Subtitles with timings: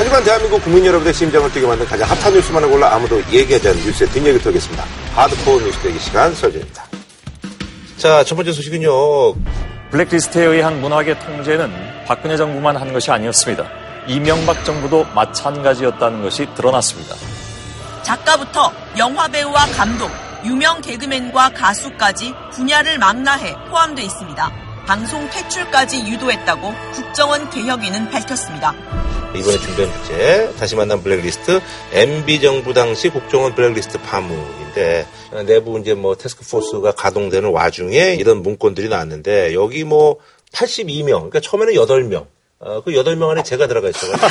[0.00, 4.08] 하지만 대한민국 국민 여러분의 심장을 뛰게 만든 가장 핫한 뉴스만을 골라 아무도 얘기하지 않는 뉴스의
[4.08, 4.82] 뒷얘기 털겠습니다.
[5.14, 6.86] 하드코어 뉴스 대기 시간 설정입니다.
[7.98, 9.34] 자, 첫 번째 소식은요.
[9.90, 11.70] 블랙리스트에 의한 문학의 통제는
[12.06, 13.68] 박근혜 정부만 한 것이 아니었습니다.
[14.06, 17.14] 이명박 정부도 마찬가지였다는 것이 드러났습니다.
[18.02, 20.10] 작가부터 영화배우와 감독,
[20.46, 24.50] 유명 개그맨과 가수까지 분야를 망라해 포함되어 있습니다.
[24.86, 28.72] 방송 퇴출까지 유도했다고 국정원 개혁위는 밝혔습니다.
[29.34, 31.60] 이번에 준비한 주제 다시 만난 블랙리스트
[31.92, 35.06] MB 정부 당시 국정원 블랙리스트 파문인데
[35.46, 40.16] 내부 이제 뭐 테스크포스가 가동되는 와중에 이런 문건들이 나왔는데 여기 뭐
[40.52, 42.26] 82명 그러니까 처음에는 8명
[42.62, 44.28] 어, 그 여덟 명 안에 제가 들어가 있어가지고.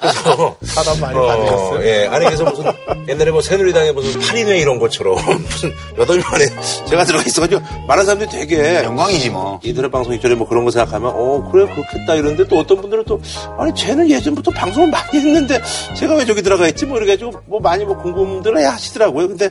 [0.00, 0.56] 그래서.
[0.62, 1.80] 사람 많이 받으셨어요?
[1.80, 2.06] 어, 예.
[2.06, 2.64] 아니, 그래서 무슨,
[3.08, 6.46] 옛날에 뭐 새누리당에 무슨 8인회 이런 것처럼 무슨 여덟 명 안에
[6.86, 8.84] 제가 들어가 있어가지고 많은 사람들이 되게.
[8.84, 9.58] 영광이지 뭐.
[9.64, 13.20] 이들의 방송 이전에 뭐 그런 거 생각하면, 어, 그래, 그렇겠다 이러는데 또 어떤 분들은 또,
[13.58, 15.60] 아니, 쟤는 예전부터 방송을 많이 했는데
[15.96, 16.86] 제가 왜 저기 들어가 있지?
[16.86, 19.26] 뭐 이래가지고 뭐 많이 뭐 궁금들 해 하시더라고요.
[19.26, 19.50] 근데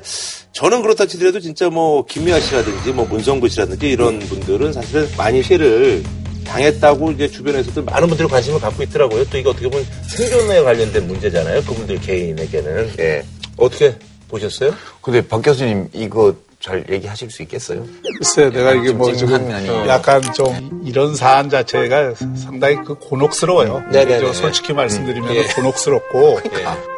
[0.53, 6.03] 저는 그렇다 치더라도 진짜 뭐 김미아 씨라든지 뭐 문성구 씨라든지 이런 분들은 사실은 많이 피해를
[6.50, 9.23] 당했다고 이제 주변에서도 많은 분들이 관심을 갖고 있더라고요.
[9.25, 11.61] 또 이게 어떻게 보면 생존에 관련된 문제잖아요.
[11.61, 12.91] 그분들 개인에게는.
[13.00, 13.23] 예.
[13.58, 13.95] 어떻게
[14.28, 14.73] 보셨어요?
[15.02, 17.86] 근데 박 교수님 이거 잘 얘기하실 수 있겠어요?
[18.17, 19.50] 글쎄, 내가 이게 뭐 지금
[19.88, 23.84] 약간 좀 이런 사안 자체가 상당히 그 곤혹스러워요.
[23.91, 25.44] 네네 네, 솔직히 말씀드리면 음.
[25.56, 26.41] 곤혹스럽고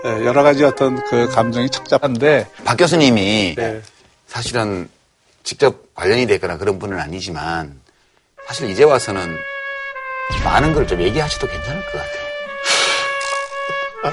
[0.05, 0.25] 예.
[0.25, 3.81] 여러 가지 어떤 그 감정이 착잡한데 박 교수님이 네.
[4.27, 4.89] 사실은
[5.43, 7.80] 직접 관련이 되거나 그런 분은 아니지만
[8.51, 9.37] 사실 이제 와서는
[10.43, 12.21] 많은 걸 좀 얘기하셔도 괜찮을 것 같아요.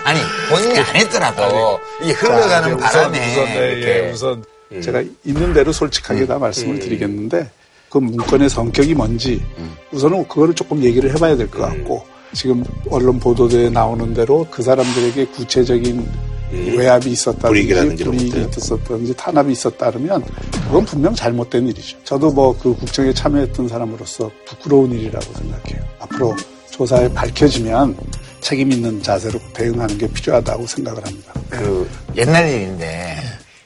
[0.04, 4.80] 아니 본인이 안 했더라도 이 흘러가는 자, 바람에 우선, 네, 예, 우선 음.
[4.80, 6.26] 제가 있는 대로 솔직하게 음.
[6.28, 6.78] 다 말씀을 음.
[6.78, 7.50] 드리겠는데
[7.88, 9.76] 그 문건의 성격이 뭔지 음.
[9.90, 15.26] 우선은 그거를 조금 얘기를 해봐야 될 것 같고 지금 언론 보도대에 나오는 대로 그 사람들에게
[15.28, 16.08] 구체적인
[16.52, 20.24] 외압이 있었다든지 불이익이 있었다든지 탄압이 있었다 그러면
[20.66, 21.98] 그건 분명 잘못된 일이죠.
[22.04, 25.82] 저도 뭐 그 국정에 참여했던 사람으로서 부끄러운 일이라고 생각해요.
[26.00, 26.36] 앞으로
[26.70, 27.96] 조사에 밝혀지면
[28.40, 31.32] 책임 있는 자세로 대응하는 게 필요하다고 생각을 합니다.
[31.50, 33.16] 그 옛날 일인데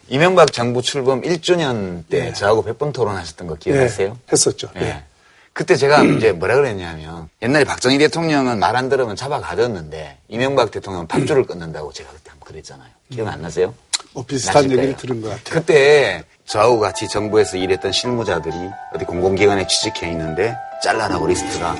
[0.08, 2.32] 이명박 정부 출범 1주년 때 네.
[2.32, 4.08] 저하고 100번 토론하셨던 거 기억하세요?
[4.08, 4.14] 네.
[4.30, 4.68] 했었죠.
[4.74, 4.80] 네.
[4.80, 5.04] 네.
[5.52, 11.06] 그때 제가 이제 뭐라 그랬냐면 옛날에 박정희 대통령은 말 안 들으면 잡아 가졌는데 이명박 대통령은
[11.08, 12.88] 밥줄을 끊는다고 제가 그때 한번 그랬잖아요.
[13.10, 13.74] 기억 안 나세요?
[14.14, 15.44] 뭐 비슷한 얘기를 들은 것 같아요.
[15.60, 18.54] 그때 저하고 같이 정부에서 일했던 실무자들이
[18.94, 21.76] 어디 공공기관에 취직해 있는데 잘라라고 리스트가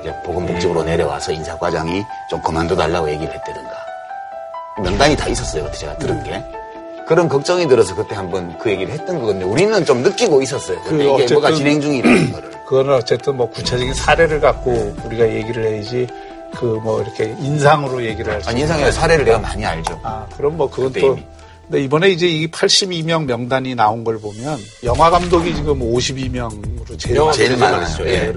[0.00, 3.70] 이제 보건복지부로 내려와서 인사과장이 좀 그만둬 달라고 얘기를 했다든가
[4.82, 5.64] 명단이 다 있었어요.
[5.64, 6.42] 그때 제가 들은 게.
[7.06, 9.46] 그런 걱정이 들어서 그때 한번 그 얘기를 했던 거거든요.
[9.50, 10.78] 우리는 좀 느끼고 있었어요.
[10.84, 12.50] 그 이게 뭐가 진행 중이라는 거를.
[12.66, 16.06] 그거는 어쨌든 뭐 구체적인 사례를 갖고 우리가 얘기를 해야지
[16.56, 18.48] 그 뭐 이렇게 인상으로 얘기를 할 수.
[18.50, 19.98] 아니 인상이 사례를 내가 많이 알죠.
[20.02, 21.18] 아 그럼 뭐 그건 또.
[21.68, 27.56] 근데 이번에 이제 이 82명 명단이 나온 걸 보면 영화 감독이 지금 52명으로 제일, 제일
[27.56, 28.06] 많았죠.
[28.08, 28.32] 예.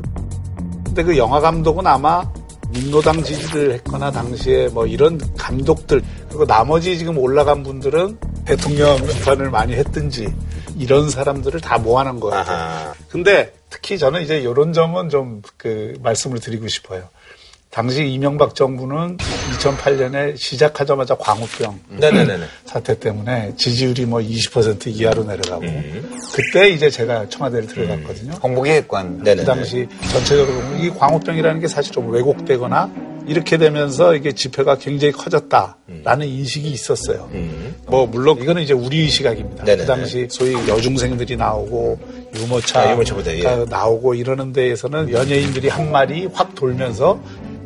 [0.85, 2.23] 근데 그 영화 감독은 아마
[2.69, 9.73] 민노당 지지를 했거나 당시에 뭐 이런 감독들 그리고 나머지 지금 올라간 분들은 대통령 비판을 많이
[9.73, 10.33] 했든지
[10.77, 12.39] 이런 사람들을 다 모아놓은 거예요.
[12.39, 12.93] 아하.
[13.09, 17.09] 근데 특히 저는 이제 이런 점은 좀 그 말씀을 드리고 싶어요.
[17.71, 22.45] 당시 이명박 정부는 2008년에 시작하자마자 광우병 네네네.
[22.65, 26.19] 사태 때문에 지지율이 뭐 20% 이하로 내려가고 음.
[26.33, 28.31] 그때 이제 제가 청와대를 들어갔거든요.
[28.31, 28.37] 음.
[28.43, 29.23] 홍보기획관.
[29.23, 32.91] 그 당시 전체적으로 이 광우병이라는 게 사실 좀 왜곡되거나
[33.27, 36.21] 이렇게 되면서 이게 지표가 굉장히 커졌다라는 음.
[36.21, 37.29] 인식이 있었어요.
[37.33, 37.75] 음.
[37.87, 39.63] 뭐 물론 이거는 이제 우리 시각입니다.
[39.63, 39.83] 네네네.
[39.83, 41.99] 그 당시 소위 여중생들이 나오고
[42.35, 43.65] 유모차 아, 유모차보다, 예.
[43.69, 47.21] 나오고 이러는 데에서는 연예인들이 한 말이 확 돌면서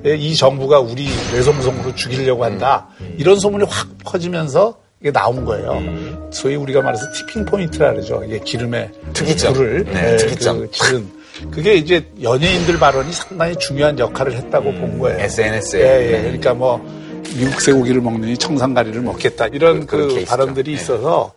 [0.06, 2.88] 예, 이 정부가 우리 뇌송송으로 죽이려고 한다.
[3.02, 3.16] 음.
[3.18, 5.74] 이런 소문이 확 퍼지면서 이게 나온 거예요.
[5.74, 6.30] 음.
[6.32, 8.22] 소위 우리가 말해서 tipping point라 그러죠.
[8.26, 9.54] 이게 기름에 특이점.
[9.54, 10.60] 불을 네, 예, 특이점.
[10.60, 11.19] 그 지른.
[11.52, 14.82] 그게 이제 연예인들 발언이 상당히 중요한 역할을 했다고 음.
[14.82, 15.20] 본 거예요.
[15.20, 15.82] SNS에.
[15.82, 16.12] 예, 예.
[16.12, 16.22] 네.
[16.24, 16.84] 그러니까 뭐
[17.38, 20.82] 미국 쇠고기를 먹느니 청산가리를 먹겠다 이런 그, 그 발언들이 네.
[20.82, 21.34] 있어서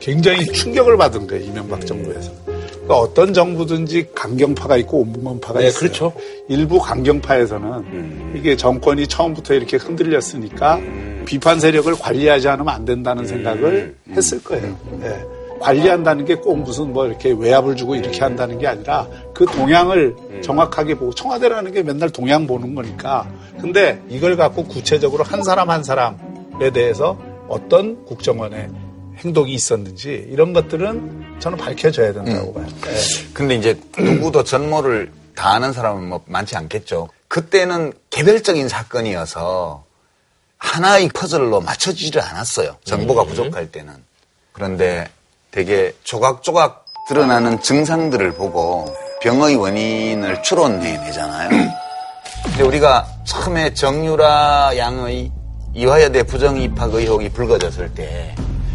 [0.00, 1.44] 굉장히 충격을 받은 거예요.
[1.44, 1.86] 이명박 음.
[1.86, 2.30] 정부에서.
[2.46, 5.80] 그러니까 어떤 정부든지 강경파가 있고 온부만파가 네, 있어요.
[5.80, 6.12] 그렇죠.
[6.48, 8.34] 일부 강경파에서는 음.
[8.36, 11.24] 이게 정권이 처음부터 이렇게 흔들렸으니까 음.
[11.26, 13.26] 비판 세력을 관리하지 않으면 안 된다는 음.
[13.26, 14.78] 생각을 했을 거예요.
[15.00, 15.20] 네.
[15.58, 20.42] 관리한다는 게 꼭 무슨 뭐 이렇게 외압을 주고 이렇게 한다는 게 아니라 그 동향을 음.
[20.42, 23.28] 정확하게 보고 청와대라는 게 맨날 동향 보는 거니까.
[23.60, 27.18] 근데 이걸 갖고 구체적으로 한 사람 한 사람에 대해서
[27.48, 28.68] 어떤 국정원의
[29.18, 32.54] 행동이 있었는지 이런 것들은 저는 밝혀져야 된다고 음.
[32.54, 32.66] 봐요.
[32.82, 32.94] 네.
[33.32, 37.08] 근데 이제 누구도 전모를 다 아는 사람은 뭐 많지 않겠죠.
[37.28, 39.84] 그때는 개별적인 사건이어서
[40.58, 42.76] 하나의 퍼즐로 맞춰지지를 않았어요.
[42.84, 43.28] 정보가 음.
[43.28, 43.92] 부족할 때는.
[44.52, 45.08] 그런데
[45.50, 51.48] 되게 조각조각 드러나는 증상들을 보고 병의 원인을 추론해내잖아요.
[52.44, 55.30] 근데 우리가 처음에 정유라 양의
[55.74, 58.34] 이화여대 부정 입학 의혹이 불거졌을 때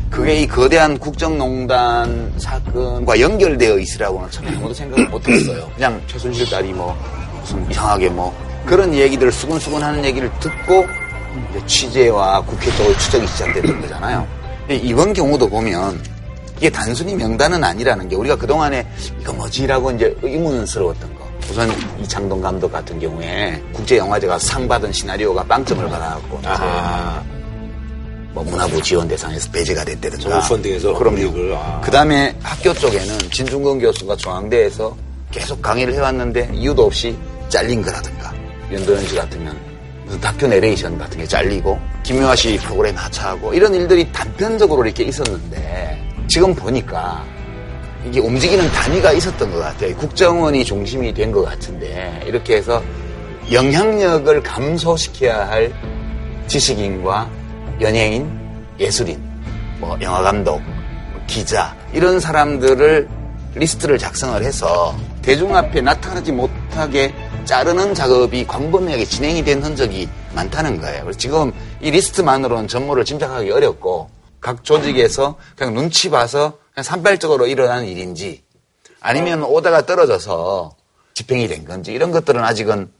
[0.09, 5.69] 그게 이 거대한 국정농단 사건과 연결되어 있으라고는 처음에 아무도 생각을 못했어요.
[5.75, 6.95] 그냥 최순실 딸이 뭐
[7.39, 8.35] 무슨 이상하게 뭐
[8.65, 10.85] 그런 얘기들을 수근수근 하는 얘기를 듣고
[11.65, 14.27] 취재와 국회 쪽의 추적이 시작됐던 거잖아요.
[14.69, 16.01] 이번 경우도 보면
[16.61, 18.85] 이게 단순히 명단은 아니라는 게 우리가 그동안에
[19.19, 21.27] 이거 뭐지라고 이제 의문스러웠던 거.
[21.49, 21.67] 우선
[21.99, 27.19] 이창동 감독 같은 경우에 국제영화제 가 상 받은 시나리오가 빵점을 받아갖고 아,
[28.33, 30.29] 뭐 문화부 지원 대상에서 배제가 됐다든가.
[30.29, 31.55] 정부 펀딩에서 그럼요.
[31.55, 31.81] 아.
[31.83, 34.95] 그 다음에 학교 쪽에는 진중권 교수가 중앙대에서
[35.31, 37.17] 계속 강의를 해왔는데 이유도 없이
[37.49, 38.31] 잘린 거라든가.
[38.71, 39.57] 연도현 씨 같으면
[40.05, 46.10] 무슨 다큐 내레이션 같은 게 잘리고 김효아 씨 프로그램 하차하고 이런 일들이 단편적으로 이렇게 있었는데
[46.31, 47.25] 지금 보니까
[48.05, 49.93] 이게 움직이는 단위가 있었던 것 같아요.
[49.97, 52.81] 국정원이 중심이 된 것 같은데 이렇게 해서
[53.51, 55.73] 영향력을 감소시켜야 할
[56.47, 57.29] 지식인과
[57.81, 58.31] 연예인,
[58.79, 59.21] 예술인,
[59.79, 60.61] 뭐 영화감독,
[61.27, 63.09] 기자 이런 사람들을
[63.55, 67.13] 리스트를 작성을 해서 대중 앞에 나타나지 못하게
[67.43, 71.03] 자르는 작업이 광범위하게 진행이 된 흔적이 많다는 거예요.
[71.03, 71.51] 그래서 지금
[71.81, 78.41] 이 리스트만으로는 전모를 짐작하기 어렵고 각 조직에서 그냥 눈치 봐서 그냥 산발적으로 일어나는 일인지
[78.99, 80.75] 아니면 오더가 떨어져서
[81.13, 82.91] 집행이 된 건지 이런 것들은 아직은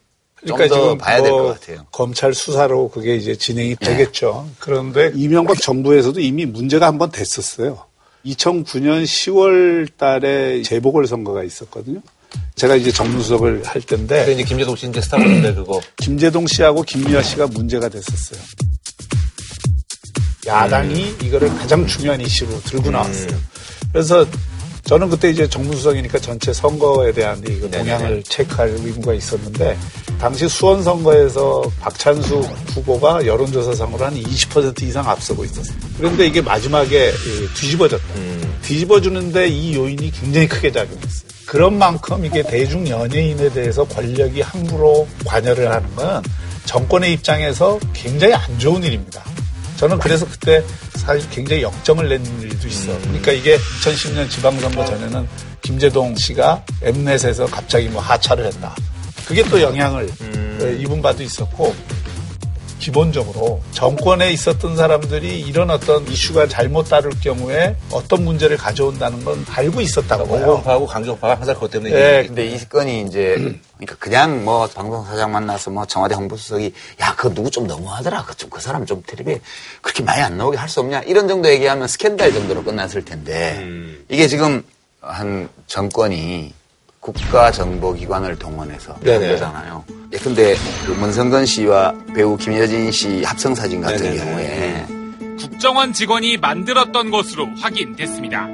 [0.48, 1.86] 좀 그러니까 더 지금 봐야 될것뭐 같아요.
[1.92, 4.48] 검찰 수사로 그게 이제 진행이 되겠죠.
[4.60, 7.86] 그런데 이명박 정부에서도 이미 문제가 한 번 됐었어요.
[8.26, 12.02] 2009년 10월 달에 재보궐 선거가 있었거든요.
[12.56, 15.80] 제가 이제 정무수석을 할 때인데 그 이제 김재동 씨 이제 스타벅인데 그거.
[15.98, 18.42] 김재동 씨하고 김미아 씨가 문제가 됐었어요.
[20.46, 23.38] 야당이 이거를 가장 중요한 이슈로 들고 나왔어요.
[23.92, 24.26] 그래서
[24.84, 29.78] 저는 그때 이제 정무수석이니까 전체 선거에 대한 이거 동향을 체크할 의무가 있었는데
[30.20, 32.40] 당시 수원 선거에서 박찬수
[32.74, 35.78] 후보가 여론조사상으로 한 20% 이상 앞서고 있었어요.
[35.98, 38.06] 그런데 이게 마지막에 이 뒤집어졌다.
[38.64, 41.32] 뒤집어주는데 이 요인이 굉장히 크게 작용했어요.
[41.46, 46.24] 그런 만큼 이게 대중 연예인에 대해서 권력이 함부로 관여를 하는 건
[46.66, 49.24] 정권의 입장에서 굉장히 안 좋은 일입니다.
[49.82, 50.64] 저는 그래서 그때
[50.94, 52.96] 사실 굉장히 역정을 낸 일도 있어.
[53.00, 55.28] 그러니까 이게 2010년 지방선거 전에는
[55.64, 58.76] 김재동 씨가 엠넷에서 갑자기 뭐 하차를 했다.
[59.26, 60.08] 그게 또 영향을
[60.62, 61.76] 예, 입은 바도 있었고
[62.82, 69.82] 기본적으로 정권에 있었던 사람들이 이런 어떤 이슈가 잘못 다룰 경우에 어떤 문제를 가져온다는 건 알고
[69.82, 70.46] 있었다고 봐요.
[70.46, 71.94] 공공파하고 강정파가 항상 그것 때문에.
[71.94, 73.36] 예, 근데 이 건이 이제
[73.78, 78.86] 그러니까 그냥 뭐 방송사장 만나서 뭐 청와대 홍보수석이 야 그거 누구 좀 너무하더라 그좀그 사람
[78.86, 79.40] 좀 텔레비에
[79.82, 83.64] 그렇게 많이 안 나오게 할 수 없냐 이런 정도 얘기하면 스캔들 정도로 끝났을 텐데
[84.10, 84.64] 이게 지금
[85.02, 86.54] 한 정권이
[87.02, 89.30] 국가정보기관을 동원해서 한 네네.
[89.30, 89.84] 거잖아요.
[90.14, 90.56] 예, 근데
[90.86, 94.24] 그 문성근 씨와 배우 김여진 씨 합성 사진 같은 네네네.
[94.24, 94.86] 경우에
[95.40, 98.48] 국정원 직원이 만들었던 것으로 확인됐습니다.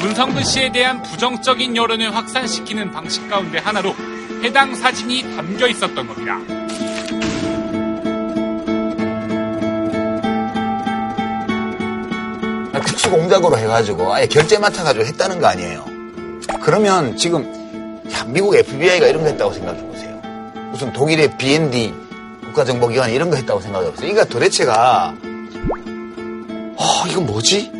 [0.00, 3.94] 문성근 씨에 대한 부정적인 여론을 확산시키는 방식 가운데 하나로
[4.44, 6.38] 해당 사진이 담겨 있었던 겁니다.
[12.86, 15.84] 특수 공작으로 해가지고 아예 결제 맡아가지고 했다는 거 아니에요.
[16.62, 17.57] 그러면 지금
[18.12, 20.16] 야, 미국 FBI가 이런 거 했다고 생각해 보세요.
[20.70, 21.92] 무슨 독일의 BND
[22.46, 24.08] 국가정보기관 이런 거 했다고 생각해 보세요.
[24.12, 25.14] 그러니까 도대체가
[26.80, 27.70] 아 이거 뭐지?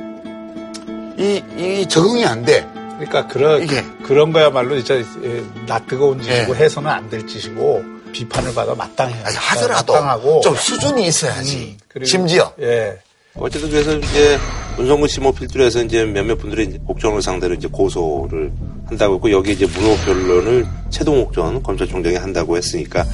[1.18, 2.66] 이, 이 적응이 안 돼.
[2.98, 3.84] 그러니까 그런 이게.
[4.02, 6.58] 그런 거야말로 진짜 예, 낯 뜨거운 짓이고 예.
[6.64, 7.82] 해서는 안 될 짓이고
[8.12, 9.24] 비판을 받아 마땅해요.
[9.24, 11.76] 아니, 하더라도 마땅하고 좀 수준이 있어야지.
[11.80, 12.98] 음, 그리고- 심지어 예.
[13.34, 14.38] 어쨌든 그래서 이제
[14.78, 18.52] 문성근 씨 뭐 필두에서 이제 몇몇 분들이 이제 국정을 상대로 이제 고소를
[18.86, 23.04] 한다고 했고 여기 이제 문호 변론을 최동욱 전 검찰총장이 한다고 했으니까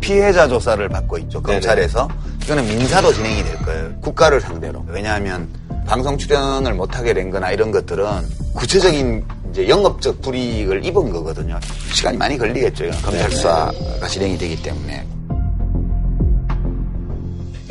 [0.00, 1.42] 피해자 조사를 받고 있죠.
[1.42, 2.08] 검찰에서.
[2.44, 3.92] 이거는 민사로 진행이 될 거예요.
[4.00, 4.82] 국가를 상대로.
[4.88, 5.48] 왜냐하면
[5.86, 8.04] 방송 출연을 못하게 된 거나 이런 것들은
[8.54, 11.60] 구체적인 이제 영업적 불이익을 입은 거거든요.
[11.92, 12.90] 시간이 많이 걸리겠죠.
[13.02, 15.06] 검찰 수사가 진행이 되기 때문에.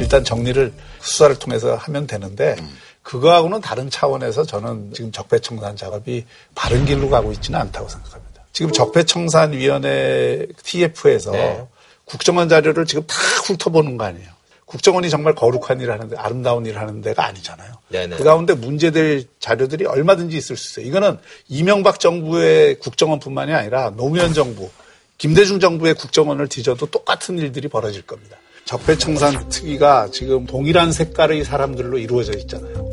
[0.02, 2.78] 일단 정리를 수사를 통해서 하면 되는데 음.
[3.04, 8.44] 그거하고는 다른 차원에서 저는 지금 적폐청산 작업이 바른 길로 가고 있지는 않다고 생각합니다.
[8.54, 11.66] 지금 적폐청산위원회 TF에서 네.
[12.06, 13.16] 국정원 자료를 지금 다
[13.46, 14.30] 훑어보는 거 아니에요.
[14.66, 17.74] 국정원이 정말 거룩한 일을 하는데 아름다운 일을 하는 데가 아니잖아요.
[17.90, 18.16] 네네.
[18.16, 20.90] 그 가운데 문제될 자료들이 얼마든지 있을 수 있어요.
[20.90, 21.18] 이거는
[21.50, 24.70] 이명박 정부의 국정원뿐만이 아니라 노무현 정부
[25.18, 28.38] 김대중 정부의 국정원을 뒤져도 똑같은 일들이 벌어질 겁니다.
[28.72, 32.90] 적폐청산 특위가 지금 동일한 색깔의 사람들로 이루어져 있잖아요.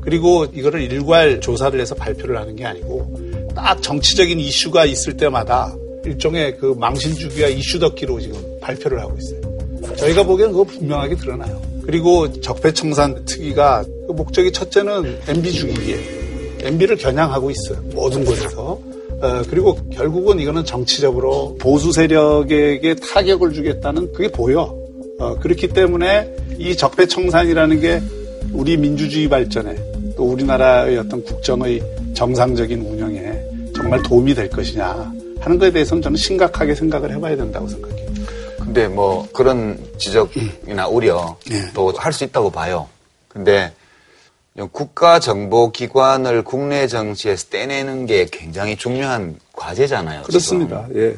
[0.00, 6.58] 그리고 이거를 일괄 조사를 해서 발표를 하는 게 아니고 딱 정치적인 이슈가 있을 때마다 일종의
[6.58, 9.94] 그 망신주기와 이슈덕기로 지금 발표를 하고 있어요.
[9.94, 11.62] 저희가 보기에는 그거 분명하게 드러나요.
[11.84, 16.00] 그리고 적폐청산 특위가 그 목적이 첫째는 MB 죽이기에
[16.62, 17.80] MB를 겨냥하고 있어요.
[17.94, 18.76] 모든 곳에서.
[19.20, 24.81] 어, 그리고 결국은 이거는 정치적으로 보수 세력에게 타격을 주겠다는 그게 보여.
[25.22, 28.02] 어, 그렇기 때문에 이 적폐청산이라는 게
[28.52, 29.76] 우리 민주주의 발전에
[30.16, 31.80] 또 우리나라의 어떤 국정의
[32.12, 33.40] 정상적인 운영에
[33.72, 38.10] 정말 도움이 될 것이냐 하는 것에 대해서는 저는 심각하게 생각을 해봐야 된다고 생각해요.
[38.58, 41.72] 근데 뭐 그런 지적이나 우려 네.
[41.72, 42.88] 또할수 있다고 봐요.
[43.28, 43.72] 근데
[44.72, 50.22] 국가정보기관을 국내 정치에서 떼내는 게 굉장히 중요한 과제잖아요.
[50.24, 50.84] 그렇습니다.
[50.88, 51.00] 지금.
[51.00, 51.16] 예.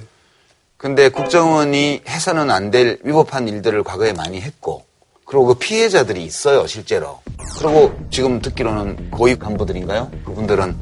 [0.84, 4.84] 근데 국정원이 해서는 안 될 위법한 일들을 과거에 많이 했고,
[5.24, 7.20] 그리고 그 피해자들이 있어요, 실제로.
[7.58, 10.10] 그리고 지금 듣기로는 고위 간부들인가요?
[10.26, 10.76] 그분들은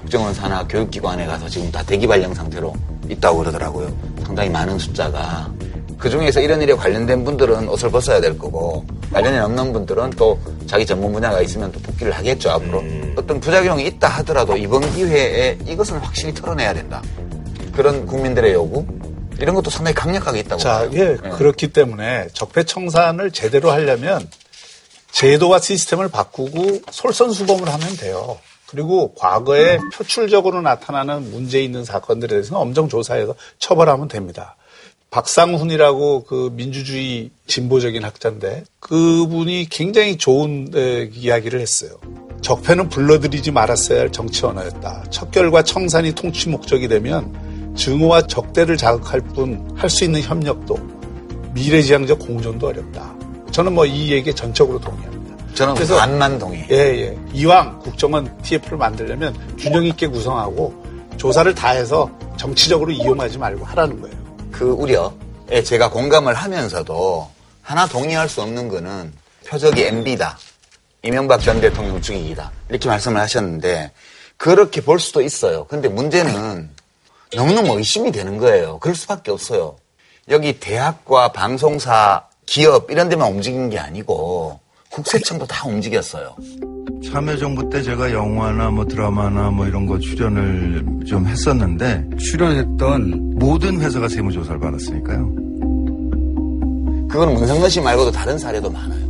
[0.00, 2.74] 국정원 산하 교육기관에 가서 지금 다 대기 발령 상태로
[3.08, 3.96] 있다고 그러더라고요.
[4.24, 5.48] 상당히 많은 숫자가.
[5.96, 10.84] 그 중에서 이런 일에 관련된 분들은 옷을 벗어야 될 거고, 관련이 없는 분들은 또 자기
[10.84, 12.82] 전문 분야가 있으면 또 복귀를 하겠죠, 앞으로.
[13.16, 17.00] 어떤 부작용이 있다 하더라도 이번 기회에 이것은 확실히 털어내야 된다.
[17.72, 18.84] 그런 국민들의 요구?
[19.40, 20.90] 이런 것도 상당히 강력하게 있다고 자, 봐요.
[20.94, 21.28] 예, 예.
[21.30, 24.28] 그렇기 때문에 적폐청산을 제대로 하려면
[25.12, 28.38] 제도와 시스템을 바꾸고 솔선수범을 하면 돼요.
[28.66, 34.56] 그리고 과거에 표출적으로 나타나는 문제 있는 사건들에 대해서는 엄정 조사해서 처벌하면 됩니다.
[35.10, 41.92] 박상훈이라고 그 민주주의 진보적인 학자인데 그분이 굉장히 좋은 에, 이야기를 했어요.
[42.42, 45.04] 적폐는 불러들이지 말았어야 할 정치 언어였다.
[45.10, 47.32] 척결과 청산이 통치 목적이 되면
[47.76, 50.76] 증오와 적대를 자극할 뿐 할 수 있는 협력도
[51.52, 53.14] 미래지향적 공존도 어렵다.
[53.52, 55.36] 저는 뭐 이 얘기에 전적으로 동의합니다.
[55.54, 56.68] 저는 그래서- 반만 동의해요.
[56.70, 57.18] 예, 예.
[57.32, 60.74] 이왕 국정원 TF를 만들려면 균형 있게 구성하고
[61.16, 64.16] 조사를 다 해서 정치적으로 이용하지 말고 하라는 거예요.
[64.52, 67.28] 그 우려에 제가 공감을 하면서도
[67.62, 69.12] 하나 동의할 수 없는 거는
[69.46, 70.38] 표적이 MB다.
[71.02, 72.50] 이명박 전 대통령 죽이기다.
[72.68, 73.92] 이렇게 말씀을 하셨는데
[74.36, 75.64] 그렇게 볼 수도 있어요.
[75.64, 76.68] 근데 문제는
[77.34, 78.78] 너무너무 의심이 되는 거예요.
[78.78, 79.76] 그럴 수밖에 없어요.
[80.28, 84.58] 여기 대학과 방송사, 기업 이런 데만 움직인 게 아니고
[84.90, 86.34] 국세청도 다 움직였어요.
[87.04, 94.08] 참여정부 때 제가 영화나 뭐 드라마나 뭐 이런 거 출연을 좀 했었는데 출연했던 모든 회사가
[94.08, 95.46] 세무조사를 받았으니까요.
[97.08, 99.06] 그건 문성근 씨 말고도 다른 사례도 많아요.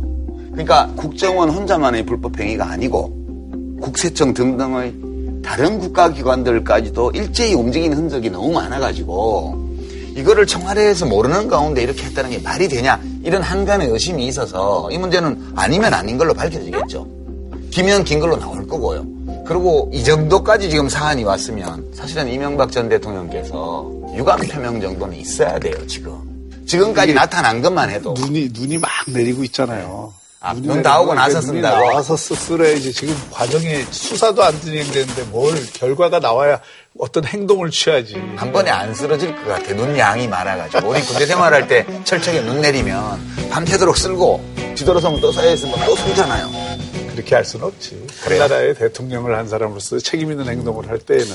[0.51, 3.15] 그러니까 국정원 혼자만의 불법 행위가 아니고
[3.81, 4.93] 국세청 등등의
[5.43, 9.67] 다른 국가기관들까지도 일제히 움직이는 흔적이 너무 많아가지고
[10.15, 15.53] 이거를 청와대에서 모르는 가운데 이렇게 했다는 게 말이 되냐 이런 한간의 의심이 있어서 이 문제는
[15.55, 17.07] 아니면 아닌 걸로 밝혀지겠죠.
[17.69, 19.05] 기면 긴 걸로 나올 거고요.
[19.45, 25.75] 그리고 이 정도까지 지금 사안이 왔으면 사실은 이명박 전 대통령께서 유감 표명 정도는 있어야 돼요
[25.85, 26.13] 지금.
[26.65, 30.13] 지금까지 나타난 것만 해도 눈이 눈이 막 내리고 있잖아요.
[30.47, 31.75] 아, 눈 나오고 나서 눈이 쓴다고?
[31.89, 36.61] 나와서 쓰- 쓰래야지 지금 과정에 수사도 안 진행되는데 뭘 결과가 나와야
[36.97, 38.15] 어떤 행동을 취하지.
[38.37, 39.73] 한 번에 안 쓰러질 것 같아.
[39.73, 40.87] 눈 양이 많아가지고.
[40.89, 44.41] 우리 군대 생활할 때 철책에 눈 내리면 밤새도록 쓸고
[44.75, 46.49] 지도로성 또 쌓여있으면 또 쓰잖아요.
[47.11, 48.07] 그렇게 할 수는 없지.
[48.23, 48.43] 그래요?
[48.43, 51.27] 우리나라의 대통령을 한 사람으로서 책임 있는 행동을 할 때에는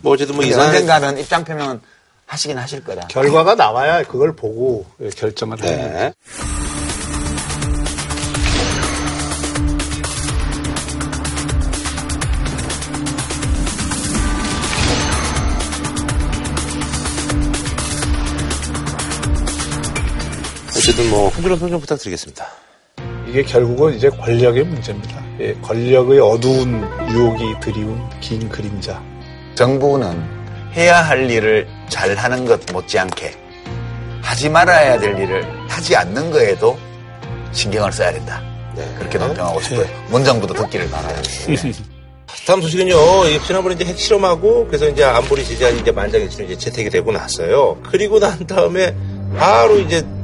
[0.00, 1.80] 뭐 어쨌든 뭐 이상한 언젠가는 입장 표명은
[2.26, 3.08] 하시긴 하실 거다.
[3.08, 6.63] 결과가 나와야 그걸 보고 결정을 하는 거죠.
[20.84, 22.46] 어쨌든 뭐 흥분한 평좀 부탁드리겠습니다.
[23.26, 25.24] 이게 결국은 이제 권력의 문제입니다.
[25.40, 29.02] 예, 권력의 어두운 유혹이 드리운 긴 그림자.
[29.54, 30.22] 정부는
[30.74, 33.34] 해야 할 일을 잘 하는 것 못지않게
[34.20, 36.78] 하지 말아야 될 일을 하지 않는 거에도
[37.52, 38.42] 신경을 써야 된다.
[38.76, 38.86] 네.
[38.98, 39.86] 그렇게 논평하고 싶어요.
[40.10, 41.16] 문정부도 듣기를 바라요.
[42.46, 42.94] 다음 소식은요.
[43.30, 47.78] 이 지난번에 이제 핵실험하고 그래서 이제 안보리 제재안이 이제 만장일치로 이제 채택이 되고 났어요.
[47.90, 48.94] 그리고 난 다음에
[49.38, 50.23] 바로 이제 어,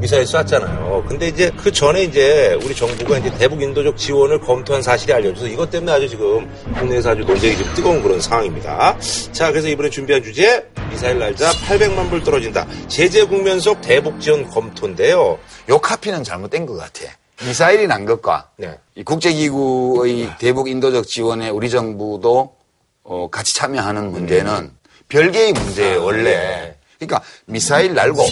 [0.00, 1.04] 미사일 쐈잖아요.
[1.06, 5.70] 근데 이제 그 전에 이제 우리 정부가 이제 대북 인도적 지원을 검토한 사실이 알려져서 이것
[5.70, 8.96] 때문에 아주 지금 국내에서 아주 논쟁이 좀 뜨거운 그런 상황입니다.
[9.32, 12.66] 자, 그래서 이번에 준비한 주제 미사일 날짜 800만 불 떨어진다.
[12.88, 15.38] 제재 국면 속 대북 지원 검토인데요.
[15.68, 17.04] 요 카피는 잘못된 것 같아.
[17.44, 18.78] 미사일이 난 것과 네.
[18.94, 22.54] 이 국제기구의 대북 인도적 지원에 우리 정부도
[23.02, 24.70] 어, 같이 참여하는 문제는
[25.08, 26.73] 별개의 문제예요, 원래.
[27.06, 28.22] 그러니까 미사일 날고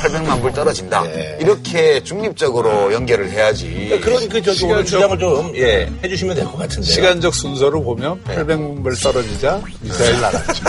[0.00, 1.04] 800만 불 떨어진다.
[1.14, 1.38] 예.
[1.40, 3.98] 이렇게 중립적으로 연결을 해야지.
[4.02, 6.82] 그런 그 저기 오늘 주장을 좀 예, 해주시면 될 것 같은데.
[6.88, 8.36] 시간적 순서로 보면 네.
[8.36, 10.64] 800문벌 떨어지자 미사일 날았죠.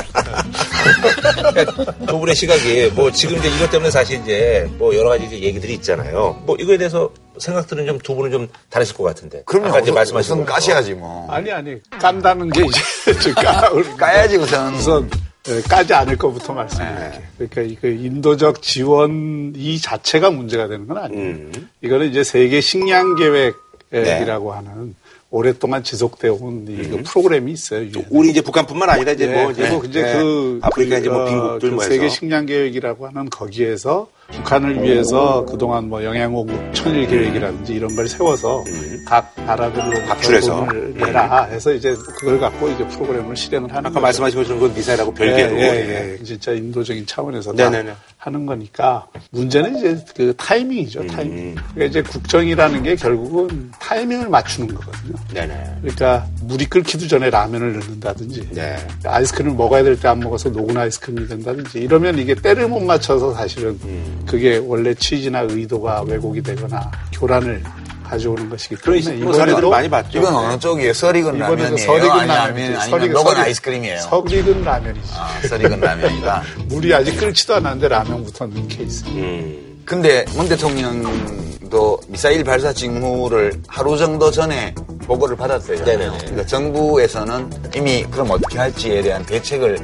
[2.08, 5.74] 두 분의 시각이 뭐 지금 이제 이것 때문에 사실 이제 뭐 여러 가지 이제 얘기들이
[5.75, 6.41] 있잖아요.
[6.46, 9.43] 뭐 이거에 대해서 생각들은 좀 두 분은 좀 다르실 것 같은데.
[9.46, 9.70] 그럼요.
[9.70, 10.53] 아까 이제 우선, 말씀하신 우선 거.
[10.53, 11.25] 까셔야지 뭐.
[11.32, 14.74] 아니 아니 깐다는 게 이제 까, 까야지 우선.
[14.75, 15.33] 우선 예,
[15.67, 17.21] 까지 않을 것부터 말씀드릴게요.
[17.38, 21.21] 그러니까 이그 인도적 지원 이 자체가 문제가 되는 건 아니에요.
[21.21, 21.69] 음.
[21.81, 24.95] 이거는 이제 세계 식량 계획이라고 하는
[25.29, 27.81] 오랫동안 지속되어 온이그 프로그램이 있어요.
[27.81, 28.05] 유엔에.
[28.12, 30.13] 우리 이제 북한뿐만 아니라 이제 네, 뭐 이제, 그리고 이제 네.
[30.13, 35.89] 그 아프리카 이제 뭐 어, 빈국들 그뭐 세계 식량 계획이라고 하는 거기에서 북한을 위해서 그동안
[35.89, 38.63] 뭐 영양호국 천일 계획이라든지 이런 걸 세워서
[39.06, 40.65] 각 나라들로 각출해서.
[40.65, 44.01] 돈을 내라 해서 이제 그걸 갖고 이제 프로그램을 실행을 하는 아까 거죠.
[44.01, 45.56] 말씀하신 것처럼 그 미사일하고 별개로.
[45.58, 46.24] 예, 예, 예.
[46.24, 47.94] 진짜 인도적인 차원에서 다 네네네.
[48.18, 51.08] 하는 거니까 문제는 이제 그 타이밍이죠, 음.
[51.08, 51.56] 타이밍.
[51.74, 55.13] 그러니까 이제 국정이라는 게 결국은 타이밍을 맞추는 거거든요.
[55.34, 55.75] 네네.
[55.82, 58.77] 그러니까 물이 끓기도 전에 라면을 넣는다든지 네.
[59.06, 63.80] 아이스크림을 먹어야 될 때 안 먹어서 녹은 아이스크림이 된다든지 이러면 이게 때를 못 맞춰서 사실은
[63.84, 64.23] 음.
[64.27, 67.63] 그게 원래 취지나 의도가 왜곡이 되거나 교란을
[68.03, 70.20] 가져오는 것이기 때문에 뭐 사례들을 많이 봤죠.
[70.20, 70.94] 이건 어느 쪽이에요?
[71.36, 71.89] 이번에도 라면이에요?
[72.20, 72.77] 아니, 라면이지.
[72.77, 74.00] 아니면, 녹은 아이스크림이에요?
[74.01, 75.12] 설익은 라면이지.
[75.15, 76.44] 아, 설익은 라면이다.
[76.70, 79.03] 물이 아직 끓지도 않았는데 라면부터 넣은 케이스.
[79.08, 79.73] 음.
[79.86, 84.74] 근데 문 대통령도 미사일 발사 징후를 하루 정도 전에
[85.06, 85.84] 보고를 받았어요.
[85.84, 86.18] 네네네.
[86.20, 89.78] 그러니까 정부에서는 이미 그럼 어떻게 할지에 대한 대책을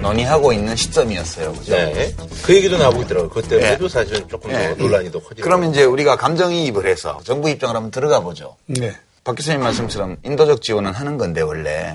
[0.00, 1.52] 논의하고 있는 시점이었어요.
[1.52, 1.74] 그죠?
[1.74, 1.92] 음.
[1.92, 2.14] 네.
[2.42, 3.28] 그 얘기도 나오고 있더라고요.
[3.28, 3.92] 그것 때문에도 네.
[3.92, 4.68] 사실은 조금 네.
[4.76, 5.42] 더 논란이 더 커지고.
[5.42, 8.56] 그러면 이제 우리가 감정이입을 해서 정부 입장을 한번 들어가 보죠.
[8.66, 8.94] 네.
[9.24, 11.94] 박 교수님 말씀처럼 인도적 지원은 하는 건데 원래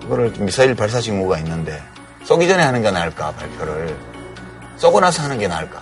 [0.00, 1.78] 그거를 미사일 발사 직무가 있는데
[2.24, 3.94] 쏘기 전에 하는 게 나을까 발표를
[4.78, 5.80] 쏘고 나서 하는 게 나을까?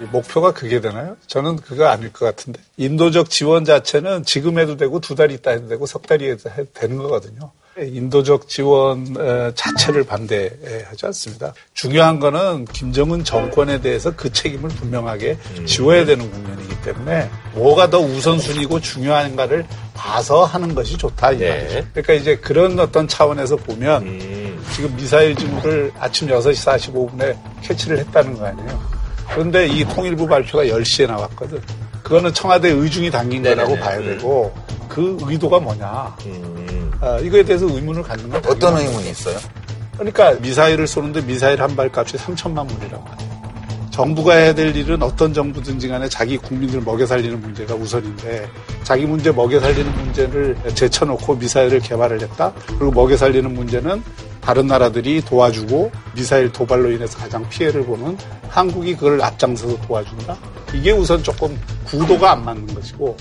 [0.00, 1.16] 이 목표가 그게 되나요?
[1.26, 2.60] 저는 그거 아닐 것 같은데.
[2.76, 6.96] 인도적 지원 자체는 지금 해도 되고 두 달 있다 해도 되고 석달 있다 해도 되는
[6.98, 7.50] 거거든요.
[7.80, 11.52] 인도적 지원 어, 자체를 반대하지 않습니다.
[11.74, 18.80] 중요한 거는 김정은 정권에 대해서 그 책임을 분명하게 지워야 되는 국면이기 때문에 뭐가 더 우선순위고
[18.80, 21.50] 중요한가를 봐서 하는 것이 좋다 이 네.
[21.50, 21.86] 말이죠.
[21.92, 24.64] 그러니까 이제 그런 어떤 차원에서 보면 음.
[24.74, 28.97] 지금 미사일 지구를 아침 6시 45분에 캐치를 했다는 거 아니에요.
[29.30, 31.60] 그런데 이 통일부 발표가 10시에 나왔거든.
[32.02, 33.62] 그거는 청와대 의중이 담긴 네네네.
[33.64, 34.54] 거라고 봐야 되고
[34.88, 36.16] 그 의도가 뭐냐.
[36.26, 36.90] 음.
[37.00, 38.76] 아, 이거에 대해서 의문을 갖는 건 어떤.
[38.78, 39.36] 의문이 있어요?
[39.94, 43.27] 그러니까 미사일을 쏘는데 미사일 한 발 값이 3천만 불이라고 하죠.
[43.98, 48.48] 정부가 해야 될 일은 어떤 정부든지 간에 자기 국민들 먹여 살리는 문제가 우선인데
[48.84, 52.52] 자기 문제 먹여 살리는 문제를 제쳐놓고 미사일을 개발을 했다.
[52.68, 54.00] 그리고 먹여 살리는 문제는
[54.40, 58.16] 다른 나라들이 도와주고 미사일 도발로 인해서 가장 피해를 보는
[58.48, 60.38] 한국이 그걸 앞장서서 도와준다.
[60.74, 63.16] 이게 우선 조금 구도가 안 맞는 것이고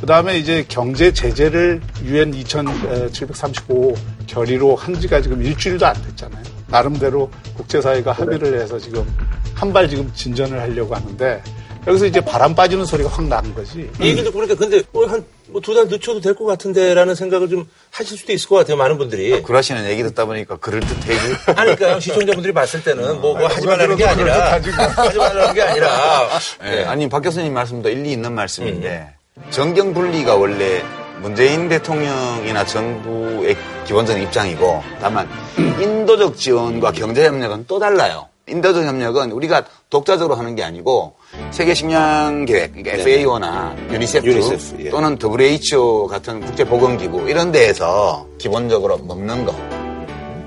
[0.00, 3.94] 그 다음에 이제 경제 제재를 유엔 2735
[4.26, 6.53] 결의로 한 지가 지금 일주일도 안 됐잖아요.
[6.68, 9.06] 나름대로 국제사회가 합의를 해서 지금
[9.54, 11.42] 한 발 지금 진전을 하려고 하는데
[11.86, 13.90] 여기서 이제 바람 빠지는 소리가 확 나는 거지.
[14.00, 18.32] 이 얘기 듣고 그러니까 근데 한두 달 늦춰도 될 것 같은데라는 생각을 좀 하실 수도
[18.32, 18.76] 있을 것 같아요.
[18.78, 19.42] 많은 분들이.
[19.42, 21.14] 구라시는 얘기 듣다 보니까 그럴 듯해.
[21.56, 24.70] 아니, 그러니까 시청자분들이 봤을 때는 뭐, 뭐 하지 말라는 게 아니라 하지
[25.18, 26.28] 말라는 게 아니라
[26.62, 29.14] 네, 아니 박 교수님 말씀도 일리 있는 말씀인데
[29.50, 30.82] 정경 분리가 원래
[31.20, 38.28] 문재인 대통령이나 정부의 기본적인 입장이고 다만 인도적 지원과 경제 협력은 또 달라요.
[38.46, 41.14] 인도적 협력은 우리가 독자적으로 하는 게 아니고
[41.50, 44.90] 세계 식량 계획, 그러니까 FAO나 유니세프, 유니세프, 예.
[44.90, 49.54] 또는 WHO 같은 국제 보건기구 이런 데에서 기본적으로 먹는 거,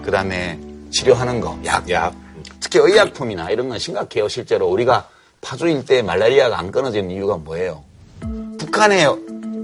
[0.04, 0.60] 그 다음에
[0.92, 2.14] 치료하는 거, 약, 약.
[2.60, 4.28] 특히 의약품이나 이런 건 심각해요.
[4.28, 5.08] 실제로 우리가
[5.42, 7.84] 파주일 때 말라리아가 안 끊어지는 이유가 뭐예요?
[8.60, 9.06] 북한의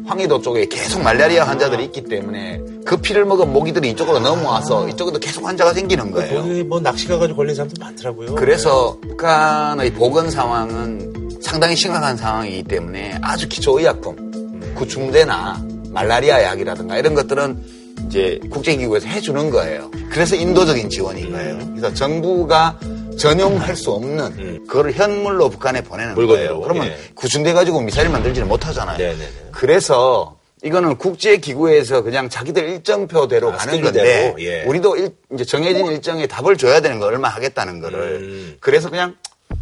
[0.05, 5.45] 황해도 쪽에 계속 말라리아 환자들이 있기 때문에 그 피를 먹은 모기들이 이쪽으로 넘어와서 이쪽에도 계속
[5.45, 6.41] 환자가 생기는 거예요.
[6.41, 8.35] 거기 뭐 낚시 가 가지고 걸린 사람도 많더라고요.
[8.35, 17.13] 그래서 북한의 보건 상황은 상당히 심각한 상황이기 때문에 아주 기초 의약품, 구충제나 말라리아 약이라든가 이런
[17.13, 17.63] 것들은
[18.07, 19.89] 이제 국제기구에서 해주는 거예요.
[20.09, 21.57] 그래서 인도적인 지원인 거예요.
[21.75, 22.77] 그래서 정부가
[23.17, 26.62] 전용할 수 없는 그거를 현물로 북한에 보내는 물건으로, 거예요.
[26.62, 26.97] 그러면 예.
[27.15, 28.97] 구충돼 가지고 미사일 만들지는 못하잖아요.
[28.97, 29.30] 네네네.
[29.52, 34.63] 그래서 이거는 국제기구에서 그냥 자기들 일정표대로 아, 가는 건데 예.
[34.63, 38.58] 우리도 일- 이제 정해진 일정에 답을 줘야 되는 거 얼마 하겠다는 거를 음.
[38.60, 39.15] 그래서 그냥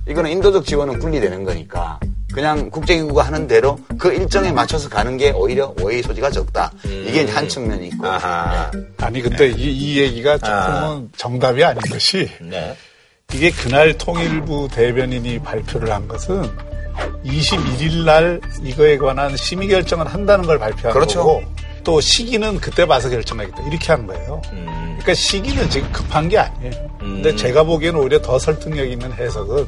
[0.07, 1.99] 이거는 인도적 지원은 분리되는 거니까
[2.33, 6.71] 그냥 국제기구가 하는 대로 그 일정에 맞춰서 가는 게 오히려 오해의 소지가 적다.
[6.85, 8.71] 이게 이제 한 측면이 있고 아하.
[8.97, 11.03] 아니 근데 이, 이 얘기가 조금은 아.
[11.17, 12.75] 정답이 아닌 것이 네.
[13.33, 16.43] 이게 그날 통일부 대변인이 발표를 한 것은
[17.25, 21.19] 21일 날 이거에 관한 심의 결정을 한다는 걸 발표한 그렇죠.
[21.19, 21.43] 거고
[21.83, 24.41] 또 시기는 그때 봐서 결정하겠다 이렇게 한 거예요.
[24.51, 26.71] 그러니까 시기는 지금 급한 게 아니에요.
[26.99, 29.65] 근데 제가 보기에는 오히려 더 설득력 있는 해석은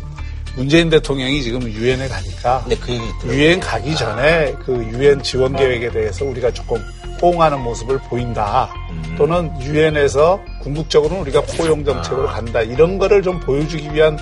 [0.56, 2.94] 문재인 대통령이 지금 유엔에 가니까 네, 그.
[3.26, 6.78] 유엔 가기 전에 그 유엔 지원 계획에 대해서 우리가 조금
[7.22, 8.70] 호응하는 모습을 보인다.
[9.18, 12.62] 또는 유엔에서 궁극적으로는 우리가 포용 정책으로 간다.
[12.62, 14.18] 이런 거를 좀 보여주기 위한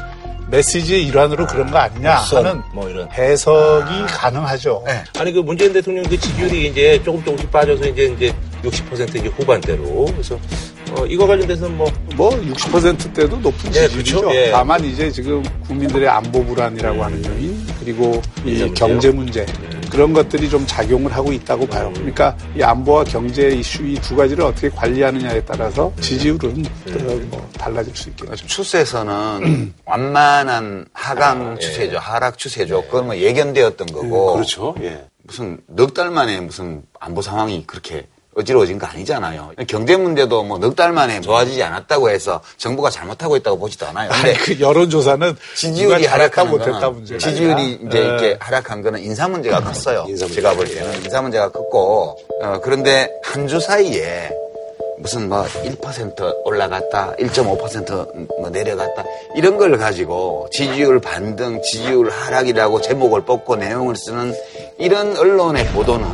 [0.50, 3.10] 메시지의 일환으로 그런 거 아니냐 하는 뭐 이런.
[3.12, 4.84] 해석이 가능하죠.
[4.86, 5.04] 네.
[5.18, 10.06] 아니 그 문재인 대통령 그 지지율이 이제 조금 조금씩 빠져서 이제 이제 60% 이제 후반대로
[10.12, 10.38] 그래서
[10.92, 14.22] 어, 이거 관련돼서는 뭐뭐 60%대도 높은 네, 지지율이죠.
[14.22, 14.36] 그렇죠.
[14.40, 14.52] 예.
[14.52, 18.72] 다만 이제 지금 국민들의 안보 불안이라고 하는 요인 그리고 이?
[18.74, 19.46] 경제 문제
[19.90, 21.92] 그런 것들이 좀 작용을 하고 있다고 봐요.
[21.96, 27.96] 그러니까 이 안보와 경제 이슈 이 두 가지를 어떻게 관리하느냐에 따라서 지지율은 어, 뭐 달라질
[27.96, 28.48] 수 있겠죠.
[28.48, 31.98] 추세에서는 완만한 하강 추세죠.
[32.00, 32.84] 하락 추세죠.
[32.84, 34.34] 그건 뭐 예견되었던 거고.
[34.34, 34.76] 그렇죠.
[34.82, 35.06] 예.
[35.24, 39.52] 무슨 넉 달 만에 무슨 안보 상황이 그렇게 어지러워진 거 아니잖아요.
[39.68, 44.10] 경제 문제도 뭐 넉 달 만에 좋아지지 않았다고 해서 정부가 잘못하고 있다고 보지도 않아요.
[44.12, 47.80] 아니 그 여론조사는 지지율이 하락하는 못했다 문제가 지지율이.
[47.88, 48.04] 이제 예.
[48.04, 50.06] 이렇게 하락한 거는 인사 문제가 컸어요.
[50.08, 50.36] 인사 문제.
[50.42, 54.30] 제가 볼 때는 인사 문제가 컸고 어, 그런데 한 주 사이에
[55.00, 59.04] 무슨 뭐 1% 올라갔다, 1.5%뭐 내려갔다
[59.36, 64.34] 이런 걸 가지고 지지율 반등, 지지율 하락이라고 제목을 뽑고 내용을 쓰는
[64.78, 66.06] 이런 언론의 보도는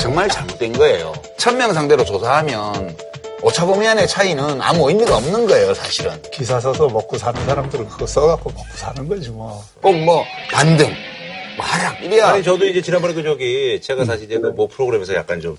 [0.00, 1.12] 정말 잘못된 거예요.
[1.36, 2.96] 천명 상대로 조사하면
[3.42, 6.20] 오차범위안의 차이는 아무 의미가 없는 거예요, 사실은.
[6.30, 9.62] 기사 써서 먹고 사는 사람들은 그거 써갖고 먹고 사는 거지 뭐.
[9.82, 10.86] 꼭뭐 반등,
[11.56, 15.40] 뭐 하락 이래야 아니 저도 이제 지난번에 그 저기 제가 사실 이제 그뭐 프로그램에서 약간
[15.40, 15.58] 좀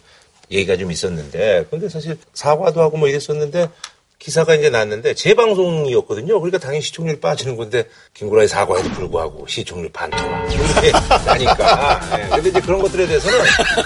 [0.50, 3.70] 얘기가 좀 있었는데 근데 사실 사과도 하고 뭐 이랬었는데
[4.22, 6.40] 기사가 이제 났는데 재방송이었거든요.
[6.40, 10.92] 그러니까 당연히 시청률 빠지는 건데 김구라의 사과에도 불구하고 시청률 반토막 이렇게
[11.26, 12.02] 나니까.
[12.20, 12.30] 예.
[12.36, 13.40] 근데 이제 그런 것들에 대해서는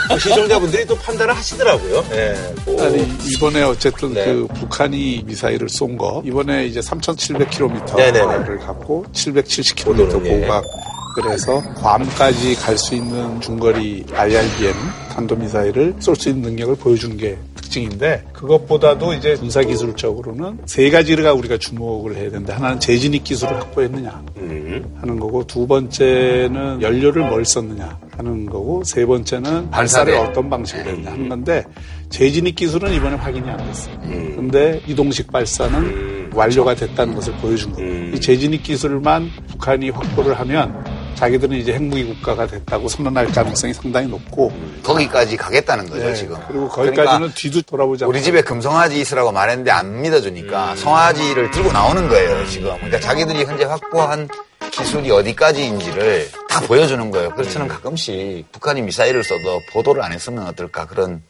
[0.10, 2.06] 또 시청자분들이 또 판단을 하시더라고요.
[2.12, 2.36] 예.
[2.66, 4.26] 뭐 아니 이번에 어쨌든 네.
[4.26, 8.58] 그 북한이 미사일을 쏜 거 이번에 이제 3,700km를 네네네.
[8.66, 10.42] 갖고 770km 보도는, 예.
[10.42, 14.74] 보각을 해서 괌까지 갈 수 있는 중거리 IRBM
[15.14, 17.38] 탄도미사일을 쏠 수 있는 능력을 보여준 게
[17.76, 24.24] 특징인데 그것보다도 이제 군사 기술적으로는 세 가지가 우리가 주목을 해야 되는데 하나는 재진입 기술을 확보했느냐
[24.38, 24.96] 음.
[25.02, 30.16] 하는 거고 두 번째는 연료를 뭘 썼느냐 하는 거고 세 번째는 발사를.
[30.16, 31.64] 어떤 방식으로 했냐 하는 건데
[32.10, 34.00] 재진입 기술은 이번에 확인이 안 됐어요.
[34.00, 38.14] 근데 이동식 발사는 완료가 됐다는 것을 보여준 거고 음.
[38.16, 44.52] 이 재진입 기술만 북한이 확보를 하면 자기들은 이제 핵무기 국가가 됐다고 선언할 가능성이 상당히 높고
[44.84, 46.38] 거기까지 가겠다는 거죠 네, 지금.
[46.48, 51.72] 그리고 거기까지는 그러니까 뒤도 돌아보지 않고 우리 집에 금송아지 있으라고 말했는데 안 믿어주니까 송아지를 들고
[51.72, 52.76] 나오는 거예요 지금.
[52.76, 54.28] 그러니까 자기들이 현재 확보한
[54.72, 57.32] 기술이 어디까지인지를 다 보여주는 거예요.
[57.32, 61.22] 그래서 저는 가끔씩 북한이 미사일을 써도 보도를 안 했으면 어떨까 그런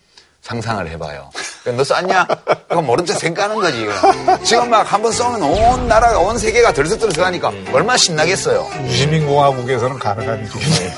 [0.49, 1.27] 상상을 해봐요.
[1.75, 2.27] 너 쐈냐?
[2.69, 3.81] 그거 모른 척 생각하는 거지.
[3.81, 4.43] 이거.
[4.43, 8.67] 지금 막 한 번 쏘면 온 나라가, 온 세계가 들썩들썩하니까 얼마나 신나겠어요.
[8.85, 10.93] 유시민공화국에서는 가능한 일이겠네.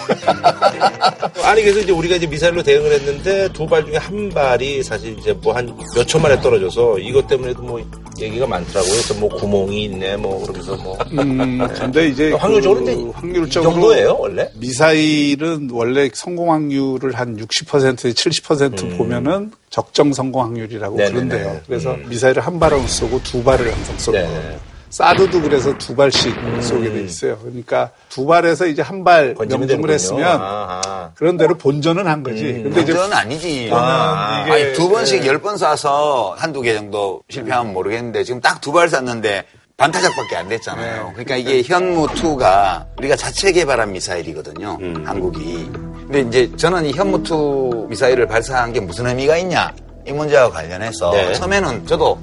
[1.43, 5.31] 아니 그래서 이제 우리가 이제 미사일로 대응을 했는데 두 발 중에 한 발이 사실 이제
[5.33, 7.81] 뭐 한 몇 초 만에 떨어져서 이것 때문에도 뭐
[8.19, 8.91] 얘기가 많더라고요.
[8.91, 13.73] 그래서 뭐 구멍이 있네 뭐 그러면서 뭐 음, 근데 이제 확률적으로 그 근데 확률적으로 이
[13.73, 14.49] 정도예요 원래?
[14.55, 19.36] 미사일은 원래 성공 확률을 한 60%에서 70% 보면은
[19.69, 20.97] 적정 성공 확률이라고 음.
[20.97, 21.13] 네네네.
[21.27, 21.61] 그런데요.
[21.67, 24.17] 그래서 미사일을 한 발은 쏘고 두 발을 항상 쏘고.
[24.17, 24.57] 음.
[24.89, 27.37] 사드도 그래서 두 발씩 쏘게 돼 있어요.
[27.39, 29.89] 그러니까 두 발에서 이제 한 발 명중을.
[29.89, 31.11] 했으면 아하.
[31.15, 32.45] 그런 대로 본전은 한 거지.
[32.45, 32.63] 음.
[32.63, 33.69] 근데 완전은 아니지.
[33.73, 35.27] 아, 이게- 아니, 두 번씩 네.
[35.27, 39.43] 열번 쏴서 한두 개 정도 실패하면 모르겠는데 지금 딱 두 발 쐈는데
[39.75, 41.11] 반타작밖에 안 됐잖아요.
[41.13, 44.77] 그러니까 이게 현무2가 우리가 자체 개발한 미사일이거든요.
[45.05, 45.69] 한국이.
[46.09, 49.73] 근데 이제 저는 이 현무2 미사일을 발사한 게 무슨 의미가 있냐
[50.07, 51.33] 이 문제와 관련해서 네.
[51.33, 52.17] 처음에는 저도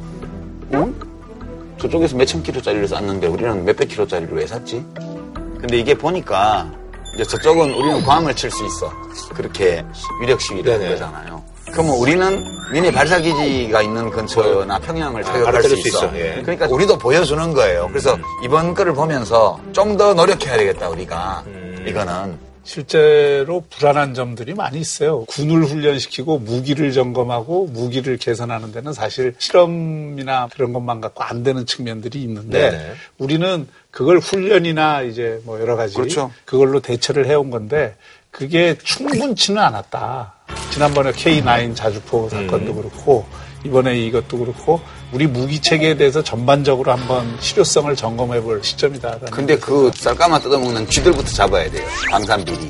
[0.73, 0.94] 응?
[1.79, 4.85] 저쪽에서 몇천 킬로짜리를 쐈는데 우리는 몇백 킬로짜리를 왜 샀지?
[5.61, 6.70] 근데 이게 보니까
[7.14, 8.90] 이제 저쪽은 우리는 괌을 칠 수 있어.
[9.35, 9.85] 그렇게
[10.20, 10.88] 위력 시위를 한.
[10.90, 11.42] 거잖아요.
[11.70, 12.42] 그러면 우리는
[12.73, 16.07] 미니 발사기지가 있는 근처나 평양을 타격할 바로 수 있어.
[16.07, 16.40] 있어, 예.
[16.42, 17.88] 그러니까 우리도 보여주는 거예요.
[17.88, 21.44] 그래서 이번 거를 보면서 좀 더 노력해야 되겠다, 우리가.
[21.87, 22.38] 이거는.
[22.64, 25.24] 실제로 불안한 점들이 많이 있어요.
[25.27, 32.22] 군을 훈련시키고 무기를 점검하고 무기를 개선하는 데는 사실 실험이나 그런 것만 갖고 안 되는 측면들이
[32.22, 32.92] 있는데 네네.
[33.18, 36.33] 우리는 그걸 훈련이나 이제 뭐 여러 가지 그렇죠.
[36.44, 37.96] 그걸로 대처를 해온 건데
[38.31, 40.35] 그게 충분치는 않았다.
[40.72, 43.24] 지난번에 K9 자주포 사건도 그렇고
[43.64, 44.81] 이번에 이것도 그렇고
[45.14, 49.20] 우리 무기 체계에 대해서 전반적으로 한번 실효성을 점검해 볼 시점이다.
[49.31, 51.87] 근데 그 쌀가마 뜯어먹는 쥐들부터 잡아야 돼요.
[52.11, 52.68] 방산 비리.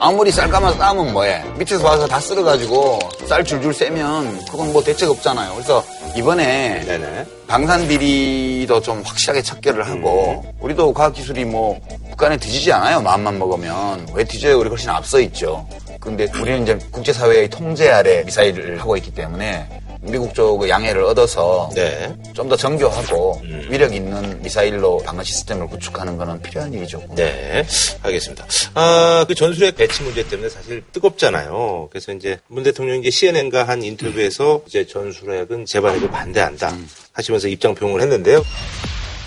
[0.00, 1.44] 아무리 쌀가마 싸면 뭐해.
[1.58, 5.52] 밑에서 와서 다 쓸어가지고 쌀 줄줄 쐬면 그건 뭐 대책 없잖아요.
[5.52, 5.84] 그래서
[6.16, 7.26] 이번에 네네.
[7.46, 13.02] 방산 비리도 좀 확실하게 척결을 하고 우리도 과학기술이 뭐 북한에 뒤지지 않아요.
[13.02, 14.08] 마음만 먹으면.
[14.14, 14.58] 왜 뒤져요?
[14.58, 15.68] 우리 훨씬 앞서 있죠.
[16.00, 19.68] 근데 우리는 이제 국제사회의 통제 아래 미사일을 하고 있기 때문에
[20.00, 22.14] 미국 쪽의 양해를 얻어서 네.
[22.32, 27.02] 좀더 정교하고 위력 있는 미사일로 방어 시스템을 구축하는 것은 필요한 일이죠.
[27.16, 27.66] 네,
[28.02, 28.46] 알겠습니다.
[28.74, 31.88] 아, 그 전술핵 배치 문제 때문에 사실 뜨겁잖아요.
[31.90, 36.72] 그래서 이제 문 대통령이 이제 CNN과 한 인터뷰에서 이제 전술핵은 재발핵을 반대한다
[37.12, 38.42] 하시면서 입장 표명을 했는데요.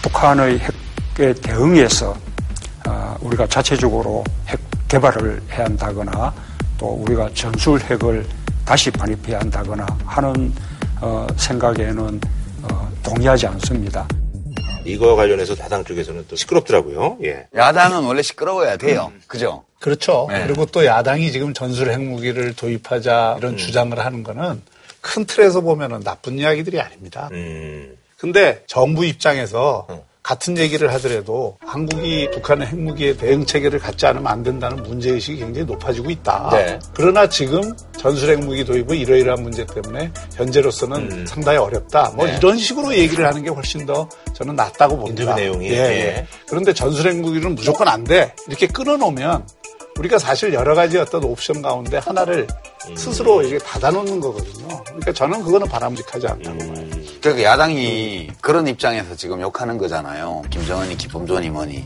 [0.01, 2.17] 북한의 핵에 대응해서
[2.87, 6.33] 어, 우리가 자체적으로 핵 개발을 해야 한다거나
[6.77, 8.25] 또 우리가 전술 핵을
[8.71, 10.53] 다시 반입해야 한다거나 하는
[11.01, 12.21] 어, 생각에는
[12.63, 14.07] 어, 동의하지 않습니다.
[14.85, 17.17] 이거와 관련해서 다당 쪽에서는 또 시끄럽더라고요.
[17.21, 17.47] 예.
[17.53, 19.11] 야당은 원래 시끄러워야 돼요.
[19.27, 19.65] 그죠?
[19.81, 20.27] 그렇죠.
[20.29, 20.47] 네.
[20.47, 24.61] 그리고 또 야당이 지금 전술 핵무기를 도입하자 이런 주장을 하는 거는
[25.01, 27.27] 큰 틀에서 보면은 나쁜 이야기들이 아닙니다.
[27.33, 29.85] 음, 근데 정부 입장에서
[30.23, 36.11] 같은 얘기를 하더라도 한국이 북한의 핵무기에 대응 체계를 갖지 않으면 안 된다는 문제의식이 굉장히 높아지고
[36.11, 36.49] 있다.
[36.51, 36.79] 네.
[36.93, 42.11] 그러나 지금 전술 핵무기 도입은 이러이러한 문제 때문에 현재로서는 상당히 어렵다.
[42.15, 42.37] 뭐 네.
[42.37, 45.23] 이런 식으로 얘기를 하는 게 훨씬 더 저는 낫다고 봅니다.
[45.23, 45.69] 인터뷰 내용이.
[45.69, 45.77] 예, 예.
[45.77, 46.27] 예.
[46.47, 48.33] 그런데 전술 핵무기는 무조건 안 돼.
[48.47, 49.45] 이렇게 끊어놓으면
[49.99, 52.47] 우리가 사실 여러 가지 어떤 옵션 가운데 하나를
[52.95, 54.83] 스스로 이게 닫아놓는 거거든요.
[54.85, 56.85] 그러니까 저는 그거는 바람직하지 않다고 봐요.
[57.21, 60.41] 그러니까 야당이 그런 입장에서 지금 욕하는 거잖아요.
[60.49, 61.85] 김정은이 기쁨존이 뭐니.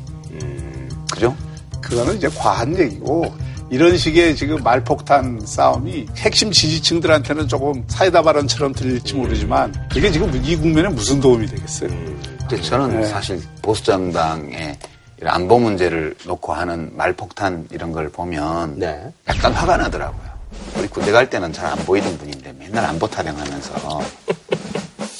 [1.11, 1.35] 그죠?
[1.81, 3.33] 그거는 이제 과한 얘기고
[3.69, 10.55] 이런 식의 지금 말폭탄 싸움이 핵심 지지층들한테는 조금 사이다 발언처럼 들릴지 모르지만 그게 지금 이
[10.55, 11.89] 국면에 무슨 도움이 되겠어요?
[11.89, 13.07] 근데 저는 네.
[13.07, 14.77] 사실 보수정당의 이런
[15.23, 19.11] 안보 문제를 놓고 하는 말폭탄 이런 걸 보면 네.
[19.27, 20.35] 약간 화가 나더라고요.
[20.77, 24.01] 우리 군대 갈 때는 잘 안 보이던 분인데 맨날 안보 타령하면서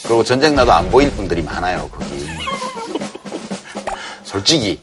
[0.03, 2.27] 그리고 전쟁 나도 안 보일 분들이 많아요 거기.
[4.23, 4.81] 솔직히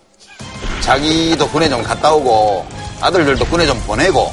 [0.81, 2.66] 자기도 군에 좀 갔다 오고
[3.01, 4.33] 아들들도 군에 좀 보내고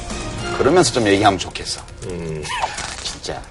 [0.57, 1.81] 그러면서 좀 얘기하면 좋겠어.
[2.07, 2.43] 음.
[3.03, 3.41] 진짜.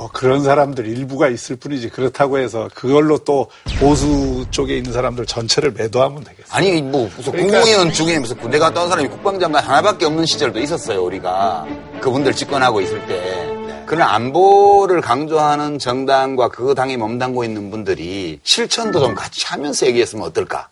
[0.00, 5.72] 뭐 그런 사람들 일부가 있을 뿐이지 그렇다고 해서 그걸로 또 보수 쪽에 있는 사람들 전체를
[5.72, 6.46] 매도하면 되겠어요.
[6.56, 10.58] 아니 뭐 무슨 그러니까- 국무위원 중에 무슨 군대 갔다 온 사람이 국방장관 하나밖에 없는 시절도
[10.58, 11.66] 있었어요 우리가.
[12.00, 13.46] 그분들 집권하고 있을 때.
[13.84, 20.68] 그런 안보를 강조하는 정당과 그 당에 몸담고 있는 분들이 실천도 좀 같이 하면서 얘기했으면 어떨까?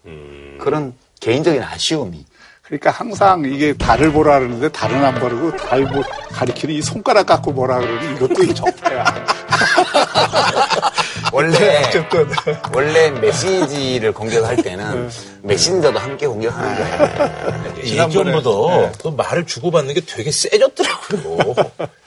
[0.58, 2.24] 그런 개인적인 아쉬움이
[2.68, 6.02] 그러니까 항상 이게 달을 보라 그러는데 달은 안 보르고 달 보,
[6.32, 9.04] 가리키는 이 손가락 갖고 보라 그러니 이것도 이 적폐야.
[11.32, 12.28] 원래 어쨌든
[12.72, 15.10] 원래 메시지를 공격할 때는
[15.42, 17.74] 메신저도 함께 공격하는 거예요.
[17.84, 21.54] 예전보다 그 말을 주고받는 게 되게 세졌더라고요.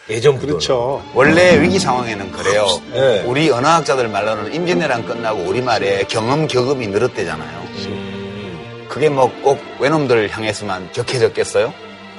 [0.10, 0.46] 예전보다.
[0.46, 1.04] 그렇죠.
[1.14, 2.68] 원래 위기 상황에는 그래요.
[2.94, 3.24] 네.
[3.26, 8.11] 우리 언어학자들 말로는 임진왜란 끝나고 우리말에 경험 격음이 늘었대잖아요.
[8.92, 11.74] 그게 뭐 꼭 외놈들을 향해서만 격해졌겠어요?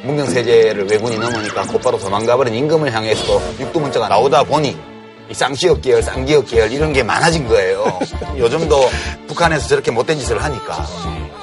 [0.04, 4.74] 문경세제를 왜군이 넘으니까 곧바로 도망가버린 임금을 향해서도 육두문자가 나오다 보니
[5.30, 8.00] 이 쌍시역 계열, 쌍기역 계열 이런 게 많아진 거예요.
[8.38, 8.88] 요즘도
[9.28, 10.86] 북한에서 저렇게 못된 짓을 하니까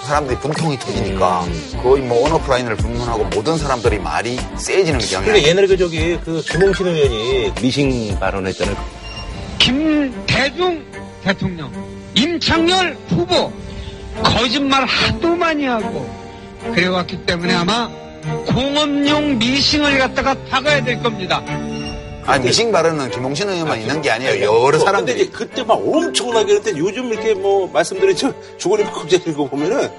[0.03, 1.45] 사람들이 분통이 터지니까
[1.83, 6.87] 거의 뭐 언어프라인을 불문하고 모든 사람들이 말이 세지는 경향이 근데 옛날에 그 저기 그 김홍신
[6.87, 8.75] 의원이 미싱 발언했잖아요.
[9.59, 10.83] 김대중
[11.23, 11.71] 대통령,
[12.15, 13.51] 임창열 후보
[14.23, 16.09] 거짓말 하도 많이 하고
[16.73, 17.89] 그래왔기 때문에 아마
[18.47, 21.41] 공업용 미싱을 갖다가 박아야 될 겁니다.
[22.25, 24.63] 아니 미싱 발언은 김홍신 의원만 있는 게 아니에요.
[24.63, 29.89] 여러 사람들이 이제 그때 막 엄청나게 그랬는데 요즘 이렇게 뭐 말씀드린 저 주거니 박국제 읽어보면은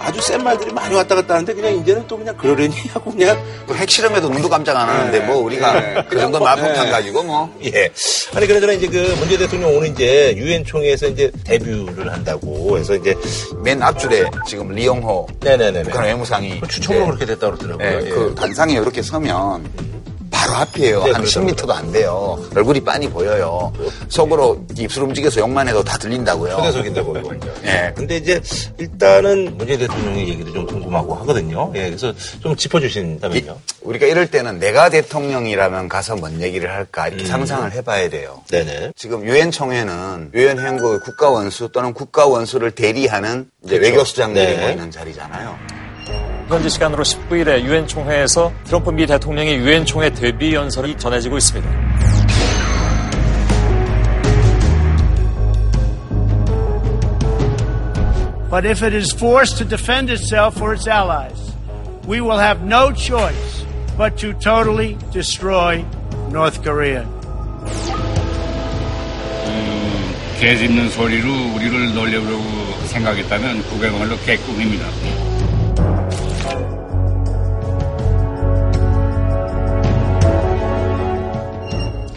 [0.00, 3.74] 아주 센 말들이 많이 왔다 갔다 하는데 그냥 이제는 또 그냥 그러려니 하고 그냥 그
[3.74, 6.04] 핵실험에도 눈도 깜짝 안 하는데 뭐 우리가 네.
[6.08, 6.90] 그 정도 뭐, 네.
[6.90, 7.90] 가지고 뭐 예.
[8.34, 13.14] 아니 그러잖아 이제 그 문재 대통령 오늘 이제 유엔 총회에서 이제 데뷔를 한다고 해서 이제
[13.62, 15.82] 맨 앞줄에 지금 리용호 네네네.
[15.82, 17.10] 북한 외무상이 추첨으로 네.
[17.10, 18.00] 그렇게 됐다 그러더라고요.
[18.00, 18.10] 네, 예.
[18.10, 19.68] 그 단상에 이렇게 서면
[20.30, 21.04] 바로 앞이에요.
[21.04, 21.40] 네, 한 그렇죠.
[21.40, 22.38] 10m도 안 돼요.
[22.54, 23.72] 얼굴이 빤히 보여요.
[24.08, 26.56] 속으로 입술 움직여서 욕만 해도 다 들린다고요.
[26.56, 27.36] 초대석인다고 이거.
[27.64, 27.92] 예.
[27.94, 28.40] 근데 이제
[28.78, 31.72] 일단은 문재 대통령의 얘기도 좀 궁금하고 하거든요.
[31.74, 31.86] 예.
[31.86, 33.58] 그래서 좀 짚어주신다면요.
[33.82, 37.14] 우리가 이럴 때는 내가 대통령이라면 가서 뭔 얘기를 할까 음.
[37.14, 38.42] 이렇게 상상을 해봐야 돼요.
[38.50, 38.92] 네네.
[38.96, 43.82] 지금 유엔 총회는 유엔 회원국 국가 원수 또는 국가 원수를 대리하는 그렇죠.
[43.82, 44.66] 외교수장들이 네.
[44.66, 45.79] 모이는 자리잖아요.
[46.48, 51.70] 현지 시간으로 19일에 유엔 총회에서 트럼프 미 대통령의 유엔 총회 대비 연설이 전해지고 있습니다.
[58.50, 61.54] But if it is forced to defend itself or its allies,
[62.08, 63.64] we will have no choice
[63.96, 65.84] but to totally destroy
[66.32, 67.06] North Korea.
[69.46, 72.26] 음, 개 짖는 소리로 우리를 놀려고
[72.88, 74.86] 생각했다면 그게 말로 개꿈입니다.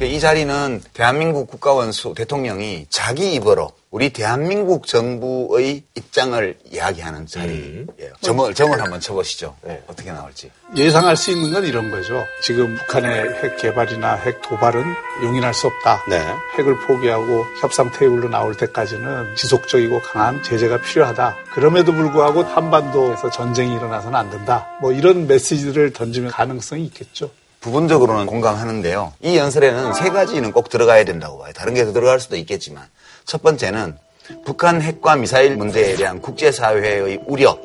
[0.08, 7.86] 이 자리는 대한민국 국가원수 대통령이 자기 입으로 우리 대한민국 정부의 입장을 이야기하는 자리예요.
[8.22, 9.56] 점을, 점을 한번 쳐보시죠.
[9.86, 10.50] 어떻게 나올지.
[10.76, 12.26] 예상할 수 있는 건 이런 거죠.
[12.42, 14.84] 지금 북한의 핵 개발이나 핵 도발은
[15.24, 16.06] 용인할 수 없다.
[16.10, 16.20] 네.
[16.58, 21.36] 핵을 포기하고 협상 테이블로 나올 때까지는 지속적이고 강한 제재가 필요하다.
[21.54, 24.68] 그럼에도 불구하고 한반도에서 전쟁이 일어나서는 안 된다.
[24.82, 27.30] 뭐 이런 메시지를 던지면 가능성이 있겠죠.
[27.64, 29.14] 부분적으로는 공감하는데요.
[29.22, 31.54] 이 연설에는 세 가지는 꼭 들어가야 된다고 봐요.
[31.56, 32.84] 다른 게 더 들어갈 수도 있겠지만.
[33.26, 33.98] 첫 번째는
[34.46, 37.58] 북한 핵과 미사일 문제에 대한 국제사회의 우려.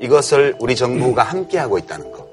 [0.00, 2.28] 이것을 우리 정부가 함께하고 있다는 것.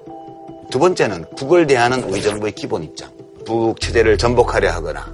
[0.69, 3.14] 두 번째는 북을 대하는 우리 정부의 기본 입장.
[3.45, 5.05] 북 체제를 전복하려 하거나,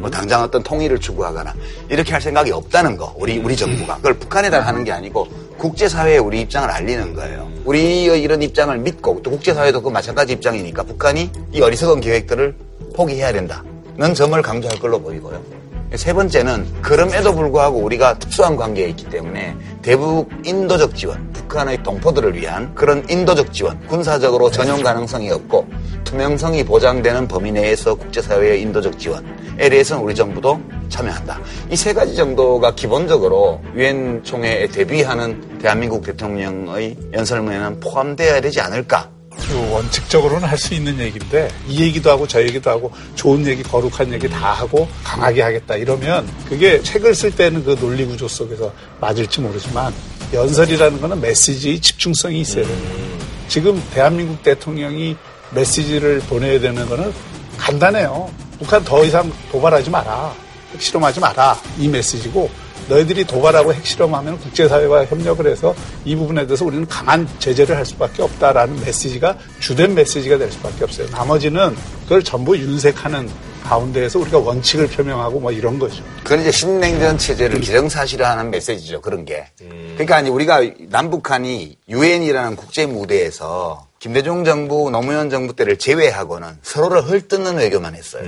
[0.00, 1.54] 뭐 당장 어떤 통일을 추구하거나
[1.88, 3.14] 이렇게 할 생각이 없다는 거.
[3.16, 7.48] 우리 우리 정부가 그걸 북한에다 하는 게 아니고 국제사회에 우리 입장을 알리는 거예요.
[7.64, 12.54] 우리의 이런 입장을 믿고 또 국제사회도 그 마찬가지 입장이니까 북한이 이 어리석은 계획들을
[12.94, 15.40] 포기해야 된다는 점을 강조할 걸로 보이고요.
[15.94, 22.74] 세 번째는 그럼에도 불구하고 우리가 특수한 관계에 있기 때문에 대북 인도적 지원, 북한의 동포들을 위한
[22.74, 25.66] 그런 인도적 지원, 군사적으로 전용 가능성이 없고
[26.04, 31.40] 투명성이 보장되는 범위 내에서 국제사회의 인도적 지원에 대해서는 우리 정부도 참여한다.
[31.70, 39.15] 이 세 가지 정도가 기본적으로 유엔 총회에 대비하는 대한민국 대통령의 연설문에는 포함되어야 되지 않을까 그
[39.70, 44.28] 원칙적으로는 할 수 있는 얘기인데 이 얘기도 하고 저 얘기도 하고 좋은 얘기 거룩한 얘기
[44.28, 49.92] 다 하고 강하게 하겠다 이러면 그게 책을 쓸 때는 그 논리 구조 속에서 맞을지 모르지만
[50.32, 52.94] 연설이라는 거는 메시지의 집중성이 있어야 됩니다.
[53.48, 55.16] 지금 대한민국 대통령이
[55.50, 57.12] 메시지를 보내야 되는 거는
[57.58, 58.30] 간단해요.
[58.58, 60.34] 북한 더 이상 도발하지 마라.
[60.72, 61.60] 핵실험하지 마라.
[61.78, 62.50] 이 메시지고
[62.88, 68.80] 너희들이 도발하고 핵실험하면 국제사회와 협력을 해서 이 부분에 대해서 우리는 강한 제재를 할 수밖에 없다라는
[68.80, 71.08] 메시지가 주된 메시지가 될 수밖에 없어요.
[71.10, 73.28] 나머지는 그걸 전부 윤색하는
[73.64, 76.04] 가운데에서 우리가 원칙을 표명하고 뭐 이런 거죠.
[76.22, 79.00] 그건 이제 신냉전 체제를 기정사실화하는 메시지죠.
[79.00, 79.46] 그런 게.
[79.58, 87.56] 그러니까 이제 우리가 남북한이 유엔이라는 국제 무대에서 김대중 정부, 노무현 정부 때를 제외하고는 서로를 헐뜯는
[87.56, 88.22] 외교만 했어요.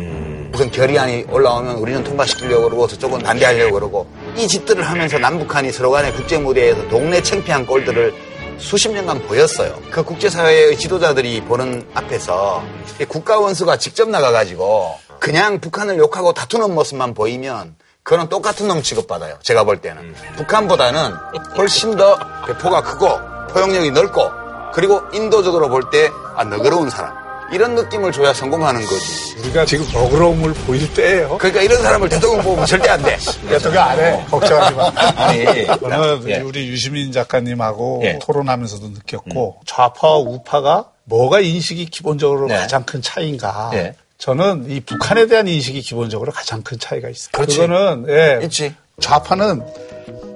[0.51, 6.13] 무슨 결의안이 올라오면 우리는 통과시키려고 그러고 저쪽은 반대하려고 그러고 이 짓들을 하면서 남북한이 서로 간의
[6.15, 8.15] 국제 무대에서 동네 창피한 꼴들을
[8.59, 9.81] 수십 년간 보였어요.
[9.91, 12.63] 그 국제사회의 지도자들이 보는 앞에서
[13.09, 19.39] 국가 원수가 직접 나가가지고 그냥 북한을 욕하고 다투는 모습만 보이면 그거는 똑같은 놈 취급받아요.
[19.43, 20.15] 제가 볼 때는.
[20.37, 21.13] 북한보다는
[21.57, 23.09] 훨씬 더 배포가 크고
[23.53, 24.31] 포용력이 넓고
[24.73, 27.28] 그리고 인도적으로 볼 때 아, 너그러운 사람.
[27.51, 29.37] 이런 느낌을 줘야 성공하는 거지.
[29.39, 31.39] 우리가 지금 너그러움을 보일 때예요.
[31.39, 33.17] 그러니까 이런 사람을 대통령 보면 절대 안 돼.
[33.49, 34.25] 대통령 안 해.
[34.31, 34.93] 걱정하지 마.
[35.17, 36.41] 아니, 저는 예.
[36.41, 38.19] 우리 유시민 작가님하고 예.
[38.21, 42.57] 토론하면서도 느꼈고 좌파와 우파가 뭐가 인식이 기본적으로 네.
[42.57, 43.71] 가장 큰 차이인가.
[43.75, 43.95] 예.
[44.19, 47.31] 저는 이 북한에 대한 인식이 기본적으로 가장 큰 차이가 있어요.
[47.33, 47.59] 그렇지.
[47.59, 48.75] 그거는 예, 있지.
[49.01, 49.63] 좌파는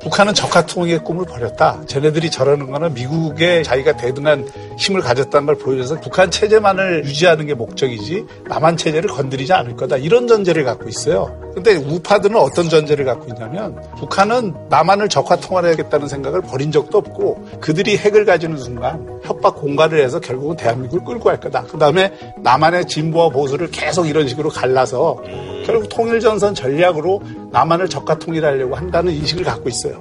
[0.03, 1.81] 북한은 적화통일의 꿈을 버렸다.
[1.87, 8.27] 쟤네들이 저러는 거는 미국에 자기가 대등한 힘을 가졌다는 걸 보여줘서 북한 체제만을 유지하는 게 목적이지
[8.49, 9.99] 남한 체제를 건드리지 않을 거다.
[9.99, 11.41] 이런 전제를 갖고 있어요.
[11.55, 18.25] 근데 우파들은 어떤 전제를 갖고 있냐면 북한은 남한을 적화통일하겠다는 생각을 버린 적도 없고 그들이 핵을
[18.25, 21.65] 가지는 순간 협박 공갈을 해서 결국은 대한민국을 끌고 갈 거다.
[21.65, 25.23] 그 다음에 남한의 진보와 보수를 계속 이런 식으로 갈라서
[25.65, 29.92] 결국 통일전선 전략으로 남한을 적화 통일하려고 한다는 인식을 갖고 있어요.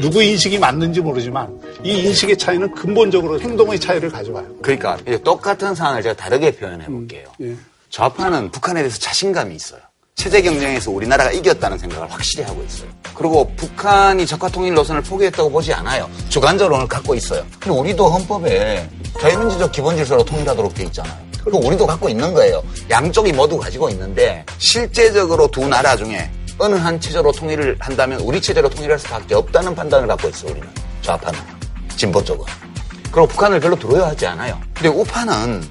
[0.00, 4.46] 누구 인식이 맞는지 모르지만 이 인식의 차이는 근본적으로 행동의 차이를 가져와요.
[4.62, 7.24] 그러니까 이제 똑같은 상황을 제가 다르게 표현해 볼게요.
[7.42, 7.54] 예.
[7.90, 9.80] 좌파는 북한에 대해서 자신감이 있어요.
[10.14, 12.88] 체제 경쟁에서 우리나라가 이겼다는 생각을 확실히 하고 있어요.
[13.14, 16.10] 그리고 북한이 적화 통일 노선을 포기했다고 보지 않아요.
[16.28, 17.44] 주관적으로는 갖고 있어요.
[17.58, 18.86] 근데 우리도 헌법에
[19.18, 21.30] 자유민주적 기본 질서로 통일하도록 돼 있잖아요.
[21.42, 22.62] 그리고 우리도 갖고 있는 거예요.
[22.90, 26.30] 양쪽이 모두 가지고 있는데 실제적으로 두 나라 중에
[26.60, 30.50] 어느 한 체제로 통일을 한다면 우리 체제로 통일할 수밖에 없다는 판단을 갖고 있어요.
[30.52, 30.68] 우리는
[31.00, 31.40] 좌파는
[31.96, 32.44] 진보 쪽은.
[33.10, 34.60] 그리고 북한을 별로 두려워하지 않아요.
[34.74, 35.66] 근데 우파는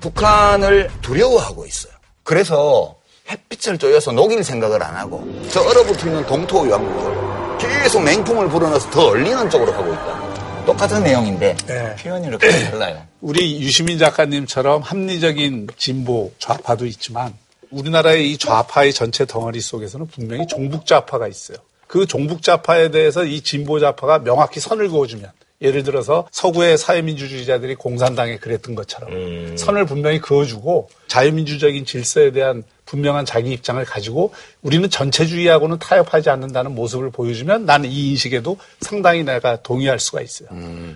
[0.00, 1.94] 북한을 두려워하고 있어요.
[2.22, 2.94] 그래서
[3.30, 9.06] 햇빛을 쬐어서 녹일 생각을 안 하고 저 얼어붙어 있는 동토 유황국을 계속 맹풍을 불어넣어서 더
[9.08, 10.64] 얼리는 쪽으로 가고 있다.
[10.66, 11.96] 똑같은 내용인데 네.
[11.96, 13.02] 표현이 이렇게 달라요.
[13.22, 17.32] 우리 유시민 작가님처럼 합리적인 진보 좌파도 있지만
[17.74, 21.58] 우리나라의 이 좌파의 전체 덩어리 속에서는 분명히 종북 좌파가 있어요.
[21.86, 25.30] 그 종북좌파에 대해서 이 진보좌파가 명확히 선을 그어주면
[25.62, 29.56] 예를 들어서 서구의 사회민주주의자들이 공산당에 그랬던 것처럼 음.
[29.56, 32.64] 선을 분명히 그어주고 자유민주적인 질서에 대한
[32.94, 34.32] 분명한 자기 입장을 가지고
[34.62, 40.48] 우리는 전체주의하고는 타협하지 않는다는 모습을 보여주면 나는 이 인식에도 상당히 내가 동의할 수가 있어요.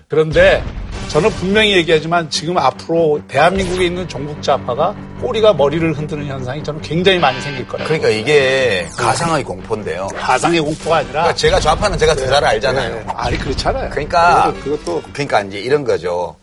[0.06, 0.62] 그런데
[1.08, 7.18] 저는 분명히 얘기하지만 지금 앞으로 대한민국에 있는 종북 좌파가 꼬리가 머리를 흔드는 현상이 저는 굉장히
[7.18, 7.88] 많이 생길 거라고.
[7.88, 10.06] 그러니까 이게 가상의 공포인데요.
[10.14, 12.94] 가상의 공포가 아니라 그러니까 제가 좌파는 제가 더잘 알잖아요.
[12.94, 13.12] 네, 네.
[13.16, 13.90] 아니 그렇잖아요.
[13.90, 16.36] 그러니까 그것도 그러니까 이제 이런 거죠.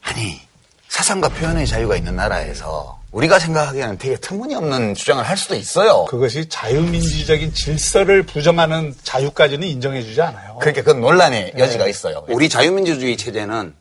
[0.00, 0.40] 아니
[0.88, 6.06] 사상과 표현의 자유가 있는 나라에서 우리가 생각하기에는 되게 터무니없는 주장을 할 수도 있어요.
[6.06, 10.56] 그것이 자유민주적인 질서를 부정하는 자유까지는 인정해주지 않아요.
[10.60, 12.24] 그러니까 그건 논란의 여지가 있어요.
[12.28, 13.74] 우리 자유민주주의 체제는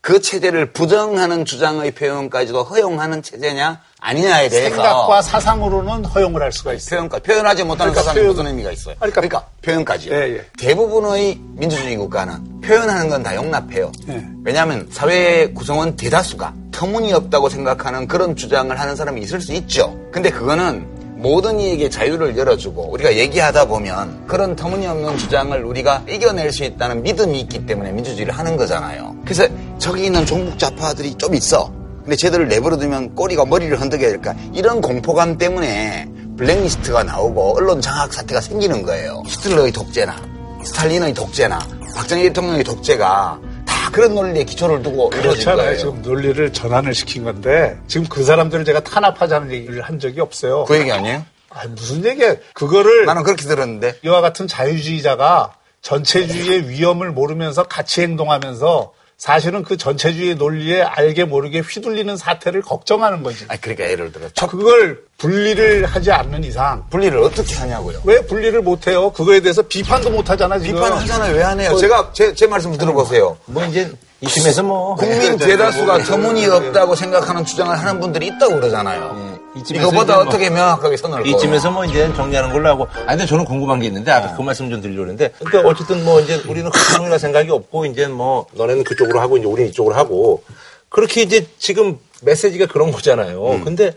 [0.00, 6.98] 그 체제를 부정하는 주장의 표현까지도 허용하는 체제냐 아니냐에 대해서 생각과 사상으로는 허용을 할 수가 있어요.
[7.00, 8.94] 표현까 표현하지 못하는 그러니까 사상이 표현- 무슨 의미가 있어요?
[8.98, 10.14] 그러니까- 그러니까, 표현까지요.
[10.14, 10.46] 예, 예.
[10.58, 13.90] 대부분의 민주주의 국가는 표현하는 건 다 용납해요.
[14.08, 14.24] 예.
[14.44, 19.98] 왜냐하면 사회 구성원 대다수가 터무니없다고 생각하는 그런 주장을 하는 사람이 있을 수 있죠.
[20.12, 20.86] 근데 그거는
[21.18, 27.40] 모든 이에게 자유를 열어주고 우리가 얘기하다 보면 그런 터무니없는 주장을 우리가 이겨낼 수 있다는 믿음이
[27.40, 29.16] 있기 때문에 민주주의를 하는 거잖아요.
[29.24, 29.46] 그래서
[29.78, 31.72] 저기 있는 종북 좌파들이 좀 있어.
[32.02, 38.40] 근데 쟤들을 내버려두면 꼬리가 머리를 흔들게 될까 이런 공포감 때문에 블랙리스트가 나오고 언론 장악 사태가
[38.40, 39.24] 생기는 거예요.
[39.26, 40.16] 히틀러의 독재나
[40.62, 41.58] 스탈린의 독재나
[41.96, 45.76] 박정희 대통령의 독재가 다 그런 논리에 기초를 두고 그렇잖아요.
[45.76, 50.64] 지금 논리를 전환을 시킨 건데 지금 그 사람들을 제가 탄압하자는 얘기를 한 적이 없어요.
[50.64, 51.24] 그 얘기 아니에요?
[51.50, 52.36] 아, 무슨 얘기야?
[52.54, 58.92] 그거를 나는 그렇게 들었는데 이와 같은 자유주의자가 전체주의의 위험을 모르면서 같이 행동하면서
[59.22, 63.44] 사실은 그 전체주의 논리에 알게 모르게 휘둘리는 사태를 걱정하는 거지.
[63.48, 68.00] 아니 그러니까 예를 들어 첫 그걸 분리를 하지 않는 이상 분리를 어떻게 하냐고요.
[68.04, 69.10] 왜 분리를 못 해요?
[69.10, 70.76] 그거에 대해서 비판도 못 하잖아 지금.
[70.76, 71.34] 비판을 하잖아요.
[71.36, 71.72] 왜 안 해요?
[71.74, 73.36] 그- 제가 제, 제 말씀 들어보세요.
[73.46, 73.90] 뭐 이제
[74.20, 79.16] 이쯤에서 뭐 국민 대다수가 터무니 없다고 생각하는 주장을 하는 분들이 있다고 그러잖아요.
[79.16, 79.37] 이쯤에서
[79.70, 81.26] 이거보다 뭐- 어떻게 명확하게 선을?
[81.26, 82.86] 이쯤에서 뭐 이제 정리하는 걸로 하고.
[83.06, 85.32] 아 근데 저는 궁금한 게 있는데 아까 그 말씀 좀 드리려고 했는데.
[85.44, 89.70] 그러니까 어쨌든 뭐 이제 우리는 그쪽이라 생각이 없고 이제 뭐 너네는 그쪽으로 하고 이제 우리는
[89.70, 90.42] 이쪽으로 하고
[90.88, 93.60] 그렇게 이제 지금 메시지가 그런 거잖아요.
[93.64, 93.92] 근데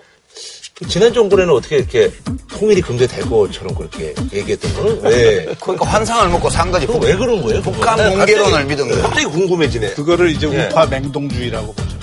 [0.76, 2.12] 그 지난 정권에는 어떻게 이렇게
[2.50, 5.46] 통일이 금대되고처럼 그렇게 얘기했던 거는 왜?
[5.60, 6.88] 그러니까 환상을 먹고 산 거지.
[6.88, 7.62] 그거 왜 그런 거예요?
[7.62, 9.02] 공개론을 갑자기- 믿은 거예요.
[9.04, 9.92] 갑자기 궁금해지네.
[9.92, 10.68] 그거를 이제 예.
[10.68, 12.01] 우파 맹동주의라고 보죠.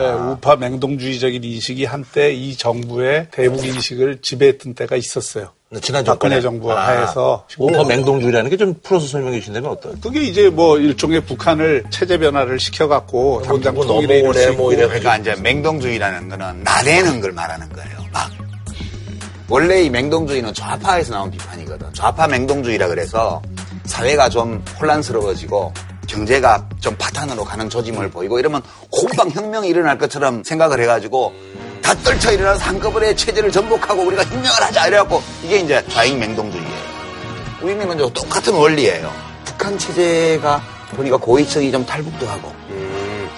[0.00, 5.50] 예, 우파 맹동주의적인 인식이 한때 이 정부의 대북 인식을 지배했던 때가 있었어요.
[5.82, 10.00] 지난 박근혜 정부가 아, 하에서 우파 맹동주의라는 게 좀 풀어서 설명해 주신다면 어떤?
[10.00, 14.86] 그게 이제 뭐 일종의 북한을 체제 변화를 시켜갖고 당장 뭐 통일에 넘어오네, 있고 뭐 이래
[14.86, 17.98] 그러니까 이제 맹동주의라는 거는 나대는 걸 말하는 거예요.
[18.12, 18.30] 막.
[19.50, 21.92] 원래 이 맹동주의는 좌파에서 나온 비판이거든.
[21.94, 23.40] 좌파 맹동주의라 그래서
[23.84, 25.72] 사회가 좀 혼란스러워지고
[26.08, 31.32] 경제가 좀 바탄으로 가는 조짐을 보이고 이러면 공방 혁명이 일어날 것처럼 생각을 해가지고
[31.82, 36.98] 다 떨쳐 일어나서 한꺼번에 체제를 전복하고 우리가 혁명을 하자 이래갖고 이게 이제 좌익 맹동주의예요.
[37.62, 39.12] 우리는 이제 똑같은 원리예요.
[39.44, 40.60] 북한 체제가
[40.96, 42.52] 보니까 고위층이 좀 탈북도 하고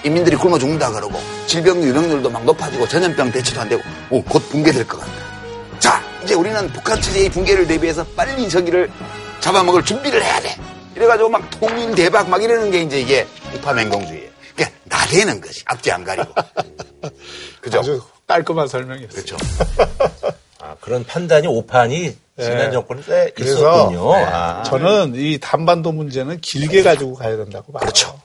[0.03, 4.87] 인민들이 굶어 죽는다 그러고 질병 유병률도 막 높아지고 전염병 대처도 안 되고 오, 곧 붕괴될
[4.87, 5.11] 것 같다.
[5.79, 8.89] 자 이제 우리는 북한 체제의 붕괴를 대비해서 빨리 저기를
[9.41, 10.55] 잡아먹을 준비를 해야 돼.
[11.01, 13.25] 이래가지고 막 통일 대박 막 이러는 게 이제 이게
[13.55, 14.29] 우파 맹공주의예요.
[14.55, 16.31] 그러니까 나대는 거지 앞뒤 안 가리고.
[17.59, 17.79] 그죠?
[17.79, 19.23] 아주 깔끔한 설명이었어요.
[19.23, 19.37] 그렇죠.
[20.61, 22.71] 아, 그런 판단이 오판이 지난 예.
[22.71, 24.13] 정권 때 그래서 있었군요.
[24.15, 24.63] 네, 아.
[24.63, 27.81] 저는 이 단반도 문제는 길게 가지고 가야 된다고 봐요.
[27.81, 28.19] 그렇죠.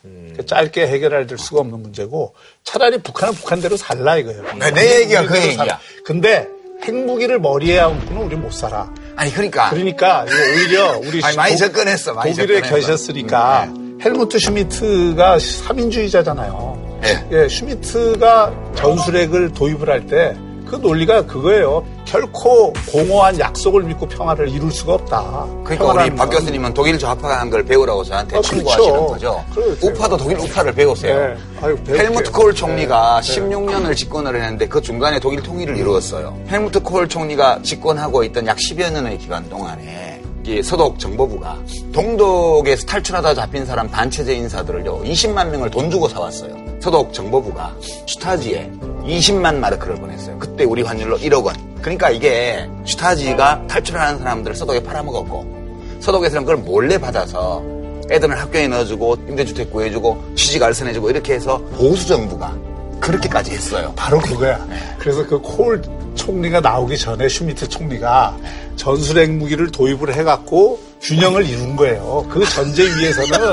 [0.47, 4.43] 짧게 해결할 수가 없는 문제고 차라리 북한은 북한대로 살라 이거예요.
[4.59, 5.57] 네, 내 얘기가 그 얘기야.
[5.57, 5.81] 살아.
[6.05, 6.47] 근데
[6.85, 8.93] 핵무기를 머리에 얹고는 우리 못 살아.
[9.17, 12.69] 아니 그러니까 그러니까 오히려 우리 아니, 많이 독- 접근했어, 많이 독일에 접근했어.
[12.69, 12.81] 음, 네.
[12.81, 13.73] 계셨으니까
[14.05, 17.01] 헬무트 슈미트가 사민주의자잖아요.
[17.01, 17.27] 네.
[17.33, 20.37] 예, 슈미트가 전술핵을 도입을 할 때
[20.67, 21.85] 그 논리가 그거예요.
[22.05, 25.47] 결코 공허한 약속을 믿고 평화를 이룰 수가 없다.
[25.65, 26.39] 그러니까 우리 박 건.
[26.39, 29.07] 교수님은 독일 좌파가 한 걸 배우라고 저한테 아, 충고하시는 그렇죠.
[29.07, 29.45] 거죠.
[29.55, 29.87] 그렇죠.
[29.87, 31.37] 우파도 독일 우파를 배우세요.
[31.63, 31.99] 네.
[31.99, 33.35] 헬무트 콜 총리가 네.
[33.35, 36.37] 16년을 집권을 했는데 그 중간에 독일 통일을 이루었어요.
[36.49, 41.59] 헬무트 콜 총리가 집권하고 있던 약 10여 년의 기간 동안에 이 서독 정보부가
[41.93, 46.66] 동독에서 탈출하다 잡힌 사람 반체제 인사들을요 20만 명을 돈 주고 사왔어요.
[46.81, 47.75] 서독 정보부가
[48.07, 48.71] 슈타지에
[49.05, 50.39] 20만 마르크를 보냈어요.
[50.39, 51.55] 그때 우리 환율로 1억 원.
[51.81, 57.63] 그러니까 이게 슈타지가 탈출하는 사람들을 서독에 팔아먹었고 서독에서는 그걸 몰래 받아서
[58.11, 62.57] 애들은 학교에 넣어주고 임대주택 구해주고 취직 알선해주고 이렇게 해서 보수 정부가
[63.01, 63.93] 그렇게까지 했어요.
[63.97, 64.65] 바로 그거야.
[64.99, 65.83] 그래서 그 콜
[66.15, 68.37] 총리가 나오기 전에 슈미트 총리가
[68.77, 72.27] 전술핵 무기를 도입을 해갖고 균형을 이룬 거예요.
[72.31, 73.53] 그 전제 위에서는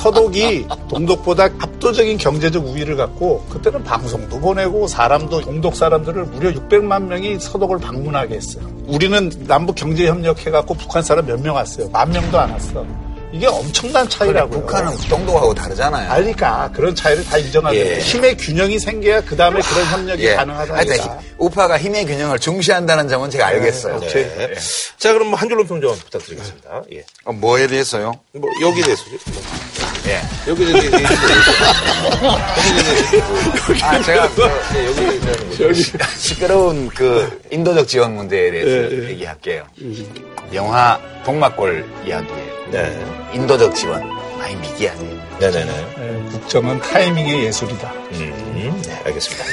[0.00, 7.38] 서독이 동독보다 압도적인 경제적 우위를 갖고 그때는 방송도 보내고 사람도 동독 사람들을 무려 600만 명이
[7.40, 8.64] 서독을 방문하게 했어요.
[8.86, 11.88] 우리는 남북 경제 협력해 갖고 북한 사람 몇 명 왔어요.
[11.90, 12.86] 만 명도 안 왔어.
[13.32, 14.60] 이게 엄청난 차이라고요.
[14.60, 16.08] 북한은 동독하고 다르잖아요.
[16.10, 17.98] 그러니까 그런 차이를 다 인정하고 예.
[17.98, 20.34] 힘의 균형이 생겨야 그 다음에 그런 협력이 예.
[20.34, 20.74] 가능하다.
[20.74, 21.20] 하여튼 이거다.
[21.38, 24.00] 우파가 힘의 균형을 중시한다는 점은 제가 알겠어요.
[24.00, 24.54] 네.
[24.98, 26.82] 자, 그럼 한 줄로 평좀 부탁드리겠습니다.
[26.92, 27.04] 예.
[27.24, 28.20] 어, 뭐에 대해서요?
[28.32, 29.02] 뭐, 여기에 대해서.
[30.06, 30.20] 예.
[30.50, 31.14] 여기에 대해서.
[33.82, 34.42] 아, 제가 그,
[34.74, 39.64] 예, 여기에 대해서 시끄러운 그 인도적 지원 문제에 대해서 얘기할게요.
[40.52, 43.04] 영화 동막골 이야기에 네.
[43.32, 44.02] 인도적 지원
[44.38, 45.22] 많이 미개하세요.
[45.38, 45.72] 네네네.
[45.98, 47.92] 예, 국정은 타이밍의 예술이다.
[48.12, 49.44] 음, 네, 알겠습니다.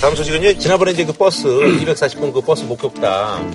[0.00, 3.54] 다음 소식은요, 지난번에 이제 그 버스, 240번 그 버스 목격담.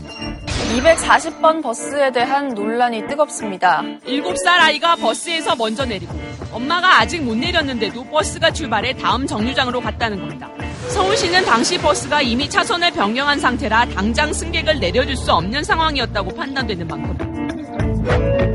[0.71, 3.83] 240번 버스에 대한 논란이 뜨겁습니다.
[4.07, 6.13] 7살 아이가 버스에서 먼저 내리고
[6.53, 10.49] 엄마가 아직 못 내렸는데도 버스가 출발해 다음 정류장으로 갔다는 겁니다.
[10.87, 18.50] 서울시는 당시 버스가 이미 차선을 변경한 상태라 당장 승객을 내려줄 수 없는 상황이었다고 판단되는 만큼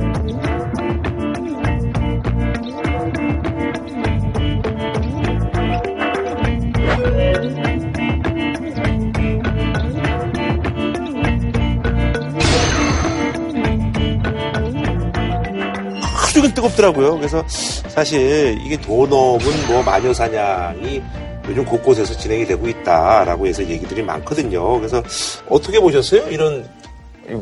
[16.57, 17.19] 뜨겁더라고요.
[17.19, 21.03] 그래서 사실 이게 도넘은 뭐 마녀 사냥이
[21.49, 24.79] 요즘 곳곳에서 진행이 되고 있다라고 해서 얘기들이 많거든요.
[24.79, 25.03] 그래서
[25.49, 26.29] 어떻게 보셨어요?
[26.29, 26.69] 이런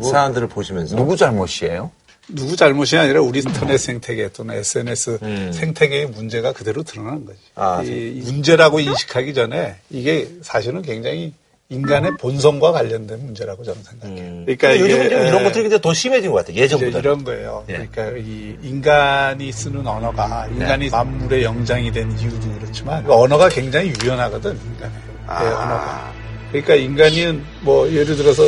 [0.03, 0.97] 사안들을 보시면서.
[0.97, 1.91] 누구 잘못이에요?
[2.29, 7.39] 누구 잘못이 아니라 우리 인터넷 생태계 또는 SNS 생태계의 문제가 그대로 드러나는 거지.
[7.55, 11.35] 아, 이 문제라고 인식하기 전에 이게 사실은 굉장히
[11.71, 14.45] 인간의 본성과 관련된 문제라고 저는 생각해요.
[14.45, 16.57] 그러니까 근데 요즘은 이게, 좀 이런 에, 것들이 근데 더 심해진 것 같아요.
[16.57, 16.99] 예전보다.
[16.99, 17.65] 이런 거예요.
[17.71, 17.89] 예.
[17.91, 20.55] 그러니까 이 인간이 쓰는 언어가 네.
[20.57, 24.97] 인간이 만물의 영장이 된 이유도 그렇지만 그 언어가 굉장히 유연하거든 인간의
[25.27, 25.43] 아.
[25.43, 26.13] 예, 언어가.
[26.51, 28.43] 그러니까 인간은 뭐 예를 들어서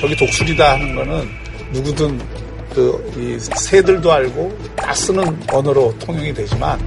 [0.00, 1.28] 저기 독수리다 하는 거는
[1.72, 2.20] 누구든
[2.74, 6.78] 그 이 새들도 알고 다 쓰는 언어로 통용이 되지만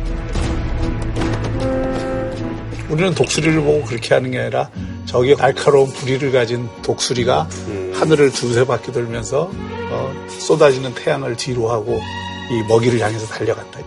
[2.90, 4.70] 우리는 독수리를 보고 그렇게 하는 게 아니라
[5.06, 7.48] 저기 날카로운 부리를 가진 독수리가
[7.94, 12.00] 하늘을 두세 바퀴 돌면서 어, 쏟아지는 태양을 뒤로 하고
[12.52, 13.80] 이 먹이를 향해서 달려간다.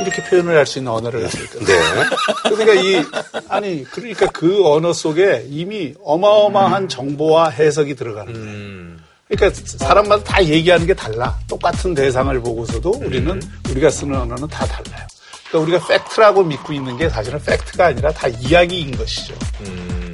[0.00, 1.66] 이렇게 표현을 할 수 있는 언어를 가지고 있거든.
[1.66, 1.74] 네.
[2.44, 3.04] 그러니까 이
[3.48, 9.01] 아니 그러니까 그 언어 속에 이미 어마어마한 정보와 해석이 들어가는 거예요.
[9.36, 11.38] 그러니까 사람마다 다 얘기하는 게 달라.
[11.48, 15.06] 똑같은 대상을 보고서도 우리는 우리가 쓰는 언어는 다 달라요.
[15.48, 19.34] 그러니까 우리가 팩트라고 믿고 있는 게 사실은 팩트가 아니라 다 이야기인 것이죠.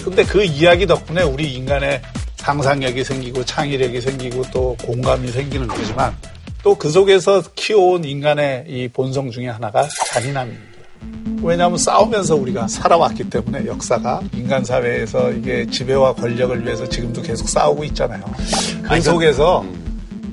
[0.05, 2.01] 근데 그 이야기 덕분에 우리 인간의
[2.37, 6.17] 상상력이 생기고 창의력이 생기고 또 공감이 생기는 거지만
[6.63, 10.68] 또 그 속에서 키워온 인간의 이 본성 중에 하나가 잔인함입니다.
[11.43, 17.85] 왜냐하면 싸우면서 우리가 살아왔기 때문에 역사가 인간 사회에서 이게 지배와 권력을 위해서 지금도 계속 싸우고
[17.85, 18.23] 있잖아요.
[18.83, 19.65] 그 속에서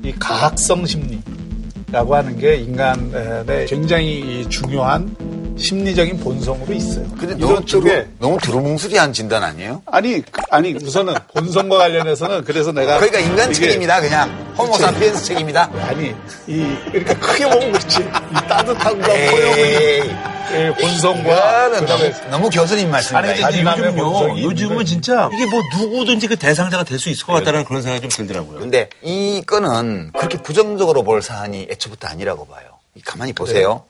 [0.02, 5.14] 이 가학성 심리라고 하는 게 인간의 굉장히 이 중요한
[5.56, 7.06] 심리적인 본성으로 있어요.
[7.18, 9.82] 근데 이런 너무 쪽에 너무 두루뭉술이한 진단 아니에요?
[9.86, 15.70] 아니 그- 아니 우선은 본성과 관련해서는 그래서 내가 그러니까 인간 이게- 책임이다 그냥 호모사피엔스 책임이다.
[15.88, 16.14] 아니
[16.46, 19.30] 이 그러니까 크게 보면 그렇지 이 따뜻함과 에이.
[19.30, 20.16] 포용의
[20.52, 23.18] 예, 본성과 너무, 너무 교수님 말씀이다.
[23.18, 27.32] 아니, 근데 요즘요, 본성이 요즘은 진짜 이게 뭐 누구든지 그 대상자가 될 수 있을 것
[27.32, 28.60] 같다는 그런 생각이 좀 들더라고요.
[28.60, 32.75] 근데 이 건은 그렇게 부정적으로 볼 사안이 애초부터 아니라고 봐요.
[33.04, 33.82] 가만히 보세요.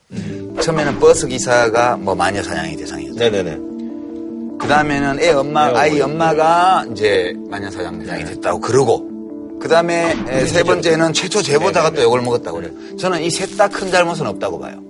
[0.61, 3.19] 처음에는 버스 기사가 뭐 마녀 사냥의 대상이었죠.
[3.19, 3.57] 네네네.
[4.59, 9.07] 그 다음에는 애 엄마, 아이 엄마가 이제 마녀 사냥 대상이 됐다고 그러고,
[9.61, 10.15] 그 다음에
[10.47, 12.71] 세 번째는 최초 제보자가 또 욕을 먹었다고 그래요.
[12.99, 14.81] 저는 이 셋 다 큰 잘못은 없다고 봐요.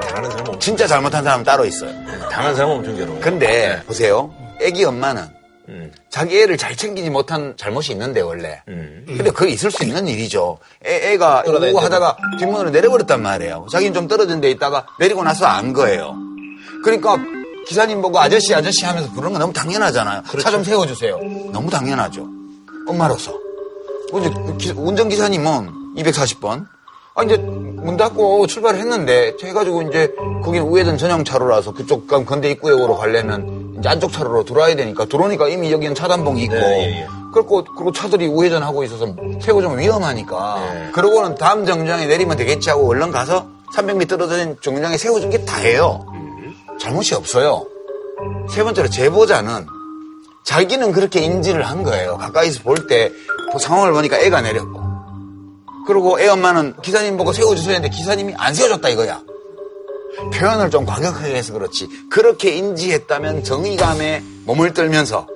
[0.00, 1.90] 당하는 사람은 엄청, 진짜 잘못한 사람은 따로 있어요.
[2.30, 3.20] 당한 사람은 엄청 괴로워.
[3.20, 4.32] 근데 보세요.
[4.60, 5.22] 애기 엄마는
[5.68, 5.92] 음.
[6.10, 8.62] 자기 애를 잘 챙기지 못한 잘못이 있는데 원래.
[8.68, 9.04] 음.
[9.06, 10.58] 근데 그게 있을 수 있는 일이죠.
[10.84, 11.78] 애, 가 때도.
[11.78, 13.66] 하다가 뒷문으로 내려버렸단 말이에요.
[13.70, 16.14] 자기는 좀 떨어진 데 있다가 내리고 나서 안 거예요.
[16.84, 17.16] 그러니까
[17.66, 20.22] 기사님 보고 아저씨 아저씨 하면서 부르는 건 너무 당연하잖아요.
[20.22, 20.38] 그렇죠.
[20.44, 21.18] 차좀 세워주세요.
[21.52, 22.26] 너무 당연하죠.
[22.86, 23.32] 엄마로서.
[24.20, 26.66] 이제 기- 운전기사님은 240번.
[27.16, 30.12] 아, 이제 문 닫고 출발을 했는데, 해가지고 이제
[30.44, 35.48] 거긴 우회전 전용 차로라서 그쪽 건- 건대 입구역으로 가려면 이제 안쪽 차로로 들어와야 되니까 들어오니까
[35.48, 37.06] 이미 여기는 차단봉이 있고, 네, 예, 예.
[37.32, 39.06] 그리고, 그리고 차들이 우회전하고 있어서
[39.40, 40.72] 세고 좀 위험하니까.
[40.72, 40.90] 네.
[40.92, 46.06] 그러고는 다음 정류장에 내리면 되겠지 하고 얼른 가서 300m 떨어진 정류장에 세워준 게 다예요.
[46.80, 47.66] 잘못이 없어요.
[48.50, 49.66] 세 번째로 제보자는
[50.44, 52.16] 자기는 그렇게 인지를 한 거예요.
[52.16, 54.80] 가까이서 볼때그 상황을 보니까 애가 내렸고.
[55.86, 59.20] 그리고 애 엄마는 기사님 보고 세워주셔야 했는데 기사님이 안 세워줬다 이거야.
[60.32, 61.88] 표현을 좀 과격하게 해서 그렇지.
[62.10, 65.26] 그렇게 인지했다면 정의감에 몸을 떨면서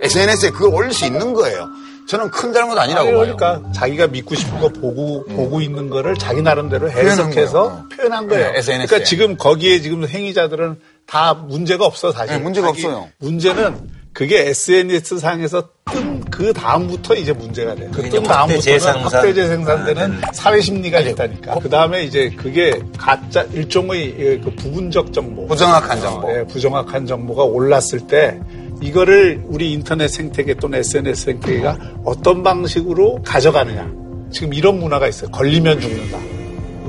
[0.00, 1.68] SNS에 그걸 올릴 수 있는 거예요.
[2.08, 3.36] 저는 큰 잘못 아니라고 아니, 봐요.
[3.36, 7.88] 그러니까 자기가 믿고 싶은 거 보고 보고 있는 거를 자기 나름대로 해석해서 거예요.
[7.96, 8.52] 표현한 거예요.
[8.52, 8.86] 네, SNS 에.
[8.86, 12.36] 그러니까 지금 거기에 지금 행위자들은 다 문제가 없어 사실.
[12.36, 13.08] 네, 문제가 없어요.
[13.18, 17.90] 문제는 그게 SNS 상에서 뜬 그 다음부터 이제 문제가 돼요.
[17.92, 19.02] 그 뜬 다음부터는 확대 재 생산.
[19.02, 21.58] 확대 재생산되는 사회 심리가 있다니까.
[21.58, 26.34] 그 다음에 이제 그게 가짜 일종의 예, 그 부분적 정보, 부정확한 정보.
[26.34, 28.40] 예, 부정확한 정보가 올랐을 때
[28.80, 33.92] 이거를 우리 인터넷 생태계 또는 SNS 생태계가 어떤 방식으로 가져가느냐.
[34.32, 35.30] 지금 이런 문화가 있어요.
[35.30, 36.18] 걸리면 죽는다.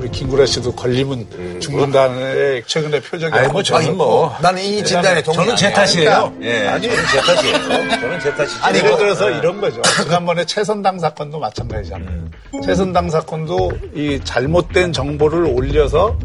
[0.04, 4.36] 우리 김구라 씨도 걸리면 죽는다는 최근에 표적이 아니, 뭐 저는 뭐.
[4.42, 6.34] 나는 이 진단에 동의 저는 제 탓이에요.
[6.42, 6.68] 예.
[6.68, 7.58] 아니, 저는 제 탓이에요.
[8.00, 8.64] 저는 제 탓이죠.
[8.66, 9.80] 아니, 예를 들어서 이런 거죠.
[9.80, 12.06] 지난번에 최선당 사건도 마찬가지잖아요.
[12.10, 12.30] 음.
[12.62, 16.18] 최선당 사건도 이 잘못된 정보를 올려서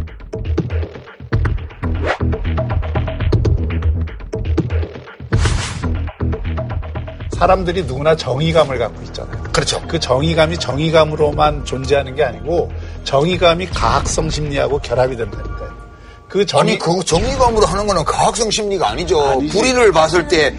[7.32, 9.42] 사람들이 누구나 정의감을 갖고 있잖아요.
[9.54, 9.82] 그렇죠.
[9.88, 12.70] 그 정의감이 정의감으로만 존재하는 게 아니고
[13.04, 15.70] 정의감이 가학성 심리하고 결합이 된다니까요.
[16.28, 19.20] 그 정의 아니 그 정의감으로 하는 거는 과학성 심리가 아니죠.
[19.22, 19.58] 아니지.
[19.58, 20.56] 불의를 봤을 때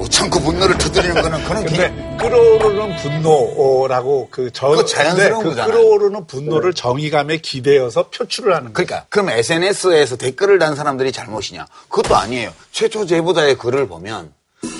[0.00, 5.70] 못 참고 분노를 터뜨리는 거는 그런 근데 끌어오르는 분노라고 그 저, 그거 자연스러운 그 거잖아요.
[5.74, 8.86] 끌어오르는 분노를 정의감에 기대어서 표출을 하는 거예요.
[8.86, 11.66] 그러니까 그럼 SNS에서 댓글을 단 사람들이 잘못이냐?
[11.90, 12.50] 그것도 아니에요.
[12.72, 14.32] 최초 제보자의 글을 보면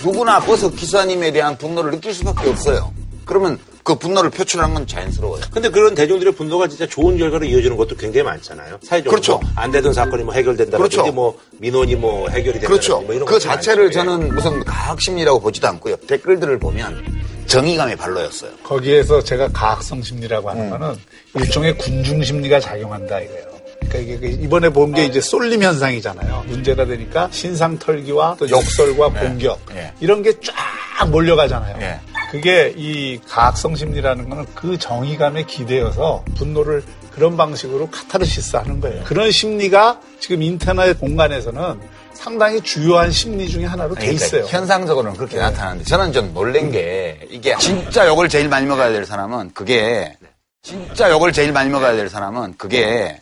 [0.02, 2.90] 누구나 버스 기사님에 대한 분노를 느낄 수밖에 없어요.
[3.30, 5.40] 그러면 그 분노를 표출하는 건 자연스러워요.
[5.52, 8.80] 근데 그런 대중들의 분노가 진짜 좋은 결과로 이어지는 것도 굉장히 많잖아요.
[8.82, 9.38] 사회적으로 그렇죠.
[9.38, 11.12] 뭐 안 되던 사건이 뭐 해결된다든지 그렇죠.
[11.12, 13.00] 뭐 민원이 뭐 해결이 된다든지 그렇죠.
[13.02, 13.98] 뭐 이런 그 자체를 많죠.
[14.00, 14.04] 예.
[14.04, 15.94] 저는 무슨 과학 심리라고 보지도 않고요.
[16.08, 17.04] 댓글들을 보면
[17.46, 18.50] 정의감의 발로였어요.
[18.64, 20.96] 거기에서 제가 가학성 심리라고 하는 거는
[21.36, 23.50] 일종의 군중 심리가 작용한다 이거예요.
[23.88, 26.44] 그러니까 이게 그 이번에 본 게 이제 쏠림 현상이잖아요.
[26.48, 29.92] 문제가 되니까 신상 털기와 또 욕설과 공격 예.
[30.00, 31.76] 이런 게 쫙 몰려가잖아요.
[31.80, 31.98] 예.
[32.30, 39.02] 그게 이 가학성 심리라는 거는 그 정의감에 기대어서 분노를 그런 방식으로 카타르시스 하는 거예요.
[39.04, 41.80] 그런 심리가 지금 인터넷 공간에서는
[42.12, 44.44] 상당히 주요한 심리 중에 하나로 돼 그러니까 있어요.
[44.44, 49.52] 현상적으로는 그렇게 나타나는데 저는 좀 놀란 게 이게 진짜 욕을 제일 많이 먹어야 될 사람은
[49.54, 50.16] 그게
[50.62, 53.18] 진짜 욕을 제일 많이 먹어야 될 사람은 그게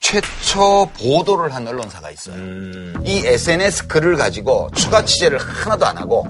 [0.00, 2.34] 최초 보도를 한 언론사가 있어요.
[3.04, 6.26] 이 SNS 글을 가지고 추가 취재를 하나도 안 하고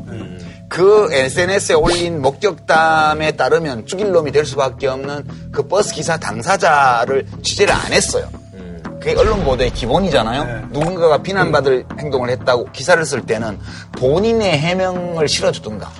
[0.68, 7.74] 그 SNS에 올린 목격담에 따르면 죽일 놈이 될 수밖에 없는 그 버스 기사 당사자를 취재를
[7.74, 8.28] 안 했어요.
[9.00, 10.68] 그게 언론 보도의 기본이잖아요.
[10.70, 13.58] 누군가가 비난받을 행동을 했다고 기사를 쓸 때는
[13.92, 15.90] 본인의 해명을 실어주든가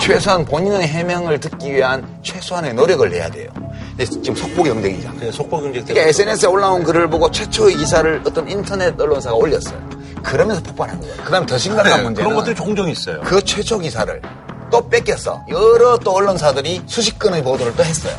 [0.00, 3.50] 최소한 본인의 해명을 듣기 위한 최소한의 노력을 해야 돼요.
[3.90, 5.20] 근데 지금 속보 경쟁이잖아요.
[5.20, 9.99] 네, 속보 경쟁 그러니까 SNS에 올라온 글을 보고 최초의 기사를 어떤 인터넷 언론사가 올렸어요.
[10.22, 11.14] 그러면서 폭발한 거예요.
[11.24, 13.20] 그 다음에 더 심각한 네, 문제는 그런 것들이 종종 있어요.
[13.22, 14.20] 그 최초 기사를
[14.70, 15.44] 또 뺏겼어.
[15.48, 18.14] 여러 또 언론사들이 수십 건의 보도를 또 했어요.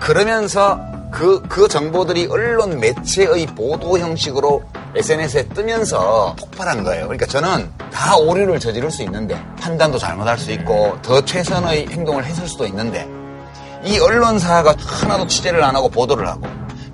[0.00, 0.78] 그러면서
[1.10, 4.62] 그, 그 정보들이 언론 매체의 보도 형식으로
[4.94, 7.04] SNS에 뜨면서 폭발한 거예요.
[7.04, 12.46] 그러니까 저는 다 오류를 저지를 수 있는데 판단도 잘못할 수 있고 더 최선의 행동을 했을
[12.46, 13.08] 수도 있는데
[13.84, 16.46] 이 언론사가 하나도 취재를 안 하고 보도를 하고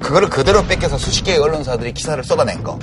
[0.02, 2.78] 그거를 그대로 뺏겨서 수십 개의 언론사들이 기사를 쏟아낸 거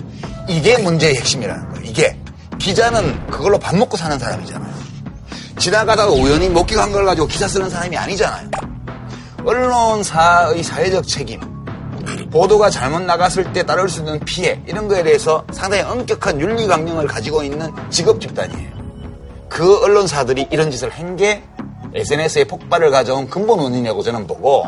[0.48, 1.86] 이게 문제의 핵심이라는 거예요.
[1.86, 2.18] 이게
[2.60, 4.74] 기자는 그걸로 밥 먹고 사는 사람이잖아요.
[5.58, 8.50] 지나가다가 우연히 목격한 걸 가지고 기사 쓰는 사람이 아니잖아요.
[9.46, 11.40] 언론사의 사회적 책임,
[12.32, 17.08] 보도가 잘못 나갔을 때 따를 수 있는 피해 이런 거에 대해서 상당히 엄격한 윤리 강령을
[17.08, 18.70] 가지고 있는 직업 집단이에요.
[19.50, 21.44] 그 언론사들이 이런 짓을 한 게
[21.94, 24.64] SNS의 폭발을 가져온 근본 원인이라고 저는 보고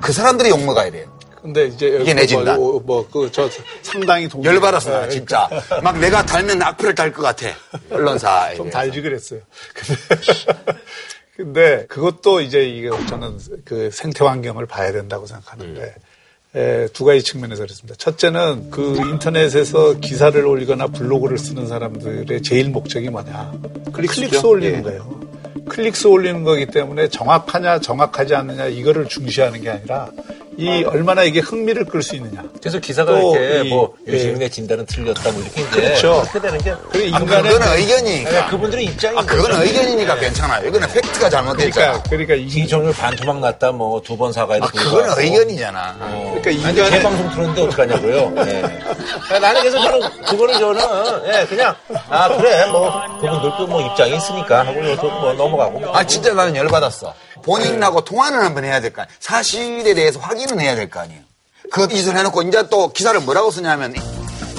[0.00, 1.06] 그 사람들이 욕먹어야 돼요.
[1.44, 2.56] 근데 이제 이게 여기 내 진단.
[2.58, 3.50] 뭐, 그, 저,
[3.82, 5.46] 상당히 동 열받았어, 나 진짜.
[5.82, 7.48] 막 내가 달면 악플을 달 것 같아.
[7.90, 8.54] 언론사에.
[8.56, 8.70] 좀.
[8.70, 9.40] 달지 그랬어요.
[9.74, 10.00] 근데,
[11.36, 15.94] 근데 그것도 이제 이게 저는 그 생태 환경을 봐야 된다고 생각하는데
[16.56, 17.94] 에, 두 가지 측면에서 그렇습니다.
[17.98, 23.52] 첫째는 그 인터넷에서 기사를 올리거나 블로그를 쓰는 사람들의 제일 목적이 뭐냐?
[23.92, 25.20] 클릭수 올리는 거예요.
[25.68, 30.08] 클릭수 올리는 거기 때문에 정확하냐 정확하지 않느냐 이거를 중시하는 게 아니라
[30.56, 32.44] 이 얼마나 이게 흥미를 끌 수 있느냐.
[32.60, 34.12] 그래서 기사가 또 이렇게 이- 뭐 예.
[34.12, 36.22] 유시민의 진단은 틀렸다 뭐 이렇게 그렇죠.
[36.30, 38.30] 그렇게 되는 게 아, 인간의 그거는 의견이니까.
[38.30, 40.68] 네, 그분들의 입장이 아, 그거는 의견이니까 괜찮아요.
[40.68, 41.72] 이거는 팩트가 잘못됐잖아.
[42.02, 45.96] 그러니까 그러니까 이 기종을 반토막 났다 뭐 두 번 사과해도 아, 그거는 의견이잖아.
[45.98, 48.34] 그러니까 아니, 인간의 제 방송 틀었는데 어떡하냐고요.
[48.46, 48.62] 예.
[49.34, 50.80] 야, 나는 그래서 저는 그거는 저는
[51.34, 51.74] 예, 그냥
[52.08, 55.96] 아 그래 뭐 그분들도 뭐 입장이 있으니까 하고 또뭐 넘어가고 뭐.
[55.96, 57.14] 아, 진짜 나는 열받았어.
[57.42, 59.14] 본인하고 통화는 한번 해야 될 거 아니야.
[59.20, 61.20] 사실에 대해서 확인은 해야 될 거 아니에요.
[61.72, 63.94] 그 짓을 해놓고 이제 또 기사를 뭐라고 쓰냐면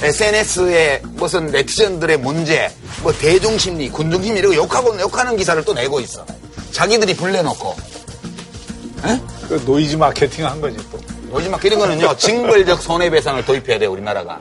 [0.01, 2.71] SNS에 무슨 네티즌들의 문제,
[3.01, 6.25] 뭐 대중심리, 군중심리 이러고 욕하고 욕하는 기사를 또 내고 있어.
[6.71, 7.75] 자기들이 불러놓고.
[9.47, 10.99] 그 노이즈 마케팅 한 거지 또.
[11.31, 14.39] 요즘 이런 거는요, 징벌적 손해배상을 도입해야 돼요, 우리나라가.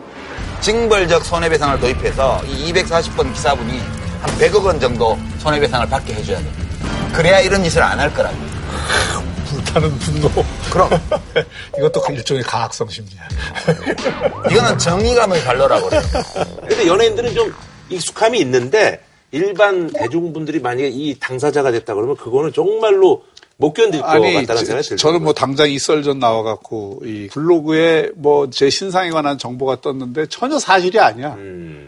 [0.61, 3.81] 징벌적 손해배상을 도입해서 이 240번 기사분이
[4.25, 6.45] 한 100억 원 정도 손해배상을 받게 해줘야 돼.
[7.15, 8.35] 그래야 이런 짓을 안 할 거라고.
[9.47, 10.29] 불타는 분노.
[10.73, 10.89] 그럼.
[11.79, 13.21] 이것도 그 일종의 가학성 심리야.
[14.51, 16.03] 이거는 정의감을 발로라고 그래요.
[16.67, 17.55] 근데 연예인들은 좀
[17.91, 19.01] 익숙함이 있는데
[19.31, 23.25] 일반 대중분들이 만약에 이 당사자가 됐다 그러면 그거는 정말로
[23.57, 24.97] 못 견딜 것 아니, 같다는 저- 생각이 들어요.
[24.97, 30.59] 저는 뭐 당장 이 썰전 나와갖고 이 블로그에 뭐 제 신상에 관한 정보가 떴는데 전혀
[30.59, 31.37] 사실이 아니야.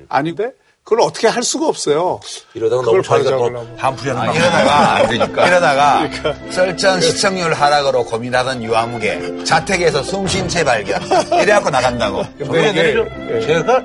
[0.08, 0.50] 아닌데
[0.86, 2.20] 그걸 어떻게 할 수가 없어요.
[2.54, 3.66] 이러다가 너무 자기가 또.
[3.76, 5.46] 반풀이하는 아, 막 이러다가, 안 되니까.
[5.48, 6.08] 이러다가
[6.52, 11.02] 설전 시청률 하락으로 고민하던 유아무개 자택에서 숨쉰 채 발견.
[11.42, 12.22] 이래갖고 나간다고.
[12.38, 13.04] 근데 이게-
[13.36, 13.82] 이게 제가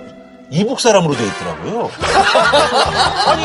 [0.51, 1.89] 이북 사람으로 돼 있더라고요.
[3.25, 3.43] 아니,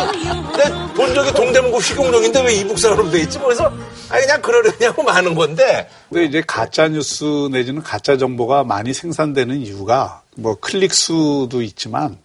[0.59, 3.39] 내 본 적이 동대문구 휘공동인데 왜 이북 사람으로 돼 있지?
[3.39, 3.73] 그래서
[4.11, 10.21] 아니 그냥 그러려냐고 많은 건데 근데 이제 가짜 뉴스 내지는 가짜 정보가 많이 생산되는 이유가
[10.37, 12.17] 뭐 클릭 수도 있지만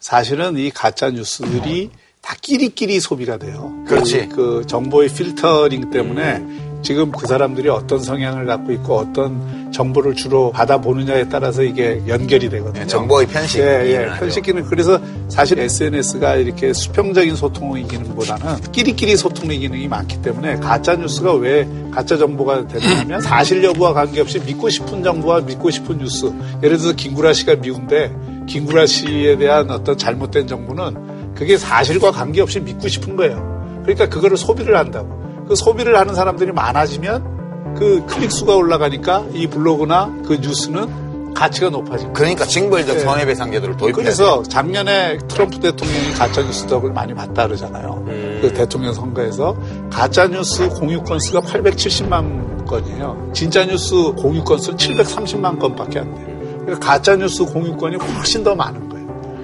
[0.00, 1.90] 사실은 이 가짜 뉴스들이
[2.22, 3.72] 다 끼리끼리 소비가 돼요.
[3.86, 4.28] 그렇지.
[4.28, 6.42] 그, 그 정보의 필터링 때문에
[6.82, 12.80] 지금 그 사람들이 어떤 성향을 갖고 있고 어떤 정보를 주로 받아보느냐에 따라서 이게 연결이 되거든요.
[12.80, 13.60] 네, 정보의 편식.
[13.60, 14.18] 예, 예.
[14.18, 14.98] 편식기는 그래서
[15.28, 22.16] 사실 SNS가 이렇게 수평적인 소통의 기능보다는 끼리끼리 소통의 기능이 많기 때문에 가짜 뉴스가 왜 가짜
[22.16, 26.32] 정보가 되느냐면 사실 여부와 관계없이 믿고 싶은 정보와 믿고 싶은 뉴스.
[26.62, 28.10] 예를 들어서 김구라 씨가 미운데
[28.46, 33.80] 김구라 씨에 대한 어떤 잘못된 정보는 그게 사실과 관계없이 믿고 싶은 거예요.
[33.82, 35.20] 그러니까 그거를 소비를 한다고.
[35.48, 42.12] 그 소비를 하는 사람들이 많아지면 그 클릭 수가 올라가니까 이 블로그나 그 뉴스는 가치가 높아지고.
[42.12, 43.00] 그러니까 징벌적 네.
[43.02, 44.02] 손해배상 제도를 도입해야 돼.
[44.02, 48.04] 그래서 작년에 트럼프 대통령이 가짜뉴스 덕을 많이 봤다 그러잖아요.
[48.40, 49.56] 그 대통령 선거에서
[49.90, 53.30] 가짜뉴스 공유 건수가 870만 건이에요.
[53.32, 56.29] 진짜뉴스 공유 건수는 730만 건밖에 안 돼요.
[56.64, 59.00] 그러니까 가짜뉴스 공유권이 훨씬 더 많은 거예요.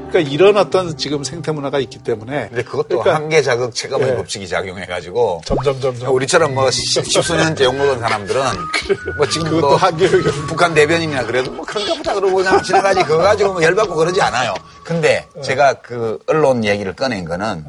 [0.08, 2.48] 그러니까 이런 어떤 지금 생태 문화가 있기 때문에.
[2.48, 4.16] 근데 그것도 그러니까 한계 자극 체감의 예.
[4.16, 8.42] 법칙이 작용해가지고 점점 점점 우리처럼 뭐 십- 십수년째 욕먹은 사람들은
[9.18, 13.18] 뭐 지금 그것도 뭐 한계를 북한 대변인이나 그래도 뭐 그런가 보다 그러고 그냥 지나가지 그거
[13.18, 14.54] 가지고 뭐 열받고 그러지 않아요.
[14.84, 17.64] 근데 제가 그 언론 얘기를 꺼낸 거는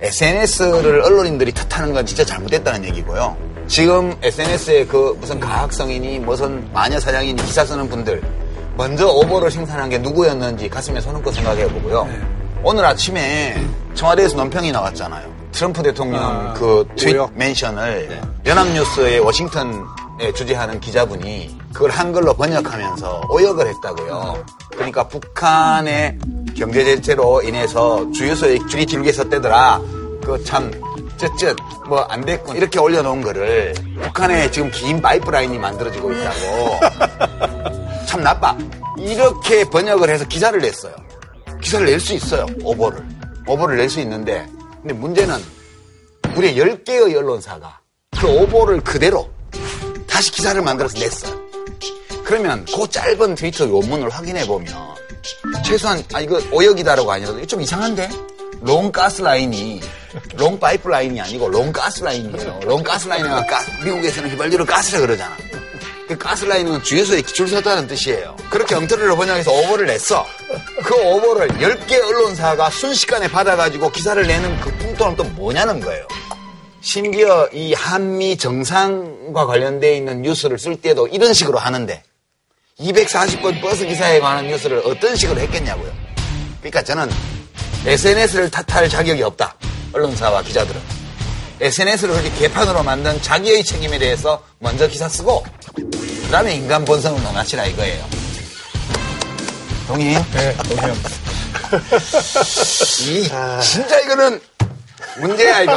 [0.00, 3.36] SNS를 언론인들이 탓하는 건 진짜 잘못됐다는 얘기고요.
[3.66, 8.22] 지금 SNS에 그 무슨 가학성이니 무슨 마녀 사냥이니 기사 쓰는 분들
[8.80, 12.08] 먼저 오보를 생산한 게 누구였는지 가슴에 손 얹고 생각해 보고요.
[12.62, 13.62] 오늘 아침에
[13.94, 15.28] 청와대에서 논평이 나왔잖아요.
[15.52, 17.32] 트럼프 대통령 아, 그 트윗 오역.
[17.34, 24.44] 멘션을 연합뉴스의 워싱턴에 주재하는 기자분이 그걸 한글로 번역하면서 오역을 했다고요.
[24.70, 26.18] 그러니까 북한의
[26.56, 29.78] 경제 제재로 인해서 주유소에 줄이 길게 섰대더라.
[30.24, 30.70] 그 참
[31.18, 31.54] 쯧쯧
[31.86, 33.74] 뭐 안 됐군 이렇게 올려놓은 거를
[34.04, 36.80] 북한에 지금 긴 파이프라인이 만들어지고 있다고
[38.10, 38.58] 참 나빠
[38.98, 40.92] 이렇게 번역을 해서 기사를 냈어요.
[41.62, 42.44] 기사를 낼 수 있어요.
[42.64, 43.06] 오보를
[43.46, 44.48] 오보를 낼 수 있는데
[44.82, 45.36] 근데 문제는
[46.34, 47.78] 우리 10개의 언론사가
[48.20, 49.30] 그 오보를 그대로
[50.08, 51.40] 다시 기사를 만들어서 냈어요.
[52.24, 54.74] 그러면 그 짧은 트위터 원문을 확인해 보면
[55.64, 58.08] 최소한 아 이거 오역이다라고 아니어도 이거 좀 이상한데
[58.62, 59.80] long gas line이
[60.36, 62.58] long pipeline이 아니고 long gas line이에요.
[62.64, 65.36] long gas line은 가, 미국에서는 휘발유를 gas라 그러잖아.
[66.10, 68.36] 그 gas line은 주유소에 줄 섰다는 뜻이에요.
[68.50, 70.26] 그렇게 엉터리로 번역해서 오보를 냈어.
[70.82, 76.08] 그 오보를 10개 언론사가 순식간에 받아가지고 기사를 내는 그 풍토는 또 뭐냐는 거예요.
[76.80, 82.02] 심지어 이 한미 정상과 관련되어 있는 뉴스를 쓸 때도 이런 식으로 하는데
[82.80, 85.92] 240번 버스 기사에 관한 뉴스를 어떤 식으로 했겠냐고요.
[86.58, 87.08] 그러니까 저는
[87.86, 89.54] SNS를 탓할 자격이 없다.
[89.92, 90.99] 언론사와 기자들은.
[91.60, 95.44] SNS를 그렇게 개판으로 만든 자기의 책임에 대해서 먼저 기사 쓰고
[95.74, 98.04] 그 다음에 인간 본성을 논하시라 이거예요.
[99.86, 100.24] 동의해요?
[100.32, 101.10] 네, 동의합니다.
[103.02, 104.40] 이, 진짜 이거는
[105.18, 105.72] 문제야 이거.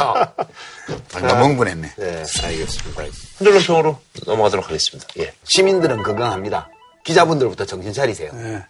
[1.14, 1.94] 아, 너무 흥분했네.
[1.96, 3.02] 네, 알겠습니다.
[3.38, 5.06] 흔들론평으로 넘어가도록 하겠습니다.
[5.18, 5.32] 예.
[5.44, 6.68] 시민들은 건강합니다.
[7.04, 8.30] 기자분들부터 정신 차리세요.
[8.34, 8.64] 네.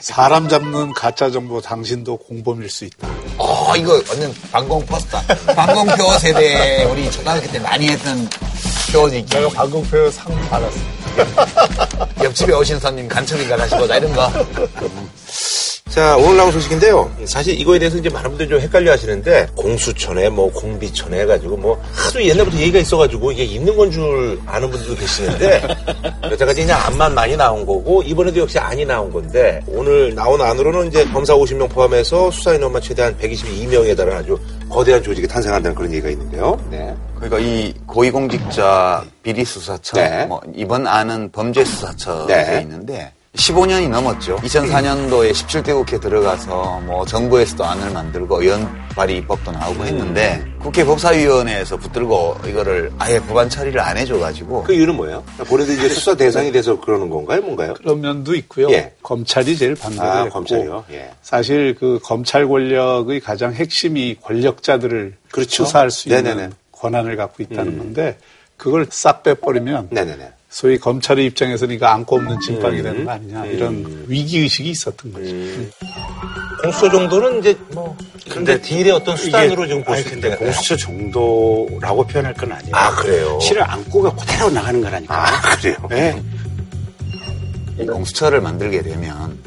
[0.00, 3.08] 사람 잡는 가짜 정보 당신도 공범일 수 있다.
[3.38, 5.20] 어, 이거 완전 방공 포스터.
[5.54, 8.28] 방공표 세대 우리 초등학교 때 많이 했던
[8.92, 9.24] 표지.
[9.26, 10.78] 내가 방공표 상 받았어.
[12.22, 14.30] 옆집에 오신 손님 간첩인가 하시고 나 이런 거.
[15.96, 17.10] 자, 오늘 나온 소식인데요.
[17.24, 22.22] 사실 이거에 대해서 이제 많은 분들이 좀 헷갈려 하시는데, 공수처네, 뭐, 공비처네 해가지고, 뭐, 하도
[22.22, 25.62] 옛날부터 얘기가 있어가지고, 이게 있는 건 줄 아는 분들도 계시는데,
[26.30, 31.02] 여태까지 그냥 안만 많이 나온 거고, 이번에도 역시 안이 나온 건데, 오늘 나온 안으로는 이제
[31.06, 34.38] 검사 50명 포함해서 수사인원만 최대한 122명에 달하는 아주
[34.68, 36.60] 거대한 조직이 탄생한다는 그런 얘기가 있는데요.
[36.70, 36.94] 네.
[37.14, 40.26] 그러니까 이 고위공직자 비리수사처, 네.
[40.26, 42.60] 뭐 이번 안은 범죄수사처에 네.
[42.64, 44.36] 있는데 15년이 넘었죠.
[44.36, 51.76] 2004년도에 17대 국회 들어가서 뭐 정부에서도 안을 만들고 의원 발의 입법도 나오고 했는데 국회 법사위원회에서
[51.76, 55.22] 붙들고 이거를 아예 법안 처리를 안 해줘가지고 그 이유는 뭐예요?
[55.46, 57.42] 본인들이 이제 수사 대상이 돼서 그러는 건가요?
[57.42, 57.74] 뭔가요?
[57.74, 58.70] 그런 면도 있고요.
[58.70, 58.94] 예.
[59.02, 60.84] 검찰이 제일 반대를 아, 했고 검찰이요?
[60.92, 61.10] 예.
[61.22, 65.64] 사실 그 검찰 권력의 가장 핵심이 권력자들을 그렇죠.
[65.64, 66.50] 수사할 수 있는 네네네.
[66.72, 67.78] 권한을 갖고 있다는 음.
[67.78, 68.18] 건데
[68.56, 70.32] 그걸 싹 빼버리면 네네네.
[70.56, 72.82] 소위 검찰의 입장에서는 이거 안고 없는 찐빵이 음.
[72.82, 75.30] 되는 거 아니냐 이런 위기 의식이 있었던 거죠.
[76.62, 77.94] 공수처 정도는 이제 뭐
[78.30, 82.74] 근데 딜의 어떤 수단으로 지금 볼 아니, 수 근데 있는데 공수처 정도라고 표현할 건 아니에요.
[82.74, 83.38] 아 그래요?
[83.38, 85.26] 실을 안고가 그대로 나가는 거라니까.
[85.28, 85.76] 아 그래요?
[85.90, 86.22] 네.
[87.78, 89.38] 이 공수처를 만들게 되면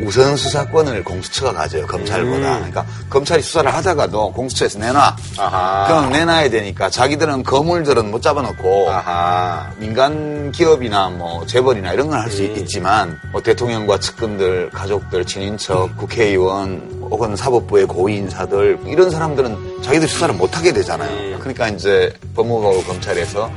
[0.00, 2.56] 우선 수사권을 공수처가 가져요 검찰보다.
[2.56, 5.16] 그러니까 검찰이 수사를 하다가도 공수처에서 내놔.
[5.38, 5.86] 아하.
[5.86, 9.70] 그럼 내놔야 되니까 자기들은 거물들은 못 잡아놓고 아하.
[9.78, 17.36] 민간 기업이나 뭐 재벌이나 이런 건 할수 있겠지만 뭐 대통령과 측근들, 가족들, 친인척, 국회의원 혹은
[17.36, 21.38] 사법부의 고위 인사들 이런 사람들은 자기들 수사를 못 하게 되잖아요.
[21.38, 23.50] 그러니까 이제 법무부 검찰에서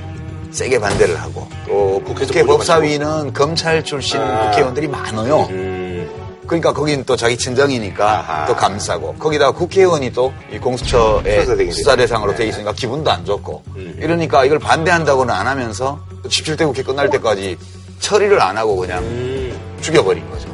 [0.51, 5.47] 세게 반대를 하고 또 국회 법사위는 검찰 출신 국회의원들이 많아요.
[6.49, 9.15] 그러니까 거긴 또 자기 친정이니까 또 감싸고.
[9.15, 13.63] 거기다가 국회의원이 또 이 공수처의 수사 대상으로 돼 있으니까 기분도 안 좋고.
[13.99, 17.55] 이러니까 이걸 반대한다고는 안 하면서 17대 국회 끝날 때까지
[17.99, 19.03] 처리를 안 하고 그냥
[19.81, 20.49] 죽여버린 거죠.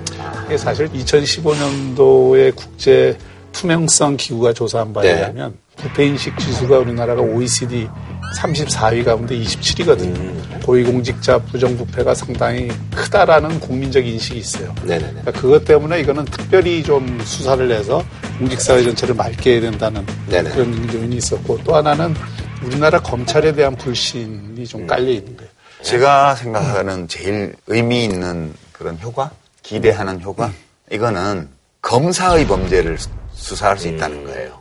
[0.48, 3.18] 이게 사실 2015년도에 국제
[3.54, 5.20] 투명성 기구가 조사한 바에 네.
[5.20, 7.88] 의하면 부패인식 지수가 우리나라가 OECD
[8.40, 10.45] 34위 가운데 27위거든요.
[10.86, 14.74] 고위공직자 부정부패가 상당히 크다라는 국민적 인식이 있어요.
[14.84, 15.10] 네네네.
[15.22, 18.04] 그러니까 그것 때문에 이거는 특별히 좀 수사를 해서
[18.40, 20.50] 공직사회 전체를 맑게 해야 된다는 네네.
[20.50, 22.16] 그런 요인이 있었고 또 하나는
[22.64, 24.26] 우리나라 검찰에 대한 불신이
[24.62, 24.66] 음.
[24.68, 25.52] 좀 깔려 있는 거예요.
[25.84, 29.30] 제가 생각하는 제일 의미 있는 그런 효과,
[29.62, 30.52] 기대하는 효과,
[30.92, 31.48] 이거는
[31.84, 34.60] 검사의 범죄를 수- 수사할 수 있다는 거예요.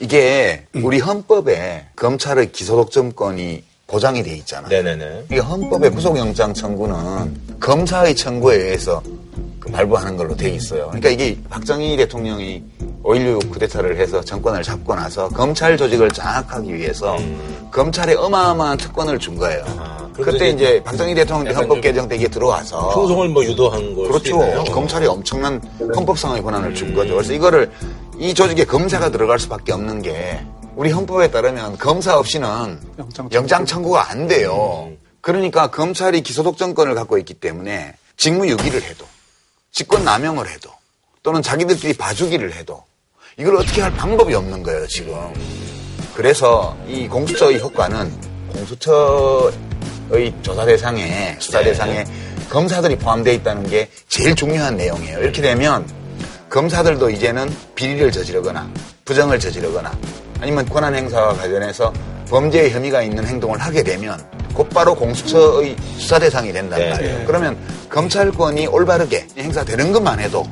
[0.00, 3.62] 이게 우리 헌법에 검찰의 기소독점권이
[3.92, 4.70] 보장이 돼 있잖아요.
[4.70, 5.24] 네네네.
[5.30, 9.02] 이게 헌법의 구속영장 청구는 검사의 청구에 의해서
[9.60, 10.86] 그 발부하는 걸로 돼 있어요.
[10.86, 12.62] 그러니까 이게 박정희 대통령이
[13.02, 17.18] 5.16 쿠데타를 해서 정권을 잡고 나서 검찰 조직을 장악하기 위해서
[17.70, 19.62] 검찰에 어마어마한 특권을 준 거예요.
[20.14, 24.72] 그때 이제 박정희 대통령 헌법 개정 때 이게 들어와서 충성을 뭐 유도한 걸 수도 그렇죠.
[24.72, 25.60] 검찰이 엄청난
[25.94, 27.14] 헌법상의 권한을 준 거죠.
[27.16, 27.70] 그래서 이거를
[28.18, 30.40] 이 조직에 검사가 들어갈 수밖에 없는 게
[30.74, 32.80] 우리 헌법에 따르면 검사 없이는
[33.32, 34.90] 영장 청구 가 안 돼요.
[35.20, 39.06] 그러니까 검찰이 기소독점권을 갖고 있기 때문에 직무유기를 해도
[39.70, 40.70] 직권 남용을 해도
[41.22, 42.82] 또는 자기들끼리 봐주기를 해도
[43.38, 45.14] 이걸 어떻게 할 방법이 없는 거예요, 지금.
[46.14, 48.12] 그래서 이 공수처의 효과는
[48.52, 52.04] 공수처의 조사 대상에 수사 대상에
[52.50, 55.20] 검사들이 포함되어 있다는 게 제일 중요한 내용이에요.
[55.20, 55.86] 이렇게 되면
[56.52, 58.70] 검사들도 이제는 비리를 저지르거나
[59.06, 59.90] 부정을 저지르거나
[60.38, 61.90] 아니면 권한 행사와 관련해서
[62.28, 64.22] 범죄의 혐의가 있는 행동을 하게 되면
[64.52, 66.90] 곧바로 공수처의 수사 대상이 된단 네.
[66.90, 67.24] 말이에요.
[67.26, 67.56] 그러면
[67.88, 70.46] 검찰권이 올바르게 행사되는 것만 해도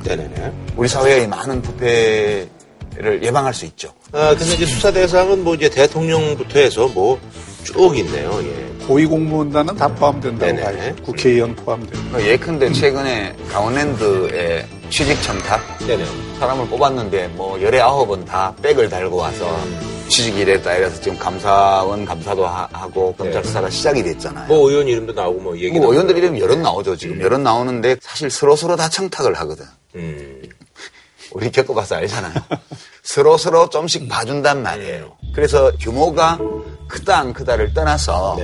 [0.74, 3.92] 우리 사회의 많은 부패를 예방할 수 있죠.
[4.12, 7.20] 아, 근데 이제 수사 대상은 뭐 이제 대통령부터 해서 뭐
[7.62, 8.40] 쭉 있네요.
[8.42, 8.69] 예.
[8.90, 10.94] 고위공무원단은 다 포함된다고 봐요.
[11.04, 12.22] 국회의원 포함되고.
[12.26, 15.60] 예컨대 최근에 강원랜드에 취직 첨탑
[16.40, 19.56] 사람을 뽑았는데 뭐 열에 아홉은 다 백을 달고 와서
[20.08, 24.48] 취직이 됐다 이래서 지금 감사원 감사도 하- 하고 검찰 수사가 시작이 됐잖아요.
[24.48, 25.78] 뭐 의원 이름도 나오고 뭐 얘기.
[25.78, 29.66] 뭐 의원들 이름 여럿 나오죠 지금 여럿 나오는데 사실 서로 서로 다 청탁을 하거든.
[29.94, 30.42] 음.
[31.32, 32.34] 우리 겪어봐서 알잖아요.
[33.02, 35.16] 서로 서로 좀씩 봐준단 말이에요.
[35.34, 36.38] 그래서 규모가
[36.88, 38.36] 크다 안 크다를 떠나서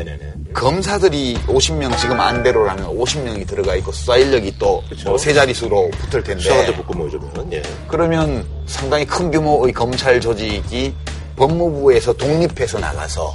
[0.55, 6.95] 검사들이 50명 지금 안대로라면 50명이 들어가 있고 수사 인력이 또뭐세 자릿수로 붙을 텐데 수사관도 붙고
[6.95, 7.63] 뭐 이러면 예.
[7.89, 10.95] 그러면 상당히 큰 규모의 검찰 조직이
[11.37, 13.35] 법무부에서 독립해서 나가서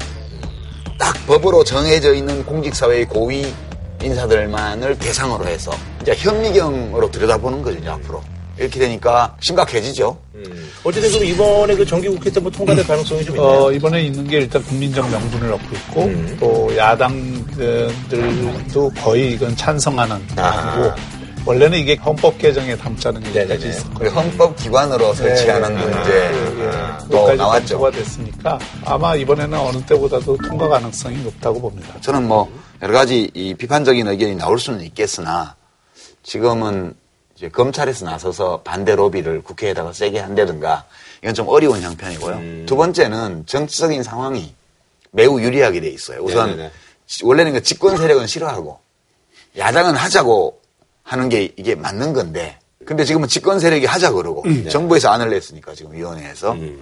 [0.97, 3.53] 딱 법으로 정해져 있는 공직사회의 고위
[4.01, 5.71] 인사들만을 대상으로 해서
[6.01, 8.21] 이제 현미경으로 들여다보는 거죠, 앞으로.
[8.61, 10.17] 이렇게 되니까 심각해지죠.
[10.83, 13.49] 어쨌든 그럼 이번에 그 정기국회 때뭐 통과될 가능성이 좀 있나요?
[13.49, 16.37] 어, 이번에 있는 게 일단 국민적 명분을 얻고 있고 음.
[16.39, 17.91] 또 야당들도
[19.01, 20.41] 거의 이건 찬성하는 아.
[20.43, 20.91] 안이고
[21.43, 26.31] 원래는 이게 헌법 개정에 담자는 얘기까지 있었고 그리고 헌법 기관으로 설치하는 문제
[27.09, 27.77] 또 까지 나왔죠.
[27.77, 31.99] 통과가 됐으니까 아마 이번에는 어느 때보다도 통과 가능성이 높다고 봅니다.
[32.01, 32.47] 저는 뭐
[32.83, 35.55] 여러 가지 이 비판적인 의견이 나올 수는 있겠으나
[36.21, 36.93] 지금은
[37.41, 40.85] 이제 검찰에서 나서서 반대 로비를 국회에다가 세게 한다든가
[41.23, 42.35] 이건 좀 어려운 형편이고요.
[42.35, 42.65] 음.
[42.67, 44.53] 두 번째는 정치적인 상황이
[45.09, 46.21] 매우 유리하게 돼 있어요.
[46.21, 46.71] 우선 네네네.
[47.07, 48.79] 지- 원래는 그 집권 세력은 싫어하고
[49.57, 50.61] 야당은 하자고
[51.01, 54.61] 하는 게 이게 맞는 건데 근데 지금은 집권 세력이 하자 그러고 음.
[54.65, 54.69] 네.
[54.69, 56.79] 정부에서 안을 냈으니까 지금 위원회에서 음.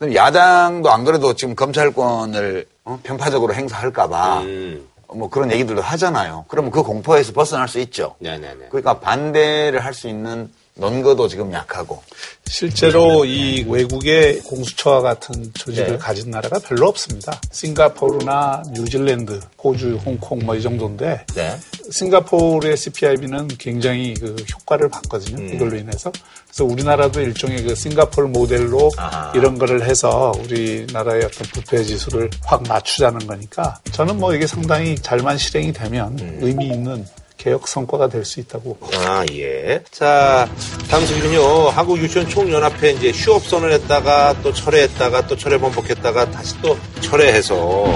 [0.00, 2.98] 그럼 야당도 안 그래도 지금 검찰권을 어?
[3.04, 4.88] 편파적으로 행사할까봐 음.
[5.14, 6.44] 뭐 그런 얘기들도 하잖아요.
[6.48, 8.14] 그러면 그 공포에서 벗어날 수 있죠.
[8.20, 8.66] 네네네.
[8.70, 12.02] 그러니까 반대를 할 수 있는 논거도 지금 약하고.
[12.46, 15.98] 실제로 이 외국의 공수처와 같은 조직을 네.
[15.98, 17.40] 가진 나라가 별로 없습니다.
[17.52, 21.56] 싱가포르나 뉴질랜드, 호주, 홍콩 뭐 이 정도인데 네.
[21.90, 25.54] 싱가포르의 CPIB는 굉장히 그 효과를 봤거든요.
[25.54, 26.10] 이걸로 인해서.
[26.48, 28.90] 그래서 우리나라도 일종의 그 싱가포르 모델로
[29.34, 35.38] 이런 거를 해서 우리나라의 어떤 부패 지수를 확 낮추자는 거니까 저는 뭐 이게 상당히 잘만
[35.38, 37.06] 실행이 되면 의미 있는
[37.40, 39.82] 개혁 성과가 될 수 있다고 아, 예.
[39.90, 40.46] 자,
[40.90, 41.70] 다음 소식은요.
[41.70, 47.86] 한국유치원총연합회 이제 휴업 선언했다가 또 철회했다가 또 철회 번복했다가 다시 또 철회해서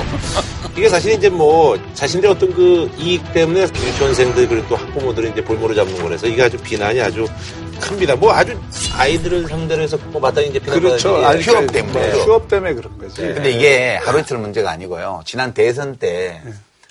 [0.76, 5.74] 이게 사실 이제 뭐 자신들의 어떤 그 이익 때문에 유치원생들 그리고 또 학부모들이 이제 볼모로
[5.74, 7.26] 잡는 거라서 이게 아주 비난이 아주
[7.80, 8.16] 큽니다.
[8.16, 8.58] 뭐 아주
[8.96, 11.20] 아이들을 상대로 해서 뭐 마땅히 이제 비난받는 그렇죠.
[11.20, 12.12] 게 아니, 휴업 그, 때문에.
[12.12, 13.20] 뭐 휴업 때문에 그런 거지.
[13.20, 15.20] 근데 이게 하루 이틀 문제가 아니고요.
[15.26, 16.40] 지난 대선 때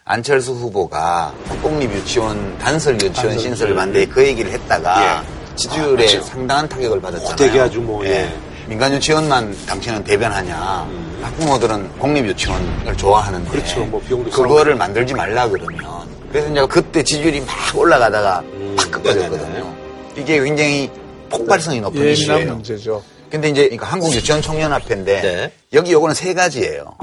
[0.06, 3.76] 안철수 후보가 국공립유치원 단설 유치원 단설 신설을 유치원.
[3.76, 5.24] 반대에 그 얘기를 했다가
[5.56, 6.22] 지지율에 아, 그렇죠.
[6.24, 7.36] 상당한 타격을 받았잖아요.
[7.38, 8.30] 되게 아주 뭐, 예.
[8.68, 10.88] 민간 유치원만 당신은 대변하냐.
[11.22, 13.50] 학부모들은 공립 유치원을 좋아하는데.
[13.50, 13.86] 그렇죠.
[13.86, 15.82] 뭐 비용도 그거를 만들지 말라 그러면.
[16.30, 18.76] 그래서 이제 그때 지지율이 막 올라가다가 음.
[18.78, 19.74] 팍 꺾어졌거든요.
[20.18, 20.92] 이게 굉장히
[21.30, 22.54] 폭발성이 높은 이슈예요.
[22.56, 23.02] 문제죠.
[23.30, 25.52] 근데 이제 그러니까 한국 유치원 총연합회인데 네.
[25.74, 26.96] 여기 요거는 세 가지예요.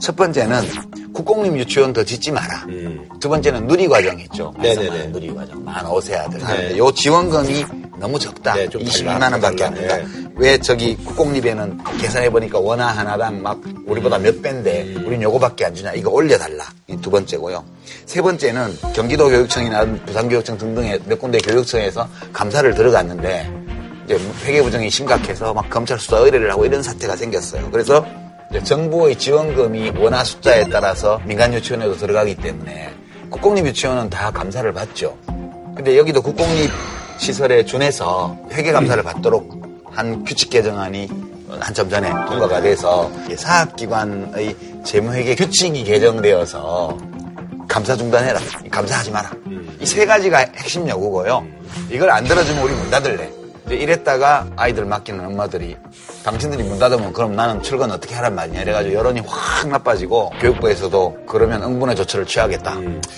[0.00, 0.62] 첫 번째는
[1.12, 2.66] 국공립 유치원 더 짓지 마라.
[3.20, 4.52] 두 번째는 누리과정 있죠.
[4.56, 4.62] 음.
[4.62, 5.06] 네네네.
[5.08, 5.64] 누리과정.
[5.64, 6.38] 만 5세 아들.
[6.40, 6.78] 네.
[6.78, 7.64] 요 지원금이
[7.98, 8.54] 너무 적다.
[8.54, 9.74] 네, 좀 22만 달라, 원밖에 안.
[9.74, 9.96] 된다.
[9.98, 10.04] 네.
[10.36, 15.04] 왜 저기 국공립에는 계산해보니까 원화 하나당 막 우리보다 몇 배인데 음.
[15.06, 15.92] 우린 요거밖에 안 주냐.
[15.92, 16.64] 이거 올려달라.
[16.88, 17.62] 이 두 번째고요.
[18.06, 23.50] 세 번째는 경기도 교육청이나 부산교육청 등등의 몇 군데 교육청에서 감사를 들어갔는데
[24.06, 27.70] 이제 회계 부정이 심각해서 막 검찰 수사 의뢰를 하고 이런 사태가 생겼어요.
[27.70, 28.04] 그래서
[28.58, 32.90] 정부의 지원금이 원화 숫자에 따라서 민간 유치원에도 들어가기 때문에
[33.30, 35.16] 국공립 유치원은 다 감사를 받죠.
[35.76, 36.70] 근데 여기도 국공립
[37.18, 41.08] 시설에 준해서 회계 감사를 받도록 한 규칙 개정안이
[41.60, 46.98] 한참 전에 통과가 돼서 사학기관의 재무회계 규칙이 개정되어서
[47.68, 48.40] 감사 중단해라.
[48.70, 49.30] 감사하지 마라.
[49.80, 51.44] 이 세 가지가 핵심 요구고요.
[51.90, 53.30] 이걸 안 들어주면 우리 문 닫을래.
[53.76, 55.76] 이랬다가 아이들 맡기는 엄마들이
[56.24, 61.62] 당신들이 문 닫으면 그럼 나는 출근 어떻게 하란 말이냐 이래가지고 여론이 확 나빠지고 교육부에서도 그러면
[61.62, 62.76] 응분의 조처를 취하겠다.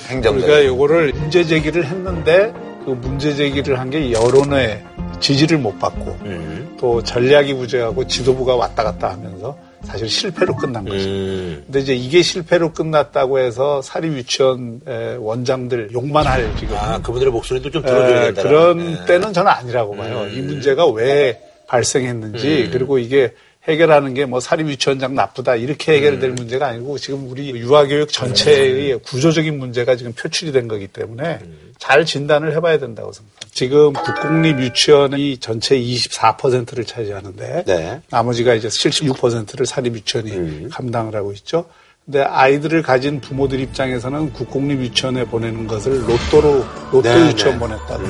[0.09, 0.34] 행정적.
[0.44, 2.53] 우리가 요거를 문제 제기를 했는데
[2.84, 4.82] 그 문제 제기를 한 게 여론의
[5.20, 6.76] 지지를 못 받고 음.
[6.80, 11.04] 또 전략이 부재하고 지도부가 왔다 갔다 하면서 사실 실패로 끝난 거죠.
[11.08, 11.62] 음.
[11.66, 17.32] 근데 이제 이게 실패로 끝났다고 해서 사립 유치원 에, 원장들 욕만 할 지금 아, 그분들의
[17.32, 18.42] 목소리도 좀 들어줘야 에, 된다.
[18.42, 20.26] 그런 때는 저는 아니라고 봐요.
[20.32, 23.32] 이 문제가 왜 발생했는지 그리고 이게
[23.68, 29.58] 해결하는 게 뭐 사립 유치원장 나쁘다 이렇게 해결될 문제가 아니고 지금 우리 유아교육 전체의 구조적인
[29.58, 31.38] 문제가 지금 표출이 된 거기 때문에
[31.78, 33.48] 잘 진단을 해봐야 된다고 생각합니다.
[33.52, 38.00] 지금 국공립 유치원이 전체 24%를 차지하는데 네.
[38.10, 41.66] 나머지가 이제 76%를 사립 유치원이 감당을 하고 있죠.
[42.04, 47.58] 근데 아이들을 가진 부모들 입장에서는 국공립 유치원에 보내는 것을 로또로 로또 네, 유치원 네.
[47.60, 48.04] 보냈다고.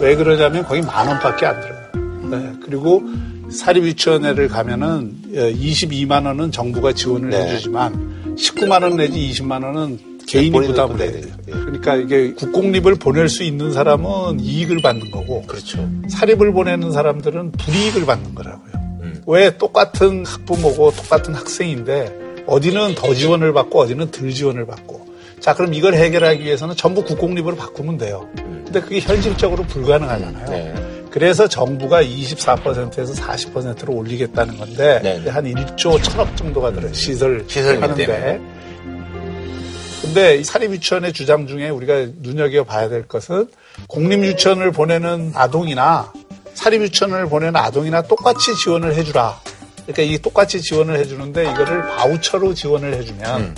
[0.00, 1.82] 왜 그러냐면 거기 만 원밖에 안 들어요.
[2.30, 2.52] 네.
[2.64, 3.02] 그리고
[3.52, 7.44] 사립 유치원에를 가면은 22만 원은 정부가 지원을 네.
[7.44, 11.34] 해주지만 19만 원 내지 20만 원은 개인이 본인은 부담을 또 해야 내야 돼요.
[11.48, 11.52] 예.
[11.52, 15.88] 그러니까 이게 국공립을 보낼 수 있는 사람은 이익을 받는 거고 그렇죠.
[16.08, 18.72] 사립을 보내는 사람들은 불이익을 받는 거라고요.
[19.02, 19.22] 음.
[19.26, 25.06] 왜 똑같은 학부모고 똑같은 학생인데 어디는 더 지원을 받고 어디는 덜 지원을 받고
[25.40, 28.28] 자 그럼 이걸 해결하기 위해서는 전부 국공립으로 바꾸면 돼요.
[28.36, 30.46] 근데 그게 현실적으로 불가능하잖아요.
[30.46, 30.50] 음.
[30.50, 31.01] 네.
[31.12, 35.30] 그래서 정부가 24%에서 40%로 올리겠다는 건데 네.
[35.30, 36.92] 한 1조 천억 정도가 들어요.
[36.94, 38.40] 시설 시설비 하는데.
[40.00, 43.48] 근데 이 사립유치원의 주장 중에 우리가 눈여겨봐야 될 것은
[43.88, 46.12] 공립유치원을 보내는 아동이나
[46.54, 49.38] 사립유치원을 보내는 아동이나 똑같이 지원을 해주라.
[49.86, 53.54] 그러니까 이 똑같이 지원을 해주는데 이거를 바우처로 지원을 해주면 음.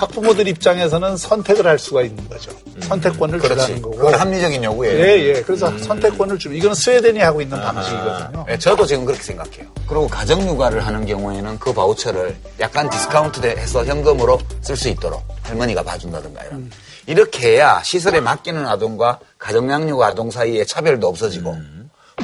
[0.00, 2.50] 학부모들 입장에서는 선택을 할 수가 있는 거죠.
[2.80, 3.40] 선택권을 음.
[3.40, 3.54] 그렇지.
[3.60, 3.96] 주라는 거고.
[3.96, 4.98] 그건 합리적인 요구예요.
[4.98, 5.42] 예, 예.
[5.42, 8.44] 그래서 선택권을 주면 이건 스웨덴이 하고 있는 방식이거든요.
[8.48, 9.66] 네, 저도 지금 그렇게 생각해요.
[9.86, 15.82] 그리고 가정 육아를 하는 경우에는 그 바우처를 약간 디스카운트 해서 현금으로 쓸 수 있도록 할머니가
[15.82, 16.54] 봐준다든가 이런.
[16.60, 16.70] 음.
[17.06, 21.56] 이렇게 해야 시설에 맡기는 아동과 가정양육 아동 사이에 차별도 없어지고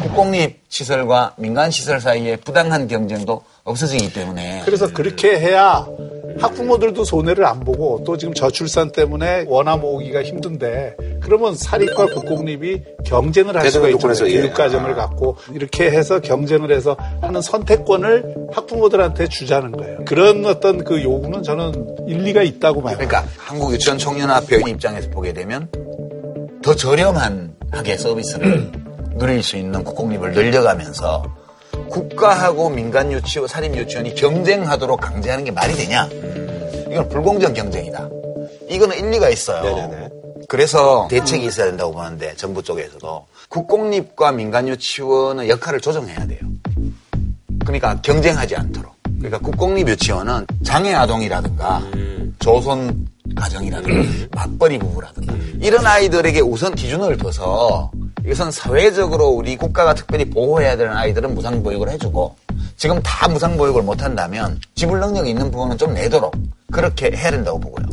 [0.00, 5.86] 국공립 시설과 민간 시설 사이에 부당한 경쟁도 없어지기 때문에 그래서 그렇게 해야
[6.38, 13.56] 학부모들도 손해를 안 보고 또 지금 저출산 때문에 원화 모으기가 힘든데 그러면 사립과 국공립이 경쟁을
[13.56, 14.26] 할 수가 있잖아요.
[14.28, 14.40] 예.
[14.40, 19.98] 교육과정을 갖고 이렇게 해서 경쟁을 해서 하는 선택권을 학부모들한테 주자는 거예요.
[20.04, 22.96] 그런 어떤 그 요구는 저는 일리가 있다고 봐요.
[22.96, 25.68] 그러니까 한국 유치원 총연합회 입장에서 보게 되면
[26.62, 28.70] 더 저렴한 하게 서비스를
[29.18, 31.24] 누릴 수 있는 국공립을 늘려가면서
[31.90, 36.08] 국가하고 민간 유치원, 사립 유치원이 경쟁하도록 강제하는 게 말이 되냐?
[36.90, 38.08] 이건 불공정 경쟁이다.
[38.68, 39.62] 이거는 일리가 있어요.
[39.62, 40.08] 네네네.
[40.48, 46.40] 그래서 대책이 있어야 된다고 보는데 정부 쪽에서도 국공립과 민간 유치원의 역할을 조정해야 돼요.
[47.64, 48.94] 그러니까 경쟁하지 않도록.
[49.18, 51.82] 그러니까 국공립 유치원은 장애 아동이라든가
[52.38, 57.90] 조선 가정이라든가 맞벌이 부부라든가 이런 아이들에게 우선 기준을 둬서
[58.26, 62.36] 이것은 사회적으로 우리 국가가 특별히 보호해야 되는 아이들은 무상보육을 해주고
[62.76, 66.34] 지금 다 무상보육을 못한다면 지불 능력이 있는 부분은 좀 내도록
[66.72, 67.86] 그렇게 해야 된다고 보고요.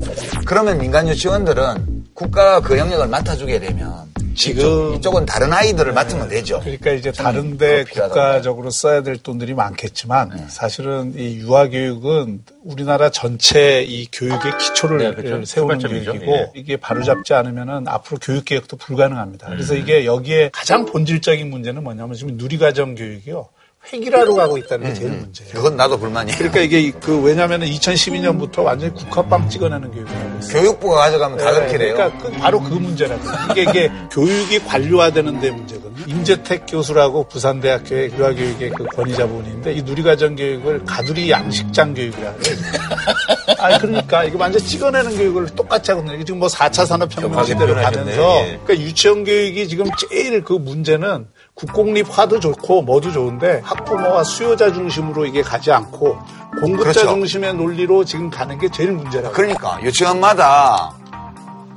[0.46, 6.60] 그러면 민간 유치원들은 국가가 그 영역을 맡아주게 되면 지금 이쪽, 은 다른 아이들을 맡으면 되죠.
[6.60, 10.46] 그러니까 이제 다른데 국가적으로 써야 될 돈들이 많겠지만 네.
[10.50, 15.46] 사실은 이 유아 교육은 우리나라 전체 이 교육의 기초를 네, 그렇죠.
[15.46, 16.12] 세우는 출발점이죠.
[16.12, 16.52] 교육이고 예.
[16.56, 19.48] 이게 바로잡지 않으면은 앞으로 교육 개혁도 불가능합니다.
[19.48, 19.52] 음.
[19.54, 23.48] 그래서 이게 여기에 가장 본질적인 문제는 뭐냐면 지금 누리과정 교육이요
[23.92, 25.54] 획일화로 가고 있다는 게 제일 문제예요.
[25.54, 26.38] 그건 나도 불만이에요.
[26.38, 30.62] 그러니까 이게 그 왜냐하면 2012년부터 완전히 국화빵 찍어내는 교육을 하고 있어요.
[30.62, 31.94] 교육부가 가져가면 다 그렇게 돼요.
[31.96, 33.22] 그러니까 그- 바로 그 문제라고.
[33.52, 36.06] 이게, 이게 교육이 관료화되는 데 문제거든요.
[36.08, 42.56] 임재택 교수라고 부산대학교의 유아교육의 그 권위자분인데 이 누리과정 교육을 가두리 양식장 교육이라고 해요.
[43.60, 46.16] 아니, 그러니까 이거 완전 찍어내는 교육을 똑같이 하거든요.
[46.16, 47.74] 이게 지금 뭐 4차 산업혁명 표현하셨네.
[47.84, 48.60] 가면서 예.
[48.64, 55.42] 그러니까 유치원 교육이 지금 제일 그 문제는 국공립화도 좋고 뭐도 좋은데 학부모와 수요자 중심으로 이게
[55.42, 56.18] 가지 않고
[56.60, 57.08] 공급자 그렇죠.
[57.10, 59.34] 중심의 논리로 지금 가는 게 제일 문제라고.
[59.34, 60.94] 그러니까 유치원마다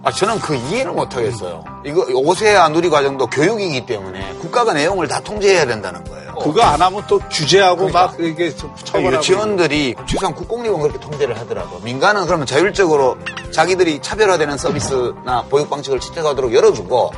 [0.02, 1.64] 아, 저는 그 이해를 못 하겠어요.
[1.84, 6.34] 이거 5세 아 누리 과정도 교육이기 때문에 국가가 내용을 다 통제해야 된다는 거예요.
[6.36, 9.16] 그거 안 하면 또 규제하고 막 이게 좀 처벌하고.
[9.16, 11.80] 유치원들이 최소한 국공립은 그렇게 통제를 하더라고.
[11.80, 13.16] 민간은 그러면 자율적으로
[13.50, 17.12] 자기들이 차별화되는 서비스나 보육 방식을 채택하도록 열어주고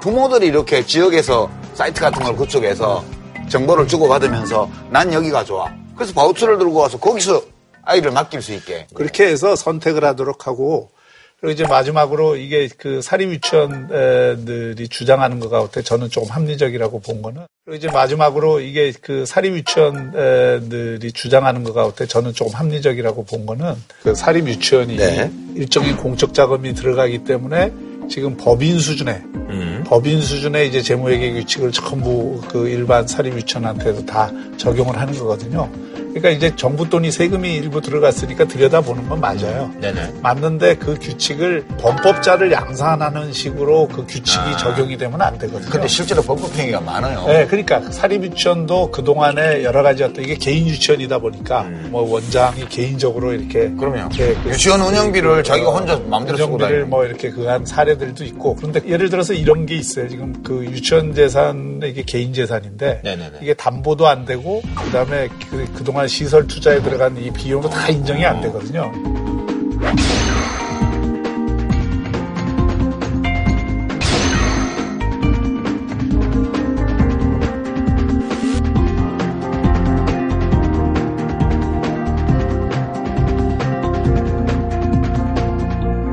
[0.00, 3.04] 부모들이 이렇게 지역에서 사이트 같은 걸 구축해서
[3.48, 5.70] 정보를 주고받으면서 난 여기가 좋아.
[5.94, 7.42] 그래서 바우처를 들고 와서 거기서
[7.84, 8.86] 아이를 맡길 수 있게.
[8.94, 10.90] 그렇게 해서 선택을 하도록 하고
[11.38, 17.42] 그리고 이제 마지막으로 이게 그 사립 유치원들이 주장하는 것 같아 저는 조금 합리적이라고 본 거는
[17.66, 23.74] 그리고 이제 마지막으로 이게 그 사립 유치원들이 주장하는 것 같아 저는 조금 합리적이라고 본 거는
[24.02, 25.30] 그 사립 유치원이 네.
[25.54, 27.70] 일정인 공적 자금이 들어가기 때문에
[28.08, 29.84] 지금 법인 수준의 음.
[29.86, 35.70] 법인 수준의 이제 재무회계 규칙을 전부 그 일반 사립 유치원한테도 다 적용을 하는 거거든요.
[36.16, 39.70] 그러니까 이제 정부 돈이 세금이 일부 들어갔으니까 들여다보는 건 맞아요.
[39.80, 40.14] 네네.
[40.22, 45.68] 맞는데 그 규칙을 범법자를 양산하는 식으로 그 규칙이 적용이 되면 안 되거든요.
[45.70, 47.26] 근데 실제로 법법 행위가 많아요.
[47.26, 52.66] 네, 그러니까 사립 유치원도 그 동안에 여러 가지 어떤 이게 개인 유치원이다 보니까 뭐 원장이
[52.70, 57.46] 개인적으로 이렇게 그러면 그 유치원 운영비를 자기가 혼자 마음대로 쓰고 운영비를 다니는 뭐 이렇게 그
[57.46, 60.08] 한 사례들도 있고 그런데 예를 들어서 이런 게 있어요.
[60.08, 63.38] 지금 그 유치원 재산 이게 개인 재산인데 네네네.
[63.40, 68.40] 이게 담보도 안 되고 그다음에 그 그동안 시설 투자에 들어간 이 비용도 다 인정이 안
[68.42, 68.92] 되거든요.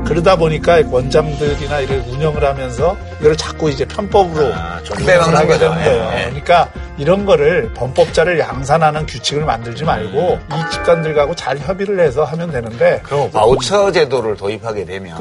[0.04, 5.58] 그러다 보니까 원장들이나 이를 운영을 하면서 이걸 자꾸 이제 편법으로 아, 빼먹는 하게.
[5.58, 6.10] 되는 거예요.
[6.14, 6.24] 예, 예.
[6.26, 13.00] 그러니까 이런 거를 범법자를 양산하는 규칙을 만들지 말고 이 집단들하고 잘 협의를 해서 하면 되는데
[13.02, 15.16] 그럼 바우처 제도를 도입하게 되면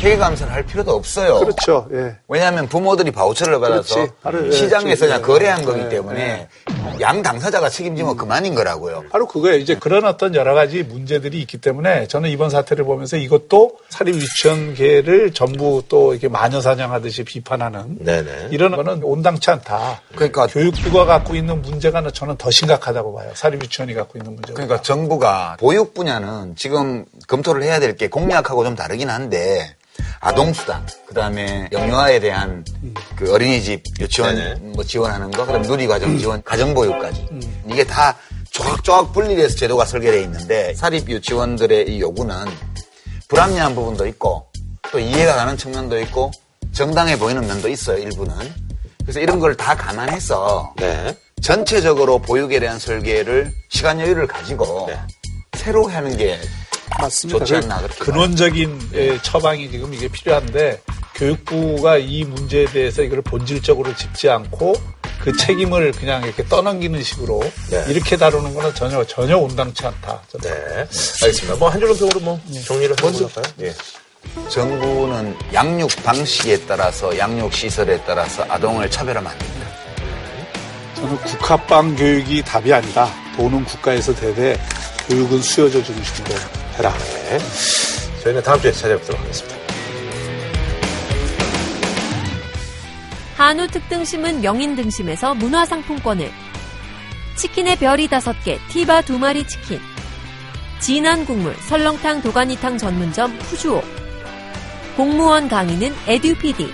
[0.00, 1.38] 회계 감사를 할 필요도 없어요.
[1.38, 1.86] 그렇죠.
[1.92, 2.16] 예.
[2.28, 4.46] 왜냐하면 부모들이 바우처를 받아서 그렇지.
[4.46, 6.48] 예, 시장에서 그냥 예, 거래한 예, 거기 예, 때문에
[7.00, 9.04] 양 당사자가 책임지면 그만인 거라고요.
[9.10, 9.58] 바로 그거예요.
[9.58, 15.32] 이제 그런 어떤 여러 가지 문제들이 있기 때문에 저는 이번 사태를 보면서 이것도 사립 유치원계를
[15.32, 18.48] 전부 또 이렇게 마녀 사냥하듯이 비판하는 네네.
[18.50, 20.02] 이런 거는 온당치 않다.
[20.14, 23.30] 그러니까 교육부가 갖고 있는 문제가 저는 더 심각하다고 봐요.
[23.34, 24.54] 사립 유치원이 갖고 있는 문제가.
[24.54, 29.76] 그러니까 정부가 보육 분야는 지금 검토를 해야 될 게 공약하고 좀 다르긴 한데
[30.20, 32.64] 아동수당, 그 다음에 영유아에 대한
[33.16, 34.54] 그 어린이집 유치원 네네.
[34.74, 37.28] 뭐 지원하는 거, 그다음 누리과정 지원, 가정보육까지
[37.68, 38.16] 이게 다
[38.50, 42.36] 조각조각 분리돼서 제도가 설계되어 있는데 사립 유치원들의 이 요구는
[43.28, 44.46] 불합리한 부분도 있고
[44.92, 46.30] 또 이해가 가는 측면도 있고
[46.72, 48.34] 정당해 보이는 면도 있어요 일부는.
[49.02, 51.16] 그래서 이런 걸 다 감안해서 네.
[51.42, 54.88] 전체적으로 보육에 대한 설계를 시간 여유를 가지고
[55.54, 56.38] 새로 하는 게
[57.00, 57.38] 맞습니다.
[57.40, 60.80] 좋지 않나 그렇게 근원적인 예, 처방이 지금 이게 필요한데
[61.14, 64.74] 교육부가 이 문제에 대해서 이걸 본질적으로 짚지 않고
[65.22, 67.40] 그 책임을 그냥 이렇게 떠넘기는 식으로
[67.70, 67.84] 네.
[67.88, 70.22] 이렇게 다루는 거는 전혀 전혀 온당치 않다.
[70.28, 70.50] 저는.
[70.50, 70.70] 네.
[71.22, 71.56] 알겠습니다.
[71.56, 73.30] 뭐 한 줄로 평으로 뭐 정리를 해볼까요?
[73.60, 73.72] 예.
[74.48, 79.66] 정부는 양육 방식에 따라서 양육 시설에 따라서 아동을 차별하면 안 됩니다.
[80.96, 83.08] 저는 국합방 교육이 답이 아니다.
[83.36, 84.58] 돈은 국가에서 되되
[85.12, 86.34] 교육은 수요자 중심으로
[86.78, 86.90] 해라.
[87.28, 87.38] 네.
[88.22, 89.58] 저희는 다음 주에 찾아뵙도록 하겠습니다.
[93.36, 96.30] 한우 특등심은 명인 등심에서 문화상품권을
[97.36, 99.80] 치킨의 별이 다섯 개 티바 두 마리 치킨
[100.80, 103.82] 진한 국물 설렁탕 도가니탕 전문점 푸주오
[104.96, 106.72] 공무원 강의는 에듀피디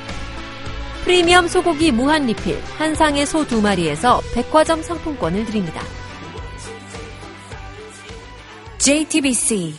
[1.03, 5.83] 프리미엄 소고기 무한 리필 한상의 소 두 마리에서 백화점 상품권을 드립니다.
[8.79, 9.75] JTBC